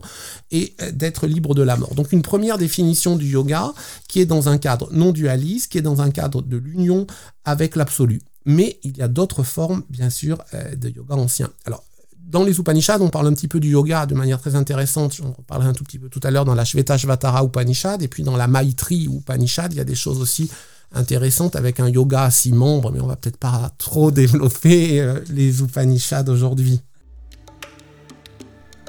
et 0.50 0.76
euh, 0.82 0.92
d'être 0.92 1.28
libre 1.28 1.54
de 1.54 1.62
la 1.62 1.76
mort. 1.76 1.96
Donc 1.96 2.14
une 2.14 2.22
première 2.22 2.58
définition 2.58 3.18
du 3.18 3.28
yoga 3.28 3.74
qui 4.08 4.22
est 4.22 4.26
dans 4.26 4.48
un 4.48 4.58
cadre 4.58 4.90
non 4.94 5.12
dualiste, 5.12 5.72
qui 5.72 5.78
est 5.78 5.84
dans 5.84 6.02
un 6.02 6.10
cadre 6.10 6.42
de 6.42 6.56
l'union 6.56 7.06
avec 7.44 7.76
l'absolu. 7.76 8.22
Mais 8.46 8.80
il 8.84 8.98
y 8.98 9.02
a 9.02 9.10
d'autres 9.10 9.44
formes, 9.44 9.84
bien 9.90 10.10
sûr, 10.10 10.42
euh, 10.54 10.76
de 10.76 10.90
yoga 10.90 11.16
ancien. 11.16 11.50
Alors, 11.66 11.84
dans 12.18 12.44
les 12.44 12.58
Upanishads, 12.58 13.02
on 13.02 13.10
parle 13.10 13.28
un 13.28 13.34
petit 13.34 13.50
peu 13.50 13.60
du 13.60 13.72
yoga 13.72 14.06
de 14.06 14.16
manière 14.16 14.40
très 14.40 14.56
intéressante. 14.56 15.20
On 15.22 15.42
parlera 15.44 15.70
un 15.70 15.74
tout 15.74 15.84
petit 15.84 16.00
peu 16.00 16.10
tout 16.10 16.22
à 16.24 16.32
l'heure 16.32 16.46
dans 16.46 16.56
la 16.56 16.64
Shvetashvatara 16.64 17.44
Upanishad. 17.44 18.02
Et 18.04 18.08
puis 18.08 18.24
dans 18.24 18.38
la 18.38 18.48
Maitri 18.48 19.06
Upanishad, 19.06 19.74
il 19.74 19.78
y 19.78 19.82
a 19.82 19.86
des 19.86 19.96
choses 19.96 20.22
aussi 20.22 20.50
intéressantes 20.92 21.56
avec 21.56 21.80
un 21.80 21.90
yoga 21.90 22.24
à 22.24 22.32
six 22.32 22.52
membres. 22.52 22.92
Mais 22.92 23.00
on 23.00 23.08
va 23.08 23.16
peut-être 23.16 23.38
pas 23.38 23.72
trop 23.78 24.12
développer 24.12 25.00
euh, 25.00 25.20
les 25.30 25.62
Upanishads 25.62 26.30
aujourd'hui. 26.30 26.82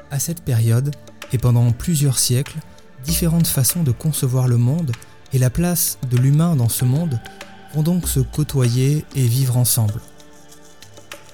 À 0.09 0.19
cette 0.19 0.43
période, 0.43 0.91
et 1.33 1.37
pendant 1.37 1.71
plusieurs 1.71 2.19
siècles, 2.19 2.57
différentes 3.05 3.47
façons 3.47 3.83
de 3.83 3.91
concevoir 3.91 4.47
le 4.47 4.57
monde 4.57 4.91
et 5.33 5.39
la 5.39 5.49
place 5.49 5.97
de 6.09 6.17
l'humain 6.17 6.55
dans 6.55 6.69
ce 6.69 6.85
monde 6.85 7.19
vont 7.73 7.83
donc 7.83 8.07
se 8.07 8.19
côtoyer 8.19 9.05
et 9.15 9.25
vivre 9.25 9.57
ensemble. 9.57 10.01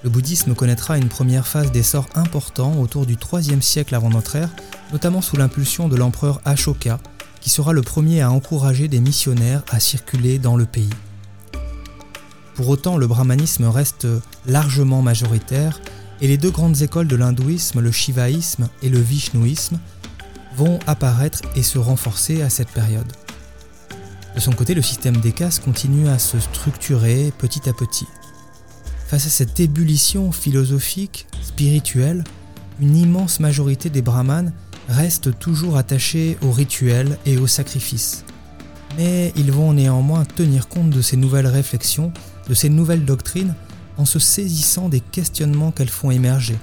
Le 0.03 0.09
bouddhisme 0.11 0.53
connaîtra 0.53 0.97
une 0.97 1.09
première 1.09 1.47
phase 1.47 1.72
d'essor 1.72 2.07
important 2.13 2.80
autour 2.80 3.05
du 3.05 3.15
IIIe 3.15 3.63
siècle 3.63 3.95
avant 3.95 4.09
notre 4.09 4.36
ère, 4.36 4.49
notamment 4.93 5.22
sous 5.22 5.38
l'impulsion 5.38 5.89
de 5.89 5.95
l'empereur 5.95 6.39
Ashoka, 6.45 6.99
sera 7.50 7.74
le 7.74 7.82
premier 7.82 8.22
à 8.22 8.32
encourager 8.32 8.88
des 8.88 9.00
missionnaires 9.00 9.64
à 9.70 9.80
circuler 9.80 10.39
dans 10.39 10.56
le 10.56 10.66
pays. 10.66 10.89
Pour 12.56 12.70
autant, 12.70 12.98
le 12.98 13.08
brahmanisme 13.08 13.66
reste 13.66 14.08
largement 14.48 15.02
majoritaire 15.02 15.80
et 16.22 16.28
les 16.28 16.38
deux 16.38 16.50
grandes 16.50 16.82
écoles 16.82 17.08
de 17.08 17.16
l'hindouisme, 17.16 17.82
le 17.82 17.91
shivaïsme 17.91 18.68
et 18.82 18.89
le 18.89 19.00
vishnouisme, 19.00 19.80
vont 20.56 20.80
apparaître 20.88 21.41
et 21.56 21.62
se 21.62 21.78
renforcer 21.78 22.41
à 22.41 22.50
cette 22.50 22.70
période. 22.70 23.12
De 24.36 24.39
son 24.39 24.52
côté, 24.52 24.74
le 24.74 24.82
système 24.82 25.18
des 25.18 25.32
castes 25.32 25.64
continue 25.64 26.08
à 26.08 26.20
se 26.20 26.39
structurer 26.39 27.32
petit 27.38 27.70
à 27.70 27.74
petit. 27.74 28.08
Face 29.08 29.26
à 29.26 29.30
cette 29.30 29.60
ébullition 29.60 30.32
philosophique, 30.32 31.28
spirituelle, 31.41 32.24
une 32.80 32.95
immense 32.95 33.39
majorité 33.39 33.89
des 33.89 34.01
brahmanes 34.01 34.53
restent 34.88 35.38
toujours 35.39 35.78
attachés 35.78 36.38
aux 36.41 36.51
rituels 36.51 37.17
et 37.25 37.38
aux 37.38 37.47
sacrifices. 37.47 38.23
Mais 38.97 39.34
ils 39.36 39.51
vont 39.51 39.73
néanmoins 39.73 40.25
tenir 40.25 40.67
compte 40.67 40.89
de 40.89 41.01
ces 41.01 41.17
nouvelles 41.17 41.47
réflexions, 41.47 42.11
de 42.47 42.53
ces 42.53 42.69
nouvelles 42.69 43.05
doctrines, 43.05 43.53
en 43.97 44.05
se 44.05 44.19
saisissant 44.19 44.89
des 44.89 44.99
questionnements 44.99 45.71
qu'elles 45.71 45.89
font 45.89 46.11
émerger. 46.11 46.57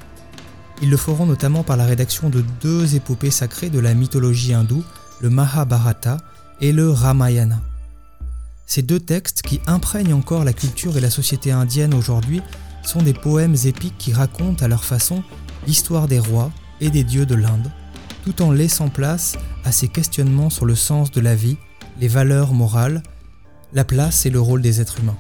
Ils 0.83 0.91
le 0.91 0.97
feront 0.97 1.27
notamment 1.27 1.63
par 1.63 1.77
la 1.77 1.85
rédaction 1.85 2.31
de 2.31 2.45
deux 2.61 2.95
épopées 2.95 3.31
sacrées 3.31 3.71
de 3.71 3.79
la 3.79 3.95
mythologie 3.95 4.55
hindoue, 4.55 4.85
le 5.21 5.31
Mahabharata 5.31 6.19
et 6.61 6.73
le 6.73 6.91
Ramayana. 6.91 7.61
Ces 8.67 8.83
deux 8.83 9.01
textes 9.01 9.43
qui 9.43 9.61
imprègnent 9.67 10.15
encore 10.15 10.45
la 10.45 10.53
culture 10.53 10.97
et 10.97 11.01
la 11.01 11.11
société 11.11 11.53
indienne 11.53 11.95
aujourd'hui 11.95 12.41
sont 12.83 13.03
des 13.03 13.13
poèmes 13.13 13.57
épiques 13.65 13.99
qui 13.99 14.13
racontent 14.13 14.65
à 14.65 14.69
leur 14.69 14.85
façon 14.85 15.23
l'histoire 15.67 16.09
des 16.09 16.19
rois 16.19 16.51
et 16.81 16.91
des 16.91 17.05
dieux 17.05 17.27
de 17.27 17.35
l'Inde, 17.35 17.71
tout 18.25 18.43
en 18.43 18.51
laissant 18.51 18.89
place 18.89 19.37
à 19.65 19.73
ces 19.73 19.89
questionnements 19.89 20.51
sur 20.51 20.65
le 20.65 20.75
sens 20.75 21.11
de 21.11 21.21
la 21.21 21.35
vie, 21.35 21.57
les 22.01 22.09
valeurs 22.09 22.53
morales, 22.53 23.03
la 23.73 23.85
place 23.85 24.27
et 24.27 24.31
le 24.31 24.41
rôle 24.41 24.63
des 24.63 24.81
êtres 24.81 25.01
humains. 25.01 25.17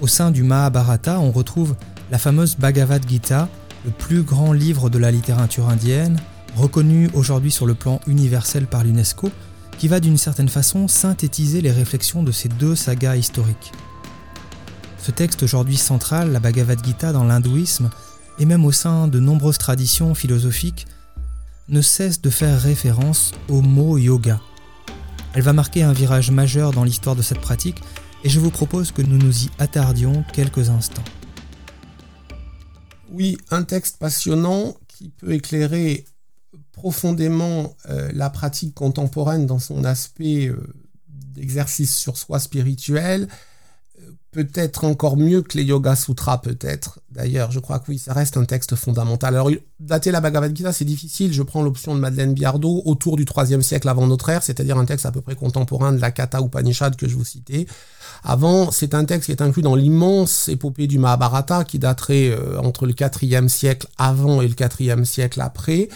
Au 0.00 0.06
sein 0.06 0.30
du 0.30 0.42
Mahabharata, 0.42 1.20
on 1.20 1.30
retrouve 1.30 1.74
la 2.10 2.18
fameuse 2.18 2.56
Bhagavad 2.56 3.08
Gita, 3.08 3.48
le 3.84 3.90
plus 3.90 4.22
grand 4.22 4.52
livre 4.52 4.90
de 4.90 4.98
la 4.98 5.10
littérature 5.10 5.68
indienne, 5.68 6.20
reconnu 6.56 7.10
aujourd'hui 7.14 7.50
sur 7.50 7.66
le 7.66 7.74
plan 7.74 8.00
universel 8.06 8.66
par 8.66 8.84
l'UNESCO, 8.84 9.30
qui 9.78 9.88
va 9.88 10.00
d'une 10.00 10.16
certaine 10.16 10.48
façon 10.48 10.88
synthétiser 10.88 11.60
les 11.60 11.70
réflexions 11.70 12.22
de 12.22 12.32
ces 12.32 12.48
deux 12.48 12.74
sagas 12.74 13.16
historiques. 13.16 13.72
Ce 14.98 15.10
texte 15.10 15.42
aujourd'hui 15.42 15.76
central, 15.76 16.32
la 16.32 16.40
Bhagavad 16.40 16.84
Gita 16.84 17.12
dans 17.12 17.24
l'hindouisme, 17.24 17.90
et 18.38 18.44
même 18.44 18.64
au 18.64 18.72
sein 18.72 19.08
de 19.08 19.20
nombreuses 19.20 19.58
traditions 19.58 20.14
philosophiques, 20.14 20.86
ne 21.68 21.80
cesse 21.80 22.20
de 22.20 22.30
faire 22.30 22.60
référence 22.60 23.32
au 23.48 23.60
mot 23.60 23.98
yoga. 23.98 24.40
Elle 25.34 25.42
va 25.42 25.52
marquer 25.52 25.82
un 25.82 25.92
virage 25.92 26.30
majeur 26.30 26.70
dans 26.70 26.84
l'histoire 26.84 27.16
de 27.16 27.22
cette 27.22 27.40
pratique 27.40 27.80
et 28.24 28.28
je 28.28 28.40
vous 28.40 28.50
propose 28.50 28.92
que 28.92 29.02
nous 29.02 29.18
nous 29.18 29.44
y 29.44 29.50
attardions 29.58 30.24
quelques 30.32 30.70
instants. 30.70 31.04
Oui, 33.10 33.38
un 33.50 33.62
texte 33.62 33.98
passionnant 33.98 34.76
qui 34.88 35.10
peut 35.10 35.32
éclairer 35.32 36.04
profondément 36.72 37.76
euh, 37.88 38.10
la 38.14 38.30
pratique 38.30 38.74
contemporaine 38.74 39.46
dans 39.46 39.58
son 39.58 39.84
aspect 39.84 40.46
euh, 40.48 40.74
d'exercice 41.08 41.96
sur 41.96 42.16
soi 42.16 42.38
spirituel, 42.38 43.28
peut-être 44.36 44.84
encore 44.84 45.16
mieux 45.16 45.40
que 45.40 45.56
les 45.56 45.64
Yoga 45.64 45.96
Sutras, 45.96 46.38
peut-être. 46.38 47.00
D'ailleurs, 47.10 47.50
je 47.52 47.58
crois 47.58 47.78
que 47.78 47.86
oui, 47.88 47.98
ça 47.98 48.12
reste 48.12 48.36
un 48.36 48.44
texte 48.44 48.76
fondamental. 48.76 49.34
Alors, 49.34 49.50
dater 49.80 50.10
la 50.10 50.20
Bhagavad 50.20 50.54
Gita, 50.54 50.74
c'est 50.74 50.84
difficile. 50.84 51.32
Je 51.32 51.42
prends 51.42 51.62
l'option 51.62 51.94
de 51.94 52.00
Madeleine 52.00 52.34
Biardot 52.34 52.82
autour 52.84 53.16
du 53.16 53.24
3 53.24 53.46
siècle 53.62 53.88
avant 53.88 54.06
notre 54.06 54.28
ère, 54.28 54.42
c'est-à-dire 54.42 54.76
un 54.76 54.84
texte 54.84 55.06
à 55.06 55.10
peu 55.10 55.22
près 55.22 55.36
contemporain 55.36 55.92
de 55.92 56.00
la 56.00 56.10
Kata 56.10 56.42
Upanishad 56.42 56.96
que 56.96 57.08
je 57.08 57.16
vous 57.16 57.24
citais. 57.24 57.66
Avant, 58.24 58.70
c'est 58.70 58.92
un 58.92 59.06
texte 59.06 59.26
qui 59.26 59.32
est 59.32 59.40
inclus 59.40 59.62
dans 59.62 59.74
l'immense 59.74 60.48
épopée 60.48 60.86
du 60.86 60.98
Mahabharata 60.98 61.64
qui 61.64 61.78
daterait 61.78 62.28
euh, 62.28 62.60
entre 62.60 62.84
le 62.84 62.92
4 62.92 63.48
siècle 63.48 63.88
avant 63.96 64.42
et 64.42 64.48
le 64.48 64.54
4 64.54 65.04
siècle 65.04 65.40
après. 65.40 65.88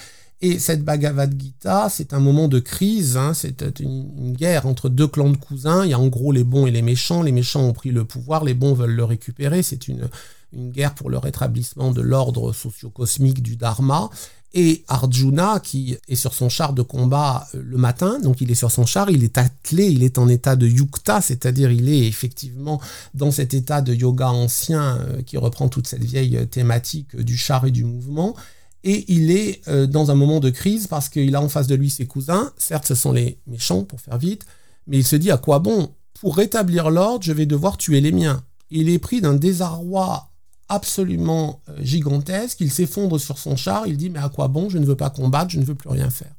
Et 0.43 0.59
cette 0.59 0.83
Bhagavad 0.85 1.39
Gita, 1.39 1.89
c'est 1.91 2.15
un 2.15 2.21
moment 2.21 2.49
de 2.49 2.61
crise, 2.61 3.19
hein, 3.19 3.35
c'est 3.35 3.81
une, 3.81 4.33
guerre 4.33 4.67
entre 4.67 4.89
deux 4.89 5.07
clans 5.07 5.29
de 5.29 5.37
cousins. 5.37 5.85
Il 5.85 5.91
y 5.91 5.95
a 5.95 5.99
en 5.99 6.09
gros 6.09 6.33
les 6.33 6.45
bons 6.45 6.67
et 6.67 6.71
les 6.71 6.81
méchants. 6.81 7.23
Les 7.23 7.33
méchants 7.33 7.63
ont 7.63 7.75
pris 7.75 7.91
le 7.91 8.05
pouvoir, 8.05 8.45
les 8.45 8.55
bons 8.55 8.73
veulent 8.73 8.95
le 8.95 9.05
récupérer. 9.05 9.63
C'est 9.63 9.87
une, 9.87 10.09
une 10.55 10.71
guerre 10.71 10.95
pour 10.95 11.11
le 11.11 11.19
rétablissement 11.19 11.91
de 11.93 12.01
l'ordre 12.01 12.55
socio-cosmique 12.55 13.43
du 13.43 13.57
Dharma. 13.57 14.09
Et 14.53 14.83
Arjuna, 14.89 15.61
qui 15.61 15.97
est 16.09 16.17
sur 16.17 16.35
son 16.35 16.49
char 16.49 16.73
de 16.73 16.83
combat 16.83 17.47
euh, 17.55 17.63
le 17.63 17.77
matin, 17.77 18.19
donc 18.19 18.41
il 18.41 18.51
est 18.51 18.57
sur 18.57 18.73
son 18.73 18.85
char, 18.85 19.09
il 19.11 19.23
est 19.23 19.39
attelé, 19.39 19.87
il 19.87 20.03
est 20.03 20.19
en 20.19 20.27
état 20.27 20.57
de 20.57 20.67
yukta, 20.67 21.21
c'est-à-dire 21.21 21.71
il 21.71 21.89
est 21.89 22.09
effectivement 22.09 22.81
dans 23.15 23.31
cet 23.31 23.55
état 23.55 23.81
de 23.81 23.95
yoga 23.95 24.31
ancien 24.31 24.99
euh, 24.99 25.23
qui 25.23 25.37
reprend 25.37 25.69
toute 25.69 25.87
cette 25.87 26.03
vieille 26.03 26.49
thématique 26.49 27.15
du 27.15 27.37
char 27.37 27.65
et 27.67 27.71
du 27.71 27.85
mouvement 27.85 28.35
et 28.83 29.13
il 29.13 29.31
est 29.31 29.67
euh, 29.69 29.87
dans 29.87 30.11
un 30.11 30.15
moment 30.15 30.41
de 30.41 30.51
crise 30.51 30.87
parce 30.87 31.09
qu'il 31.09 31.35
a 31.35 31.43
en 31.43 31.49
face 31.49 31.67
de 31.67 31.75
lui 31.75 31.91
ses 31.91 32.07
cousins. 32.07 32.53
Certes, 32.57 32.87
ce 32.87 32.95
sont 32.95 33.13
les 33.13 33.39
méchants, 33.47 33.85
pour 33.85 34.01
faire 34.01 34.19
vite, 34.19 34.47
mais 34.87 34.99
il 34.99 35.07
se 35.07 35.17
dit 35.17 35.31
à 35.31 35.37
quoi 35.37 35.59
bon? 35.59 35.95
Pour 36.21 36.37
rétablir 36.37 36.91
l'ordre, 36.91 37.25
je 37.25 37.33
vais 37.33 37.47
devoir 37.47 37.77
tuer 37.77 38.01
les 38.01 38.13
miens. 38.13 38.43
Il 38.71 38.89
est 38.89 38.99
pris 38.99 39.21
d'un 39.21 39.35
désarroi 39.35 40.31
absolument 40.69 41.61
euh, 41.69 41.77
gigantesque. 41.81 42.61
Il 42.61 42.71
s'effondre 42.71 43.19
sur 43.21 43.39
son 43.39 43.57
char. 43.57 43.87
Il 43.87 43.97
dit 43.97 44.11
mais 44.11 44.21
à 44.21 44.29
quoi 44.29 44.49
bon? 44.49 44.71
Je 44.71 44.79
ne 44.79 44.87
veux 44.87 44.97
pas 44.97 45.11
combattre, 45.11 45.51
je 45.51 45.59
ne 45.59 45.65
veux 45.65 45.75
plus 45.75 45.91
rien 45.91 46.09
faire. 46.11 46.33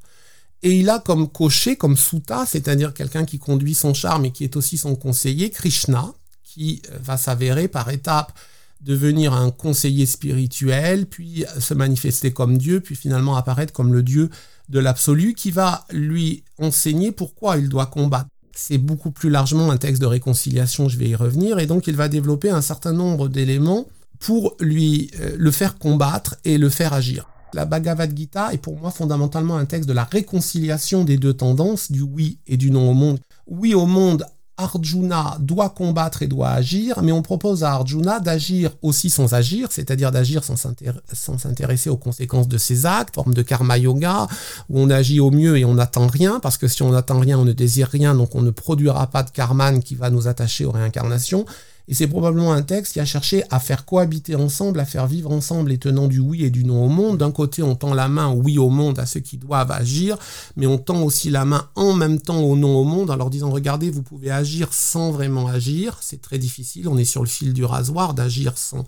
Et 0.64 0.80
il 0.80 0.90
a 0.90 1.00
comme 1.00 1.28
cocher, 1.28 1.76
comme 1.76 1.98
souta, 1.98 2.46
c'est-à-dire 2.46 2.94
quelqu'un 2.94 3.26
qui 3.26 3.40
conduit 3.40 3.74
son 3.74 3.94
char 3.94 4.20
mais 4.20 4.32
qui 4.32 4.44
est 4.44 4.56
aussi 4.56 4.78
son 4.78 4.96
conseiller, 4.96 5.50
Krishna, 5.50 6.14
qui 6.44 6.82
euh, 6.92 6.98
va 7.02 7.18
s'avérer 7.18 7.68
par 7.68 7.90
étapes 7.90 8.34
devenir 8.82 9.34
un 9.34 9.52
conseiller 9.52 10.06
spirituel, 10.06 11.06
puis 11.06 11.46
se 11.60 11.74
manifester 11.74 12.32
comme 12.32 12.58
Dieu, 12.58 12.80
puis 12.80 12.96
finalement 12.96 13.36
apparaître 13.36 13.74
comme 13.74 13.94
le 13.94 14.04
Dieu 14.04 14.30
de 14.70 14.80
l'absolu, 14.80 15.34
qui 15.34 15.52
va 15.52 15.86
lui 15.92 16.44
enseigner 16.60 17.12
pourquoi 17.12 17.58
il 17.58 17.70
doit 17.70 17.86
combattre. 17.86 18.30
C'est 18.56 18.78
beaucoup 18.78 19.12
plus 19.12 19.30
largement 19.30 19.72
un 19.72 19.78
texte 19.78 20.02
de 20.02 20.08
réconciliation, 20.08 20.90
je 20.90 20.98
vais 20.98 21.10
y 21.10 21.16
revenir, 21.16 21.60
et 21.60 21.68
donc 21.68 21.88
il 21.88 21.96
va 21.96 22.10
développer 22.10 22.50
un 22.50 22.62
certain 22.62 22.94
nombre 22.94 23.28
d'éléments 23.28 23.88
pour 24.20 24.56
lui 24.60 25.12
euh, 25.20 25.36
le 25.38 25.52
faire 25.52 25.78
combattre 25.78 26.36
et 26.46 26.58
le 26.58 26.70
faire 26.70 26.94
agir. 26.94 27.28
La 27.54 27.66
Bhagavad 27.66 28.16
Gita 28.16 28.54
est 28.54 28.58
pour 28.58 28.80
moi 28.80 28.92
fondamentalement 28.92 29.58
un 29.58 29.66
texte 29.66 29.90
de 29.90 29.94
la 29.94 30.06
réconciliation 30.06 31.04
des 31.04 31.18
deux 31.18 31.34
tendances, 31.34 31.92
du 31.92 32.02
oui 32.02 32.40
et 32.48 32.56
du 32.56 32.72
non 32.72 32.90
au 32.90 32.94
monde. 32.94 33.20
Oui 33.46 33.74
au 33.74 33.86
monde 33.86 34.26
Arjuna 34.58 35.38
doit 35.40 35.70
combattre 35.70 36.22
et 36.22 36.28
doit 36.28 36.50
agir, 36.50 37.02
mais 37.02 37.12
on 37.12 37.22
propose 37.22 37.64
à 37.64 37.72
Arjuna 37.72 38.20
d'agir 38.20 38.72
aussi 38.82 39.10
sans 39.10 39.34
agir, 39.34 39.70
c'est-à-dire 39.72 40.12
d'agir 40.12 40.44
sans 40.44 40.56
s'intéresser 40.56 41.90
aux 41.90 41.98
conséquences 41.98 42.48
de 42.48 42.58
ses 42.58 42.86
actes, 42.86 43.16
forme 43.16 43.34
de 43.34 43.42
karma 43.42 43.78
yoga, 43.78 44.28
où 44.70 44.80
on 44.80 44.90
agit 44.90 45.20
au 45.20 45.32
mieux 45.32 45.58
et 45.58 45.66
on 45.66 45.76
n'attend 45.76 46.08
rien, 46.08 46.40
parce 46.40 46.58
que 46.58 46.68
si 46.68 46.84
on 46.84 46.92
n'attend 46.92 47.20
rien, 47.20 47.40
on 47.40 47.46
ne 47.46 47.54
désire 47.54 47.88
rien, 47.88 48.14
donc 48.14 48.36
on 48.36 48.42
ne 48.42 48.52
produira 48.52 49.08
pas 49.08 49.24
de 49.24 49.32
karman 49.32 49.82
qui 49.82 49.96
va 49.96 50.10
nous 50.10 50.28
attacher 50.28 50.66
aux 50.66 50.72
réincarnations. 50.72 51.46
Et 51.92 51.94
c'est 51.94 52.08
probablement 52.08 52.54
un 52.54 52.62
texte 52.62 52.94
qui 52.94 53.02
a 53.02 53.06
cherché 53.06 53.44
à 53.50 53.60
faire 53.60 53.84
cohabiter 53.84 54.36
ensemble, 54.36 54.80
à 54.80 54.86
faire 54.86 55.08
vivre 55.08 55.30
ensemble 55.30 55.72
les 55.72 55.78
tenants 55.78 56.08
du 56.08 56.20
oui 56.20 56.46
et 56.46 56.50
du 56.50 56.64
non 56.64 56.86
au 56.86 56.88
monde. 56.88 57.18
D'un 57.18 57.32
côté, 57.32 57.64
on 57.64 57.76
tend 57.76 57.94
la 57.94 58.08
main 58.08 58.32
oui 58.32 58.58
au 58.58 58.70
monde 58.70 58.98
à 58.98 59.06
ceux 59.06 59.20
qui 59.20 59.36
doivent 59.36 59.72
agir, 59.72 60.18
mais 60.56 60.68
on 60.68 60.78
tend 60.78 61.02
aussi 61.04 61.30
la 61.30 61.44
main 61.44 61.68
en 61.76 61.92
même 61.92 62.22
temps 62.22 62.40
au 62.40 62.56
non 62.56 62.78
au 62.78 62.86
monde 62.86 63.12
en 63.12 63.18
leur 63.18 63.30
disant 63.30 63.50
regardez, 63.50 63.90
vous 63.90 64.04
pouvez 64.04 64.32
agir 64.32 64.72
sans 64.72 65.12
vraiment 65.12 65.50
agir. 65.50 65.98
C'est 66.00 66.22
très 66.22 66.38
difficile, 66.38 66.88
on 66.88 66.98
est 66.98 67.04
sur 67.04 67.24
le 67.24 67.28
fil 67.28 67.52
du 67.52 67.66
rasoir 67.66 68.14
d'agir 68.14 68.58
sans 68.58 68.86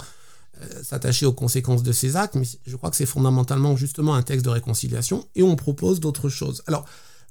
euh, 0.61 0.65
s'attacher 0.81 1.25
aux 1.25 1.33
conséquences 1.33 1.83
de 1.83 1.91
ses 1.91 2.15
actes, 2.15 2.35
mais 2.35 2.47
je 2.65 2.75
crois 2.77 2.89
que 2.89 2.95
c'est 2.95 3.05
fondamentalement 3.05 3.75
justement 3.75 4.15
un 4.15 4.21
texte 4.21 4.45
de 4.45 4.49
réconciliation 4.49 5.27
et 5.35 5.43
on 5.43 5.57
propose 5.57 5.99
d'autres 5.99 6.29
choses. 6.29 6.63
Alors, 6.67 6.85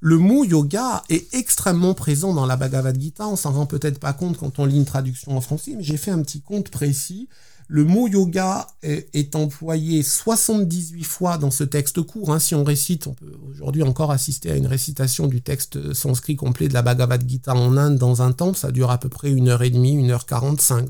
le 0.05 0.19
mot 0.19 0.43
yoga 0.43 1.05
est 1.11 1.33
extrêmement 1.33 1.95
présent 1.95 2.35
dans 2.35 2.45
la 2.45 2.57
Bhagavad 2.57 3.01
Gita. 3.01 3.29
On 3.29 3.37
s'en 3.37 3.53
rend 3.53 3.67
peut-être 3.67 4.01
pas 4.01 4.13
compte 4.13 4.37
quand 4.37 4.59
on 4.59 4.65
lit 4.65 4.77
une 4.77 4.85
traduction 4.85 5.37
en 5.37 5.41
français, 5.41 5.75
mais 5.77 5.85
j'ai 5.85 5.97
fait 5.97 6.11
un 6.11 6.21
petit 6.23 6.41
compte 6.41 6.71
précis. 6.71 7.29
Le 7.69 7.85
mot 7.85 8.09
yoga 8.09 8.67
est, 8.83 9.37
employé 9.37 10.03
78 10.03 11.05
fois 11.05 11.39
dans 11.39 11.53
ce 11.53 11.63
texte 11.63 12.03
court. 12.03 12.33
Hein. 12.33 12.41
Si 12.41 12.57
on 12.57 12.65
récite, 12.65 13.07
on 13.07 13.15
peut 13.15 13.33
aujourd'hui 13.49 13.85
encore 13.85 14.11
assister 14.11 14.51
à 14.51 14.57
une 14.57 14.67
récitation 14.67 15.29
du 15.29 15.41
texte 15.41 15.93
sanskrit 15.93 16.35
complet 16.35 16.67
de 16.67 16.75
la 16.75 16.83
Bhagavad 16.83 17.23
Gita 17.27 17.55
en 17.55 17.77
Inde 17.77 17.97
dans 17.97 18.23
un 18.23 18.33
temps. 18.33 18.55
Ça 18.55 18.73
dure 18.73 18.91
à 18.91 18.99
peu 18.99 19.09
près 19.09 19.31
une 19.31 19.49
heure 19.49 19.63
et 19.63 19.71
demie, 19.71 19.93
une 19.93 20.11
heure 20.11 20.27
quarante-cinq. 20.27 20.89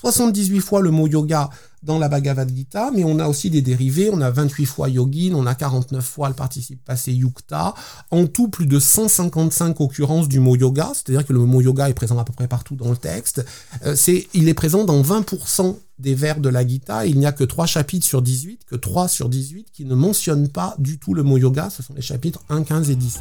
78 0.00 0.60
fois 0.60 0.80
le 0.80 0.92
mot 0.92 1.08
yoga 1.08 1.50
dans 1.82 1.98
la 1.98 2.08
Bhagavad 2.08 2.48
Gita, 2.54 2.92
mais 2.94 3.02
on 3.02 3.18
a 3.18 3.26
aussi 3.26 3.50
des 3.50 3.62
dérivés, 3.62 4.10
on 4.12 4.20
a 4.20 4.30
28 4.30 4.64
fois 4.64 4.88
yogin, 4.88 5.34
on 5.34 5.44
a 5.44 5.56
49 5.56 6.04
fois 6.04 6.28
le 6.28 6.34
participe 6.36 6.84
passé 6.84 7.12
yukta, 7.12 7.74
en 8.12 8.26
tout 8.26 8.46
plus 8.46 8.66
de 8.66 8.78
155 8.78 9.80
occurrences 9.80 10.28
du 10.28 10.38
mot 10.38 10.54
yoga, 10.54 10.92
c'est-à-dire 10.94 11.26
que 11.26 11.32
le 11.32 11.40
mot 11.40 11.60
yoga 11.60 11.88
est 11.88 11.94
présent 11.94 12.16
à 12.16 12.24
peu 12.24 12.32
près 12.32 12.46
partout 12.46 12.76
dans 12.76 12.90
le 12.90 12.96
texte, 12.96 13.44
euh, 13.86 13.96
il 14.34 14.48
est 14.48 14.54
présent 14.54 14.84
dans 14.84 15.02
20% 15.02 15.76
des 15.98 16.14
vers 16.14 16.38
de 16.38 16.48
la 16.48 16.64
Gita, 16.64 17.04
il 17.04 17.18
n'y 17.18 17.26
a 17.26 17.32
que 17.32 17.42
3 17.42 17.66
chapitres 17.66 18.06
sur 18.06 18.22
18, 18.22 18.66
que 18.66 18.76
3 18.76 19.08
sur 19.08 19.28
18 19.28 19.66
qui 19.72 19.84
ne 19.84 19.96
mentionnent 19.96 20.48
pas 20.48 20.76
du 20.78 21.00
tout 21.00 21.12
le 21.12 21.24
mot 21.24 21.38
yoga, 21.38 21.70
ce 21.70 21.82
sont 21.82 21.94
les 21.94 22.02
chapitres 22.02 22.44
1, 22.50 22.62
15 22.62 22.90
et 22.90 22.94
10. 22.94 23.18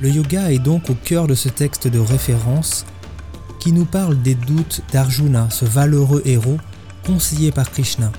Le 0.00 0.08
yoga 0.08 0.50
est 0.50 0.58
donc 0.58 0.90
au 0.90 0.94
cœur 0.94 1.28
de 1.28 1.36
ce 1.36 1.48
texte 1.48 1.86
de 1.86 2.00
référence 2.00 2.84
qui 3.62 3.70
nous 3.70 3.84
parle 3.84 4.20
des 4.20 4.34
doutes 4.34 4.82
d'Arjuna, 4.90 5.48
ce 5.48 5.64
valeureux 5.64 6.20
héros 6.24 6.56
conseillé 7.06 7.52
par 7.52 7.70
Krishna, 7.70 8.10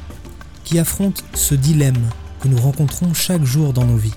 qui 0.64 0.80
affronte 0.80 1.22
ce 1.34 1.54
dilemme 1.54 2.10
que 2.40 2.48
nous 2.48 2.62
rencontrons 2.62 3.14
chaque 3.14 3.44
jour 3.44 3.74
dans 3.74 3.86
nos 3.86 3.98
vies. 3.98 4.14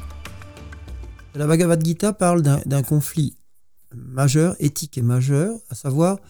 La 1.34 1.48
Bhagavad 1.48 1.84
Gita 1.84 2.12
parle 2.12 2.42
d'un 2.42 2.82
conflit 2.84 3.36
majeur, 3.92 4.54
éthique 4.60 4.98
et 4.98 5.02
majeur, 5.02 5.58
à 5.68 5.74
savoir 5.74 6.20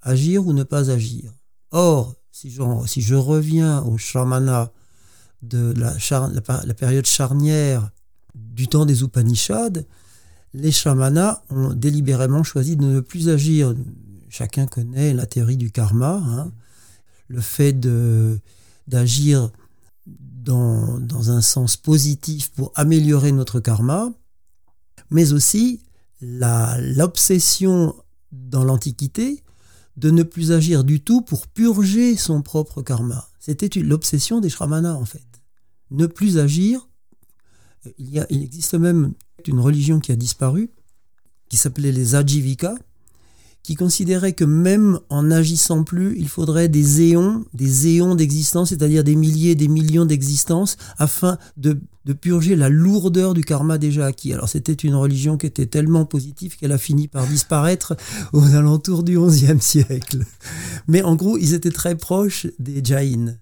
agir 0.00 0.46
ou 0.46 0.54
ne 0.54 0.62
pas 0.62 0.90
agir. 0.90 1.30
Or, 1.70 2.14
si 2.32 2.50
je, 2.50 3.14
reviens 3.14 3.82
au 3.82 3.98
Shramana 3.98 4.72
de 5.42 5.74
la, 5.76 5.94
la, 6.64 6.74
période 6.74 7.04
charnière 7.04 7.90
du 8.34 8.66
temps 8.66 8.86
des 8.86 9.02
Upanishads, 9.02 9.84
les 10.54 10.72
shamanas 10.72 11.42
ont 11.50 11.74
délibérément 11.74 12.42
choisi 12.44 12.76
de 12.76 12.84
ne 12.86 13.00
plus 13.00 13.28
agir. 13.28 13.74
Chacun 14.28 14.66
connaît 14.66 15.14
la 15.14 15.26
théorie 15.26 15.56
du 15.56 15.70
karma, 15.70 16.22
hein. 16.24 16.52
le 17.28 17.40
fait 17.40 17.78
d'agir 18.86 19.50
dans, 20.06 20.98
dans, 20.98 21.30
un 21.30 21.40
sens 21.40 21.76
positif 21.76 22.50
pour 22.52 22.72
améliorer 22.74 23.32
notre 23.32 23.60
karma, 23.60 24.12
mais 25.10 25.32
aussi 25.32 25.82
l'obsession 26.20 27.94
dans 28.32 28.64
l'Antiquité 28.64 29.42
de 29.96 30.10
ne 30.10 30.22
plus 30.22 30.52
agir 30.52 30.84
du 30.84 31.00
tout 31.00 31.22
pour 31.22 31.46
purger 31.48 32.16
son 32.16 32.42
propre 32.42 32.82
karma. 32.82 33.28
C'était 33.40 33.80
l'obsession 33.80 34.40
des 34.40 34.48
Shramana 34.48 34.94
en 34.94 35.04
fait. 35.04 35.26
Ne 35.90 36.06
plus 36.06 36.38
agir. 36.38 36.88
Il, 37.98 38.10
y 38.10 38.20
a, 38.20 38.26
il 38.30 38.42
existe 38.42 38.74
même 38.74 39.14
une 39.46 39.60
religion 39.60 40.00
qui 40.00 40.12
a 40.12 40.16
disparu, 40.16 40.70
qui 41.48 41.56
s'appelait 41.56 41.92
les 41.92 42.14
Ajivika, 42.14 42.74
qui 43.68 43.74
considérait 43.74 44.32
que 44.32 44.46
même 44.46 44.98
en 45.10 45.24
n'agissant 45.24 45.84
plus, 45.84 46.16
il 46.16 46.26
faudrait 46.26 46.70
des 46.70 47.02
éons, 47.02 47.44
des 47.52 47.88
éons 47.88 48.14
d'existence, 48.14 48.70
c'est-à-dire 48.70 49.04
des 49.04 49.14
milliers, 49.14 49.54
des 49.56 49.68
millions 49.68 50.06
d'existences, 50.06 50.78
afin 50.96 51.36
de, 51.58 51.78
purger 52.18 52.56
la 52.56 52.70
lourdeur 52.70 53.34
du 53.34 53.44
karma 53.44 53.76
déjà 53.76 54.06
acquis. 54.06 54.32
Alors 54.32 54.48
c'était 54.48 54.72
une 54.72 54.94
religion 54.94 55.36
qui 55.36 55.44
était 55.44 55.66
tellement 55.66 56.06
positive 56.06 56.56
qu'elle 56.56 56.72
a 56.72 56.78
fini 56.78 57.08
par 57.08 57.26
disparaître 57.26 57.94
aux 58.32 58.54
alentours 58.54 59.02
du 59.02 59.18
XIe 59.20 59.60
siècle. 59.60 60.24
Mais 60.86 61.02
en 61.02 61.14
gros, 61.14 61.36
ils 61.36 61.52
étaient 61.52 61.70
très 61.70 61.94
proches 61.94 62.46
des 62.58 62.82
Jains. 62.82 63.34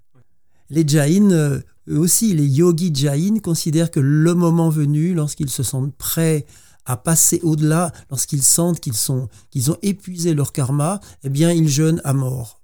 Les 0.70 0.82
Jains, 0.88 1.30
euh, 1.30 1.60
eux 1.88 2.00
aussi, 2.00 2.34
les 2.34 2.48
yogis 2.48 2.90
Jains, 2.92 3.38
considèrent 3.40 3.92
que 3.92 4.00
le 4.00 4.34
moment 4.34 4.70
venu, 4.70 5.14
lorsqu'ils 5.14 5.50
se 5.50 5.62
sentent 5.62 5.94
prêts 5.94 6.46
à 6.86 6.96
passer 6.96 7.40
au-delà 7.42 7.92
lorsqu'ils 8.10 8.42
sentent 8.42 8.80
qu'ils 8.80 8.94
sont 8.94 9.28
qu'ils 9.50 9.70
ont 9.70 9.76
épuisé 9.82 10.34
leur 10.34 10.52
karma, 10.52 11.00
eh 11.24 11.28
bien 11.28 11.52
ils 11.52 11.68
jeûnent 11.68 12.00
à 12.04 12.12
mort. 12.12 12.62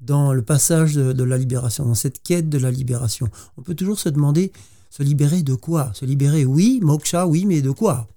Dans 0.00 0.32
le 0.32 0.42
passage 0.42 0.94
de, 0.94 1.22
la 1.22 1.38
libération, 1.38 1.84
dans 1.84 1.94
cette 1.94 2.22
quête 2.22 2.48
de 2.48 2.58
la 2.58 2.72
libération, 2.72 3.28
on 3.56 3.62
peut 3.62 3.74
toujours 3.74 4.00
se 4.00 4.08
demander 4.08 4.50
se 4.90 5.02
libérer 5.02 5.42
de 5.42 5.54
quoi? 5.54 5.92
Se 5.94 6.04
libérer, 6.04 6.44
oui, 6.44 6.80
moksha, 6.82 7.26
oui, 7.26 7.46
mais 7.46 7.62
de 7.62 7.70
quoi? 7.70 8.08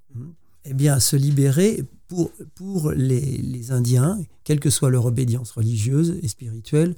Eh 0.66 0.74
bien, 0.74 1.00
se 1.00 1.16
libérer 1.16 1.84
pour, 2.08 2.32
pour 2.56 2.92
les, 2.92 3.38
les 3.38 3.72
Indiens, 3.72 4.20
quelle 4.44 4.60
que 4.60 4.70
soit 4.70 4.90
leur 4.90 5.06
obédience 5.06 5.52
religieuse 5.52 6.18
et 6.22 6.28
spirituelle, 6.28 6.96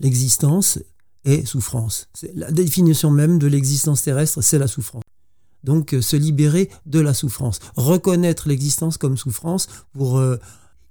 l'existence 0.00 0.78
est 1.24 1.44
souffrance. 1.44 2.08
La 2.34 2.50
définition 2.50 3.10
même 3.10 3.38
de 3.38 3.46
l'existence 3.46 4.02
terrestre, 4.02 4.40
c'est 4.40 4.58
la 4.58 4.66
souffrance. 4.66 5.02
Donc 5.66 5.92
euh, 5.92 6.00
se 6.00 6.16
libérer 6.16 6.70
de 6.86 7.00
la 7.00 7.12
souffrance, 7.12 7.58
reconnaître 7.74 8.48
l'existence 8.48 8.96
comme 8.96 9.16
souffrance 9.16 9.66
pour 9.92 10.18
euh, 10.18 10.38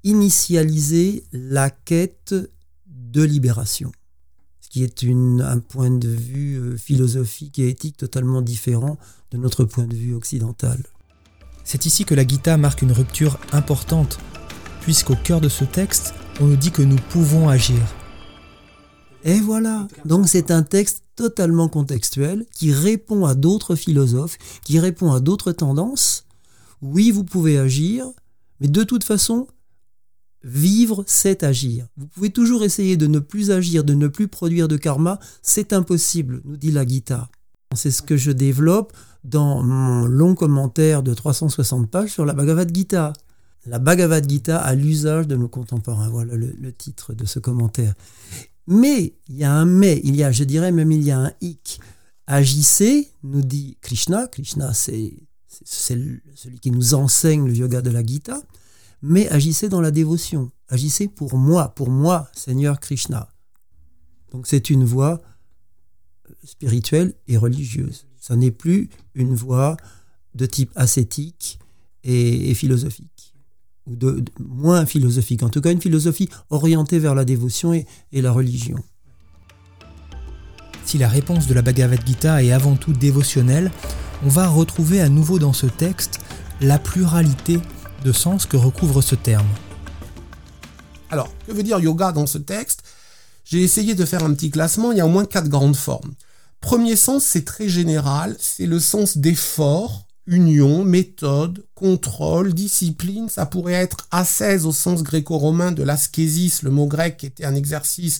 initialiser 0.04 1.24
la 1.32 1.70
quête 1.70 2.36
de 2.86 3.24
libération, 3.24 3.94
ce 4.60 4.70
qui 4.70 4.84
est 4.84 5.06
un 5.06 5.60
point 5.60 5.92
de 5.92 6.10
vue 6.10 6.60
euh, 6.60 6.78
philosophique 6.78 7.58
et 7.58 7.70
éthique 7.70 7.96
totalement 7.96 8.42
différent 8.42 8.98
de 9.32 9.38
notre 9.38 9.64
point 9.64 9.88
de 9.88 9.96
vue 9.96 10.14
occidental. 10.14 10.84
C'est 11.64 11.86
ici 11.86 12.04
que 12.04 12.14
la 12.14 12.28
Gita 12.28 12.58
marque 12.58 12.82
une 12.82 12.92
rupture 12.92 13.40
importante, 13.54 14.20
puisqu'au 14.82 15.16
cœur 15.16 15.40
de 15.40 15.50
ce 15.50 15.64
texte, 15.64 16.14
on 16.42 16.48
nous 16.48 16.58
dit 16.58 16.72
que 16.72 16.82
nous 16.82 17.00
pouvons 17.10 17.48
agir, 17.48 17.80
et 19.26 19.40
voilà. 19.40 19.88
Donc 20.06 20.30
c'est 20.30 20.52
un 20.52 20.62
texte 20.62 21.04
totalement 21.16 21.68
contextuel 21.68 22.46
qui 22.54 22.72
répond 22.72 23.26
à 23.26 23.34
d'autres 23.34 23.76
philosophes, 23.76 24.38
qui 24.64 24.80
répond 24.80 25.12
à 25.12 25.20
d'autres 25.20 25.52
tendances. 25.52 26.26
Oui, 26.82 27.10
vous 27.10 27.24
pouvez 27.24 27.58
agir, 27.58 28.06
mais 28.60 28.68
de 28.68 28.84
toute 28.84 29.04
façon, 29.04 29.48
vivre, 30.44 31.04
c'est 31.08 31.44
agir. 31.44 31.88
Vous 31.98 32.06
pouvez 32.06 32.30
toujours 32.30 32.64
essayer 32.64 32.98
de 32.98 33.08
ne 33.08 33.18
plus 33.18 33.50
agir, 33.50 33.84
de 33.84 33.96
ne 33.96 34.08
plus 34.08 34.28
produire 34.28 34.68
de 34.68 34.78
karma. 34.78 35.20
C'est 35.42 35.74
impossible, 35.74 36.42
nous 36.46 36.56
dit 36.56 36.72
la 36.72 36.86
Gita. 36.86 37.30
C'est 37.74 37.92
ce 37.92 38.04
que 38.04 38.18
je 38.18 38.32
développe 38.32 38.94
dans 39.24 39.64
mon 39.64 40.06
long 40.06 40.36
commentaire 40.36 41.02
de 41.02 41.16
360 41.16 41.90
pages 41.90 42.12
sur 42.12 42.26
la 42.26 42.34
Bhagavad 42.34 42.74
Gita. 42.74 43.12
La 43.66 43.80
Bhagavad 43.80 44.30
Gita 44.30 44.60
à 44.60 44.76
l'usage 44.76 45.28
de 45.28 45.36
nos 45.36 45.48
contemporains. 45.48 46.10
Voilà 46.10 46.36
le, 46.36 46.54
le 46.60 46.72
titre 46.72 47.16
de 47.16 47.26
ce 47.26 47.40
commentaire. 47.40 47.96
Mais 48.68 49.14
il 49.28 49.38
y 49.38 49.44
a 49.44 49.54
un 49.54 49.66
mais, 49.66 50.02
il 50.04 50.16
y 50.16 50.24
a, 50.24 50.32
je 50.32 50.44
dirais 50.44 50.72
même 50.72 50.92
il 50.92 51.04
y 51.04 51.12
a 51.12 51.20
un 51.20 51.32
hic. 51.42 51.80
Agissez, 52.28 53.12
nous 53.24 53.42
dit 53.42 53.78
Krishna. 53.82 54.28
Krishna, 54.28 54.74
c'est 54.74 55.14
celui 55.64 56.22
qui 56.62 56.72
nous 56.72 56.94
enseigne 56.94 57.48
le 57.48 57.56
yoga 57.56 57.82
de 57.82 57.92
la 57.92 58.04
Gita. 58.04 58.42
Mais 59.02 59.30
agissez 59.30 59.70
dans 59.70 59.82
la 59.82 59.92
dévotion. 59.92 60.52
Agissez 60.68 61.08
pour 61.08 61.38
moi, 61.38 61.76
pour 61.76 61.90
moi, 61.90 62.28
Seigneur 62.34 62.80
Krishna. 62.80 63.30
Donc 64.32 64.48
c'est 64.48 64.70
une 64.70 64.84
voie 64.84 65.22
spirituelle 66.44 67.14
et 67.28 67.38
religieuse. 67.38 68.08
Ça 68.20 68.36
n'est 68.36 68.52
plus 68.52 68.90
une 69.14 69.36
voie 69.36 69.78
de 70.34 70.46
type 70.46 70.72
ascétique 70.76 71.60
et 72.04 72.54
philosophique 72.56 73.15
ou 73.88 73.96
de, 73.96 74.24
moins 74.40 74.86
philosophique, 74.86 75.44
en 75.44 75.50
tout 75.50 75.62
cas 75.62 75.72
une 75.72 75.82
philosophie 75.82 76.30
orientée 76.50 77.00
vers 77.00 77.16
la 77.16 77.26
dévotion 77.26 77.74
et, 77.74 77.86
la 78.12 78.32
religion. 78.32 78.78
Si 80.86 80.98
la 80.98 81.08
réponse 81.08 81.48
de 81.48 81.54
la 81.54 81.62
Bhagavad 81.62 82.06
Gita 82.06 82.44
est 82.44 82.52
avant 82.52 82.76
tout 82.76 82.94
dévotionnelle, 82.94 83.72
on 84.24 84.30
va 84.30 84.48
retrouver 84.48 85.02
à 85.02 85.10
nouveau 85.10 85.40
dans 85.40 85.54
ce 85.54 85.66
texte 85.66 86.20
la 86.62 86.80
pluralité 86.80 87.60
de 88.04 88.12
sens 88.12 88.46
que 88.46 88.58
recouvre 88.58 89.02
ce 89.02 89.16
terme. 89.16 89.48
Alors, 91.10 91.30
que 91.48 91.52
veut 91.52 91.64
dire 91.64 91.80
yoga 91.80 92.12
dans 92.12 92.28
ce 92.28 92.38
texte? 92.38 92.84
J'ai 93.44 93.62
essayé 93.62 93.94
de 93.94 94.06
faire 94.06 94.24
un 94.24 94.34
petit 94.34 94.50
classement, 94.50 94.92
il 94.92 94.98
y 94.98 95.02
a 95.02 95.06
au 95.06 95.10
moins 95.10 95.26
quatre 95.26 95.50
grandes 95.50 95.76
formes. 95.76 96.14
Premier 96.62 96.96
sens, 96.96 97.24
c'est 97.24 97.46
très 97.46 97.70
général, 97.70 98.36
c'est 98.40 98.66
le 98.66 98.80
sens 98.80 99.18
d'effort, 99.18 100.05
union, 100.28 100.84
méthode, 100.84 101.64
contrôle, 101.76 102.54
discipline, 102.54 103.30
ça 103.30 103.46
pourrait 103.46 103.74
être 103.74 104.08
ascèse 104.12 104.66
au 104.66 104.72
sens 104.72 105.04
gréco-romain 105.04 105.72
de 105.72 105.84
l'askésis, 105.84 106.64
le 106.64 106.72
mot 106.72 106.88
grec 106.88 107.18
qui 107.18 107.28
était 107.28 107.46
un 107.46 107.56
exercice 107.56 108.20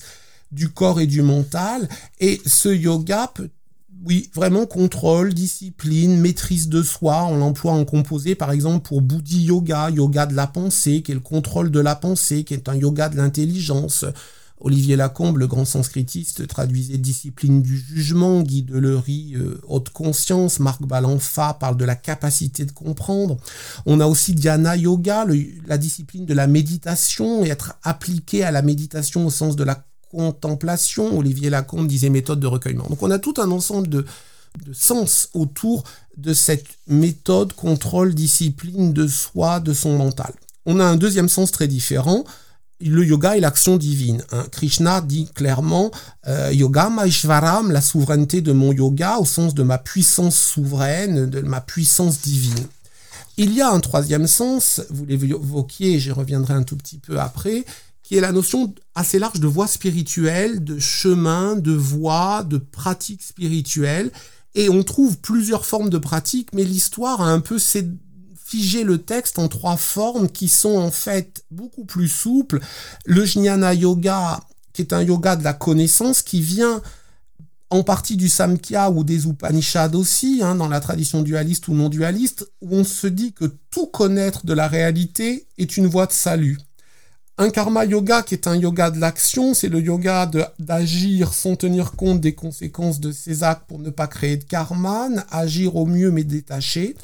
du 0.52 0.68
corps 0.68 1.00
et 1.00 1.06
du 1.06 1.22
mental, 1.22 1.88
et 2.20 2.40
ce 2.46 2.68
yoga 2.68 3.30
peut 3.34 3.50
oui, 4.04 4.30
vraiment 4.34 4.66
contrôle, 4.66 5.34
discipline, 5.34 6.20
maîtrise 6.20 6.68
de 6.68 6.82
soi. 6.82 7.26
On 7.28 7.38
l'emploie 7.38 7.72
en 7.72 7.84
composé, 7.84 8.36
par 8.36 8.52
exemple, 8.52 8.86
pour 8.86 9.00
Buddhi 9.00 9.44
Yoga, 9.44 9.90
yoga 9.90 10.26
de 10.26 10.34
la 10.34 10.46
pensée, 10.46 11.02
qui 11.02 11.10
est 11.10 11.14
le 11.14 11.20
contrôle 11.20 11.72
de 11.72 11.80
la 11.80 11.96
pensée, 11.96 12.44
qui 12.44 12.54
est 12.54 12.68
un 12.68 12.76
yoga 12.76 13.08
de 13.08 13.16
l'intelligence. 13.16 14.04
Olivier 14.60 14.96
Lacombe, 14.96 15.36
le 15.36 15.46
grand 15.46 15.64
sanskritiste, 15.64 16.46
traduisait 16.46 16.96
discipline 16.96 17.60
du 17.60 17.78
jugement, 17.78 18.40
Guy 18.42 18.62
Delery, 18.62 19.34
euh, 19.36 19.60
haute 19.68 19.90
conscience, 19.90 20.60
Marc 20.60 20.82
Balanfa 20.82 21.54
parle 21.54 21.76
de 21.76 21.84
la 21.84 21.94
capacité 21.94 22.64
de 22.64 22.72
comprendre. 22.72 23.36
On 23.84 24.00
a 24.00 24.06
aussi 24.06 24.32
Dhyana 24.32 24.76
Yoga, 24.76 25.26
la 25.66 25.78
discipline 25.78 26.24
de 26.24 26.34
la 26.34 26.46
méditation, 26.46 27.44
et 27.44 27.48
être 27.48 27.74
appliqué 27.82 28.44
à 28.44 28.50
la 28.50 28.62
méditation 28.62 29.26
au 29.26 29.30
sens 29.30 29.56
de 29.56 29.64
la 29.64 29.84
contemplation. 30.10 31.18
Olivier 31.18 31.50
Lacombe 31.50 31.86
disait 31.86 32.08
méthode 32.08 32.40
de 32.40 32.46
recueillement. 32.46 32.86
Donc 32.88 33.02
on 33.02 33.10
a 33.10 33.18
tout 33.18 33.34
un 33.38 33.50
ensemble 33.50 33.88
de, 33.88 34.06
de 34.64 34.72
sens 34.72 35.28
autour 35.34 35.84
de 36.16 36.32
cette 36.32 36.66
méthode, 36.88 37.52
contrôle, 37.52 38.14
discipline 38.14 38.92
de 38.92 39.06
soi, 39.06 39.60
de 39.60 39.74
son 39.74 39.98
mental. 39.98 40.32
On 40.64 40.80
a 40.80 40.84
un 40.84 40.96
deuxième 40.96 41.28
sens 41.28 41.52
très 41.52 41.68
différent, 41.68 42.24
le 42.80 43.04
yoga 43.04 43.36
est 43.36 43.40
l'action 43.40 43.76
divine. 43.76 44.22
Hein. 44.32 44.46
Krishna 44.50 45.00
dit 45.00 45.28
clairement 45.34 45.90
euh, 46.26 46.52
Yoga 46.52 46.90
Maishvaram, 46.90 47.72
la 47.72 47.80
souveraineté 47.80 48.42
de 48.42 48.52
mon 48.52 48.72
yoga 48.72 49.18
au 49.18 49.24
sens 49.24 49.54
de 49.54 49.62
ma 49.62 49.78
puissance 49.78 50.36
souveraine, 50.36 51.28
de 51.28 51.40
ma 51.40 51.60
puissance 51.60 52.20
divine. 52.20 52.66
Il 53.38 53.52
y 53.52 53.60
a 53.60 53.70
un 53.70 53.80
troisième 53.80 54.26
sens, 54.26 54.80
vous 54.90 55.04
l'évoquiez, 55.04 55.98
j'y 55.98 56.10
reviendrai 56.10 56.54
un 56.54 56.62
tout 56.62 56.76
petit 56.76 56.98
peu 56.98 57.20
après, 57.20 57.64
qui 58.02 58.16
est 58.16 58.20
la 58.20 58.32
notion 58.32 58.74
assez 58.94 59.18
large 59.18 59.40
de 59.40 59.46
voie 59.46 59.66
spirituelle, 59.66 60.64
de 60.64 60.78
chemin, 60.78 61.56
de 61.56 61.72
voie, 61.72 62.44
de 62.44 62.56
pratique 62.56 63.22
spirituelle. 63.22 64.10
Et 64.54 64.70
on 64.70 64.82
trouve 64.82 65.18
plusieurs 65.18 65.66
formes 65.66 65.90
de 65.90 65.98
pratiques, 65.98 66.48
mais 66.54 66.64
l'histoire 66.64 67.20
a 67.20 67.30
un 67.30 67.40
peu 67.40 67.58
figer 68.46 68.84
le 68.84 68.98
texte 68.98 69.40
en 69.40 69.48
trois 69.48 69.76
formes 69.76 70.28
qui 70.28 70.48
sont 70.48 70.76
en 70.76 70.92
fait 70.92 71.44
beaucoup 71.50 71.84
plus 71.84 72.08
souples. 72.08 72.60
Le 73.04 73.24
jnana 73.24 73.74
yoga, 73.74 74.40
qui 74.72 74.82
est 74.82 74.92
un 74.92 75.02
yoga 75.02 75.34
de 75.34 75.42
la 75.42 75.52
connaissance, 75.52 76.22
qui 76.22 76.40
vient 76.40 76.80
en 77.70 77.82
partie 77.82 78.16
du 78.16 78.28
Samkhya 78.28 78.90
ou 78.90 79.02
des 79.02 79.26
Upanishads 79.26 79.94
aussi, 79.94 80.40
hein, 80.44 80.54
dans 80.54 80.68
la 80.68 80.78
tradition 80.78 81.22
dualiste 81.22 81.66
ou 81.66 81.74
non 81.74 81.88
dualiste, 81.88 82.48
où 82.62 82.76
on 82.76 82.84
se 82.84 83.08
dit 83.08 83.32
que 83.32 83.46
tout 83.72 83.86
connaître 83.86 84.46
de 84.46 84.52
la 84.52 84.68
réalité 84.68 85.48
est 85.58 85.76
une 85.76 85.88
voie 85.88 86.06
de 86.06 86.12
salut. 86.12 86.58
Un 87.38 87.50
karma 87.50 87.84
yoga 87.84 88.22
qui 88.22 88.34
est 88.34 88.46
un 88.46 88.54
yoga 88.54 88.92
de 88.92 89.00
l'action, 89.00 89.54
c'est 89.54 89.68
le 89.68 89.80
yoga 89.80 90.30
d'agir 90.60 91.34
sans 91.34 91.56
tenir 91.56 91.92
compte 91.92 92.20
des 92.20 92.34
conséquences 92.34 93.00
de 93.00 93.10
ses 93.10 93.42
actes 93.42 93.66
pour 93.66 93.80
ne 93.80 93.90
pas 93.90 94.06
créer 94.06 94.36
de 94.36 94.44
karma, 94.44 95.08
agir 95.32 95.74
au 95.74 95.84
mieux 95.84 96.12
mais 96.12 96.24
détaché. 96.24 96.94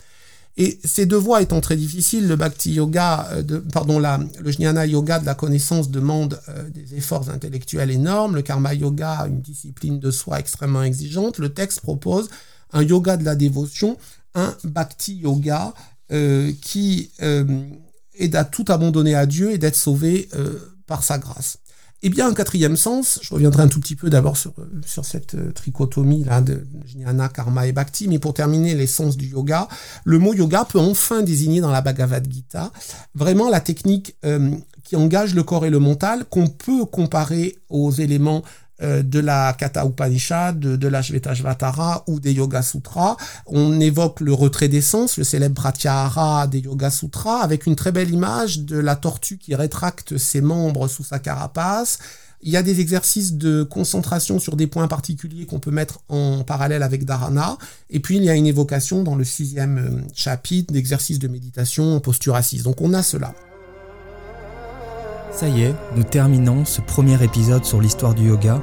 Et 0.58 0.78
ces 0.84 1.06
deux 1.06 1.16
voies 1.16 1.40
étant 1.40 1.60
très 1.62 1.76
difficiles, 1.76 2.28
le 2.28 2.36
bhakti 2.36 2.74
yoga, 2.74 3.28
euh, 3.32 3.60
pardon, 3.72 3.98
le 3.98 4.52
jnana 4.52 4.86
yoga 4.86 5.18
de 5.18 5.24
la 5.24 5.34
connaissance 5.34 5.90
demande 5.90 6.38
euh, 6.48 6.68
des 6.68 6.94
efforts 6.94 7.30
intellectuels 7.30 7.90
énormes, 7.90 8.34
le 8.34 8.42
karma 8.42 8.74
yoga, 8.74 9.26
une 9.26 9.40
discipline 9.40 9.98
de 9.98 10.10
soi 10.10 10.38
extrêmement 10.38 10.82
exigeante. 10.82 11.38
Le 11.38 11.48
texte 11.48 11.80
propose 11.80 12.28
un 12.72 12.82
yoga 12.82 13.16
de 13.16 13.24
la 13.24 13.34
dévotion, 13.34 13.96
un 14.34 14.54
bhakti 14.64 15.16
yoga 15.16 15.72
euh, 16.12 16.52
qui 16.60 17.10
est 17.18 18.34
à 18.34 18.44
tout 18.44 18.66
abandonner 18.68 19.14
à 19.14 19.24
Dieu 19.24 19.52
et 19.52 19.58
d'être 19.58 19.76
sauvé 19.76 20.28
par 20.86 21.02
sa 21.02 21.16
grâce. 21.16 21.58
Et 22.04 22.10
bien, 22.10 22.26
un 22.28 22.34
quatrième 22.34 22.76
sens, 22.76 23.20
je 23.22 23.32
reviendrai 23.32 23.62
un 23.62 23.68
tout 23.68 23.78
petit 23.78 23.94
peu 23.94 24.10
d'abord 24.10 24.36
sur, 24.36 24.52
sur 24.84 25.04
cette 25.04 25.36
euh, 25.36 25.52
trichotomie 25.52 26.24
là 26.24 26.40
de 26.40 26.66
jnana, 26.84 27.28
karma 27.28 27.68
et 27.68 27.72
bhakti, 27.72 28.08
mais 28.08 28.18
pour 28.18 28.34
terminer 28.34 28.74
l'essence 28.74 29.16
du 29.16 29.28
yoga, 29.28 29.68
le 30.04 30.18
mot 30.18 30.34
yoga 30.34 30.64
peut 30.64 30.80
enfin 30.80 31.22
désigner 31.22 31.60
dans 31.60 31.70
la 31.70 31.80
Bhagavad 31.80 32.26
Gita 32.30 32.72
vraiment 33.14 33.48
la 33.48 33.60
technique 33.60 34.16
euh, 34.24 34.50
qui 34.82 34.96
engage 34.96 35.34
le 35.34 35.44
corps 35.44 35.64
et 35.64 35.70
le 35.70 35.78
mental 35.78 36.24
qu'on 36.24 36.48
peut 36.48 36.84
comparer 36.86 37.56
aux 37.68 37.92
éléments 37.92 38.42
euh, 38.82 39.02
de 39.02 39.20
la 39.20 39.52
Kata 39.52 39.84
Upanishad, 39.84 40.58
de, 40.58 40.76
de 40.76 40.88
la 40.88 41.02
Shvetashvatara 41.02 42.04
ou 42.06 42.20
des 42.20 42.32
Yoga 42.32 42.62
Sutras. 42.62 43.16
On 43.46 43.80
évoque 43.80 44.20
le 44.20 44.32
retrait 44.32 44.68
des 44.68 44.80
sens, 44.80 45.16
le 45.16 45.24
célèbre 45.24 45.54
Pratyahara 45.54 46.46
des 46.46 46.60
Yoga 46.60 46.90
Sutras, 46.90 47.40
avec 47.40 47.66
une 47.66 47.76
très 47.76 47.92
belle 47.92 48.10
image 48.10 48.60
de 48.60 48.78
la 48.78 48.96
tortue 48.96 49.38
qui 49.38 49.54
rétracte 49.54 50.18
ses 50.18 50.40
membres 50.40 50.88
sous 50.88 51.04
sa 51.04 51.18
carapace. 51.18 51.98
Il 52.44 52.50
y 52.50 52.56
a 52.56 52.62
des 52.62 52.80
exercices 52.80 53.34
de 53.34 53.62
concentration 53.62 54.40
sur 54.40 54.56
des 54.56 54.66
points 54.66 54.88
particuliers 54.88 55.46
qu'on 55.46 55.60
peut 55.60 55.70
mettre 55.70 56.00
en 56.08 56.42
parallèle 56.42 56.82
avec 56.82 57.04
Dharana. 57.04 57.56
Et 57.88 58.00
puis, 58.00 58.16
il 58.16 58.24
y 58.24 58.30
a 58.30 58.34
une 58.34 58.46
évocation 58.46 59.04
dans 59.04 59.14
le 59.14 59.22
sixième 59.22 59.78
euh, 59.78 60.00
chapitre 60.12 60.72
d'exercices 60.72 61.20
de 61.20 61.28
méditation 61.28 61.94
en 61.94 62.00
posture 62.00 62.34
assise. 62.34 62.64
Donc, 62.64 62.80
on 62.80 62.94
a 62.94 63.02
cela. 63.04 63.32
Ça 65.32 65.48
y 65.48 65.62
est, 65.62 65.74
nous 65.96 66.04
terminons 66.04 66.66
ce 66.66 66.82
premier 66.82 67.22
épisode 67.24 67.64
sur 67.64 67.80
l'histoire 67.80 68.14
du 68.14 68.28
yoga 68.28 68.60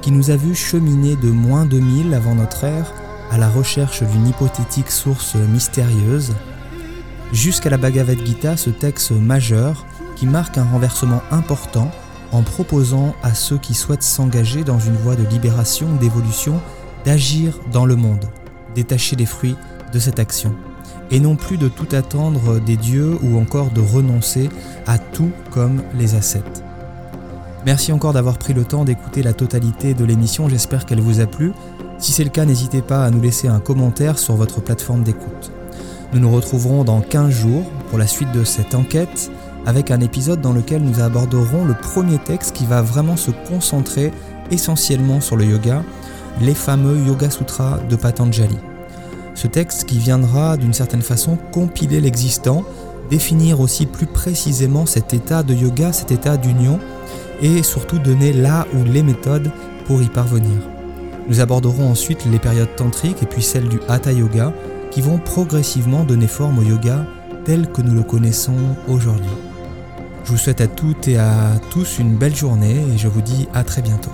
qui 0.00 0.10
nous 0.10 0.30
a 0.30 0.36
vu 0.36 0.54
cheminer 0.54 1.14
de 1.14 1.30
moins 1.30 1.66
2000 1.66 2.14
avant 2.14 2.34
notre 2.34 2.64
ère 2.64 2.94
à 3.30 3.36
la 3.36 3.50
recherche 3.50 4.02
d'une 4.02 4.26
hypothétique 4.26 4.90
source 4.90 5.34
mystérieuse, 5.34 6.32
jusqu'à 7.32 7.68
la 7.68 7.76
Bhagavad 7.76 8.18
Gita, 8.24 8.56
ce 8.56 8.70
texte 8.70 9.10
majeur 9.10 9.84
qui 10.16 10.26
marque 10.26 10.56
un 10.56 10.64
renversement 10.64 11.20
important 11.30 11.90
en 12.32 12.42
proposant 12.42 13.14
à 13.22 13.34
ceux 13.34 13.58
qui 13.58 13.74
souhaitent 13.74 14.02
s'engager 14.02 14.64
dans 14.64 14.78
une 14.78 14.96
voie 14.96 15.16
de 15.16 15.26
libération, 15.26 15.86
d'évolution, 16.00 16.60
d'agir 17.04 17.58
dans 17.72 17.84
le 17.84 17.96
monde, 17.96 18.24
détacher 18.74 19.16
les 19.16 19.26
fruits 19.26 19.56
de 19.92 19.98
cette 19.98 20.18
action 20.18 20.54
et 21.10 21.20
non 21.20 21.36
plus 21.36 21.58
de 21.58 21.68
tout 21.68 21.88
attendre 21.92 22.58
des 22.60 22.76
dieux 22.76 23.16
ou 23.22 23.38
encore 23.38 23.70
de 23.70 23.80
renoncer 23.80 24.48
à 24.86 24.98
tout 24.98 25.30
comme 25.50 25.82
les 25.94 26.14
ascètes. 26.14 26.64
Merci 27.64 27.92
encore 27.92 28.12
d'avoir 28.12 28.38
pris 28.38 28.54
le 28.54 28.64
temps 28.64 28.84
d'écouter 28.84 29.22
la 29.22 29.32
totalité 29.32 29.92
de 29.92 30.04
l'émission, 30.04 30.48
j'espère 30.48 30.86
qu'elle 30.86 31.00
vous 31.00 31.20
a 31.20 31.26
plu. 31.26 31.52
Si 31.98 32.12
c'est 32.12 32.24
le 32.24 32.30
cas, 32.30 32.44
n'hésitez 32.44 32.82
pas 32.82 33.04
à 33.04 33.10
nous 33.10 33.20
laisser 33.20 33.48
un 33.48 33.58
commentaire 33.58 34.18
sur 34.18 34.36
votre 34.36 34.60
plateforme 34.60 35.02
d'écoute. 35.02 35.50
Nous 36.12 36.20
nous 36.20 36.30
retrouverons 36.30 36.84
dans 36.84 37.00
15 37.00 37.30
jours 37.30 37.64
pour 37.88 37.98
la 37.98 38.06
suite 38.06 38.30
de 38.32 38.44
cette 38.44 38.74
enquête 38.74 39.30
avec 39.66 39.90
un 39.90 40.00
épisode 40.00 40.40
dans 40.40 40.52
lequel 40.52 40.82
nous 40.82 41.00
aborderons 41.00 41.64
le 41.64 41.74
premier 41.74 42.18
texte 42.18 42.54
qui 42.54 42.66
va 42.66 42.82
vraiment 42.82 43.16
se 43.16 43.32
concentrer 43.48 44.12
essentiellement 44.52 45.20
sur 45.20 45.36
le 45.36 45.44
yoga, 45.44 45.82
les 46.40 46.54
fameux 46.54 47.04
Yoga 47.04 47.30
Sutras 47.30 47.80
de 47.88 47.96
Patanjali. 47.96 48.58
Ce 49.36 49.46
texte 49.46 49.84
qui 49.84 49.98
viendra 49.98 50.56
d'une 50.56 50.72
certaine 50.72 51.02
façon 51.02 51.36
compiler 51.52 52.00
l'existant, 52.00 52.64
définir 53.10 53.60
aussi 53.60 53.84
plus 53.84 54.06
précisément 54.06 54.86
cet 54.86 55.12
état 55.12 55.42
de 55.42 55.54
yoga, 55.54 55.92
cet 55.92 56.10
état 56.10 56.38
d'union, 56.38 56.80
et 57.42 57.62
surtout 57.62 57.98
donner 57.98 58.32
là 58.32 58.66
ou 58.74 58.82
les 58.82 59.02
méthodes 59.02 59.52
pour 59.86 60.02
y 60.02 60.08
parvenir. 60.08 60.58
Nous 61.28 61.40
aborderons 61.40 61.90
ensuite 61.90 62.24
les 62.24 62.38
périodes 62.38 62.74
tantriques 62.76 63.22
et 63.22 63.26
puis 63.26 63.42
celles 63.42 63.68
du 63.68 63.78
hatha 63.88 64.10
yoga 64.10 64.54
qui 64.90 65.02
vont 65.02 65.18
progressivement 65.18 66.04
donner 66.04 66.28
forme 66.28 66.60
au 66.60 66.62
yoga 66.62 67.04
tel 67.44 67.70
que 67.70 67.82
nous 67.82 67.94
le 67.94 68.02
connaissons 68.02 68.56
aujourd'hui. 68.88 69.26
Je 70.24 70.30
vous 70.32 70.38
souhaite 70.38 70.62
à 70.62 70.66
toutes 70.66 71.08
et 71.08 71.18
à 71.18 71.60
tous 71.70 71.98
une 71.98 72.16
belle 72.16 72.34
journée 72.34 72.82
et 72.94 72.96
je 72.96 73.06
vous 73.06 73.20
dis 73.20 73.48
à 73.52 73.64
très 73.64 73.82
bientôt. 73.82 74.12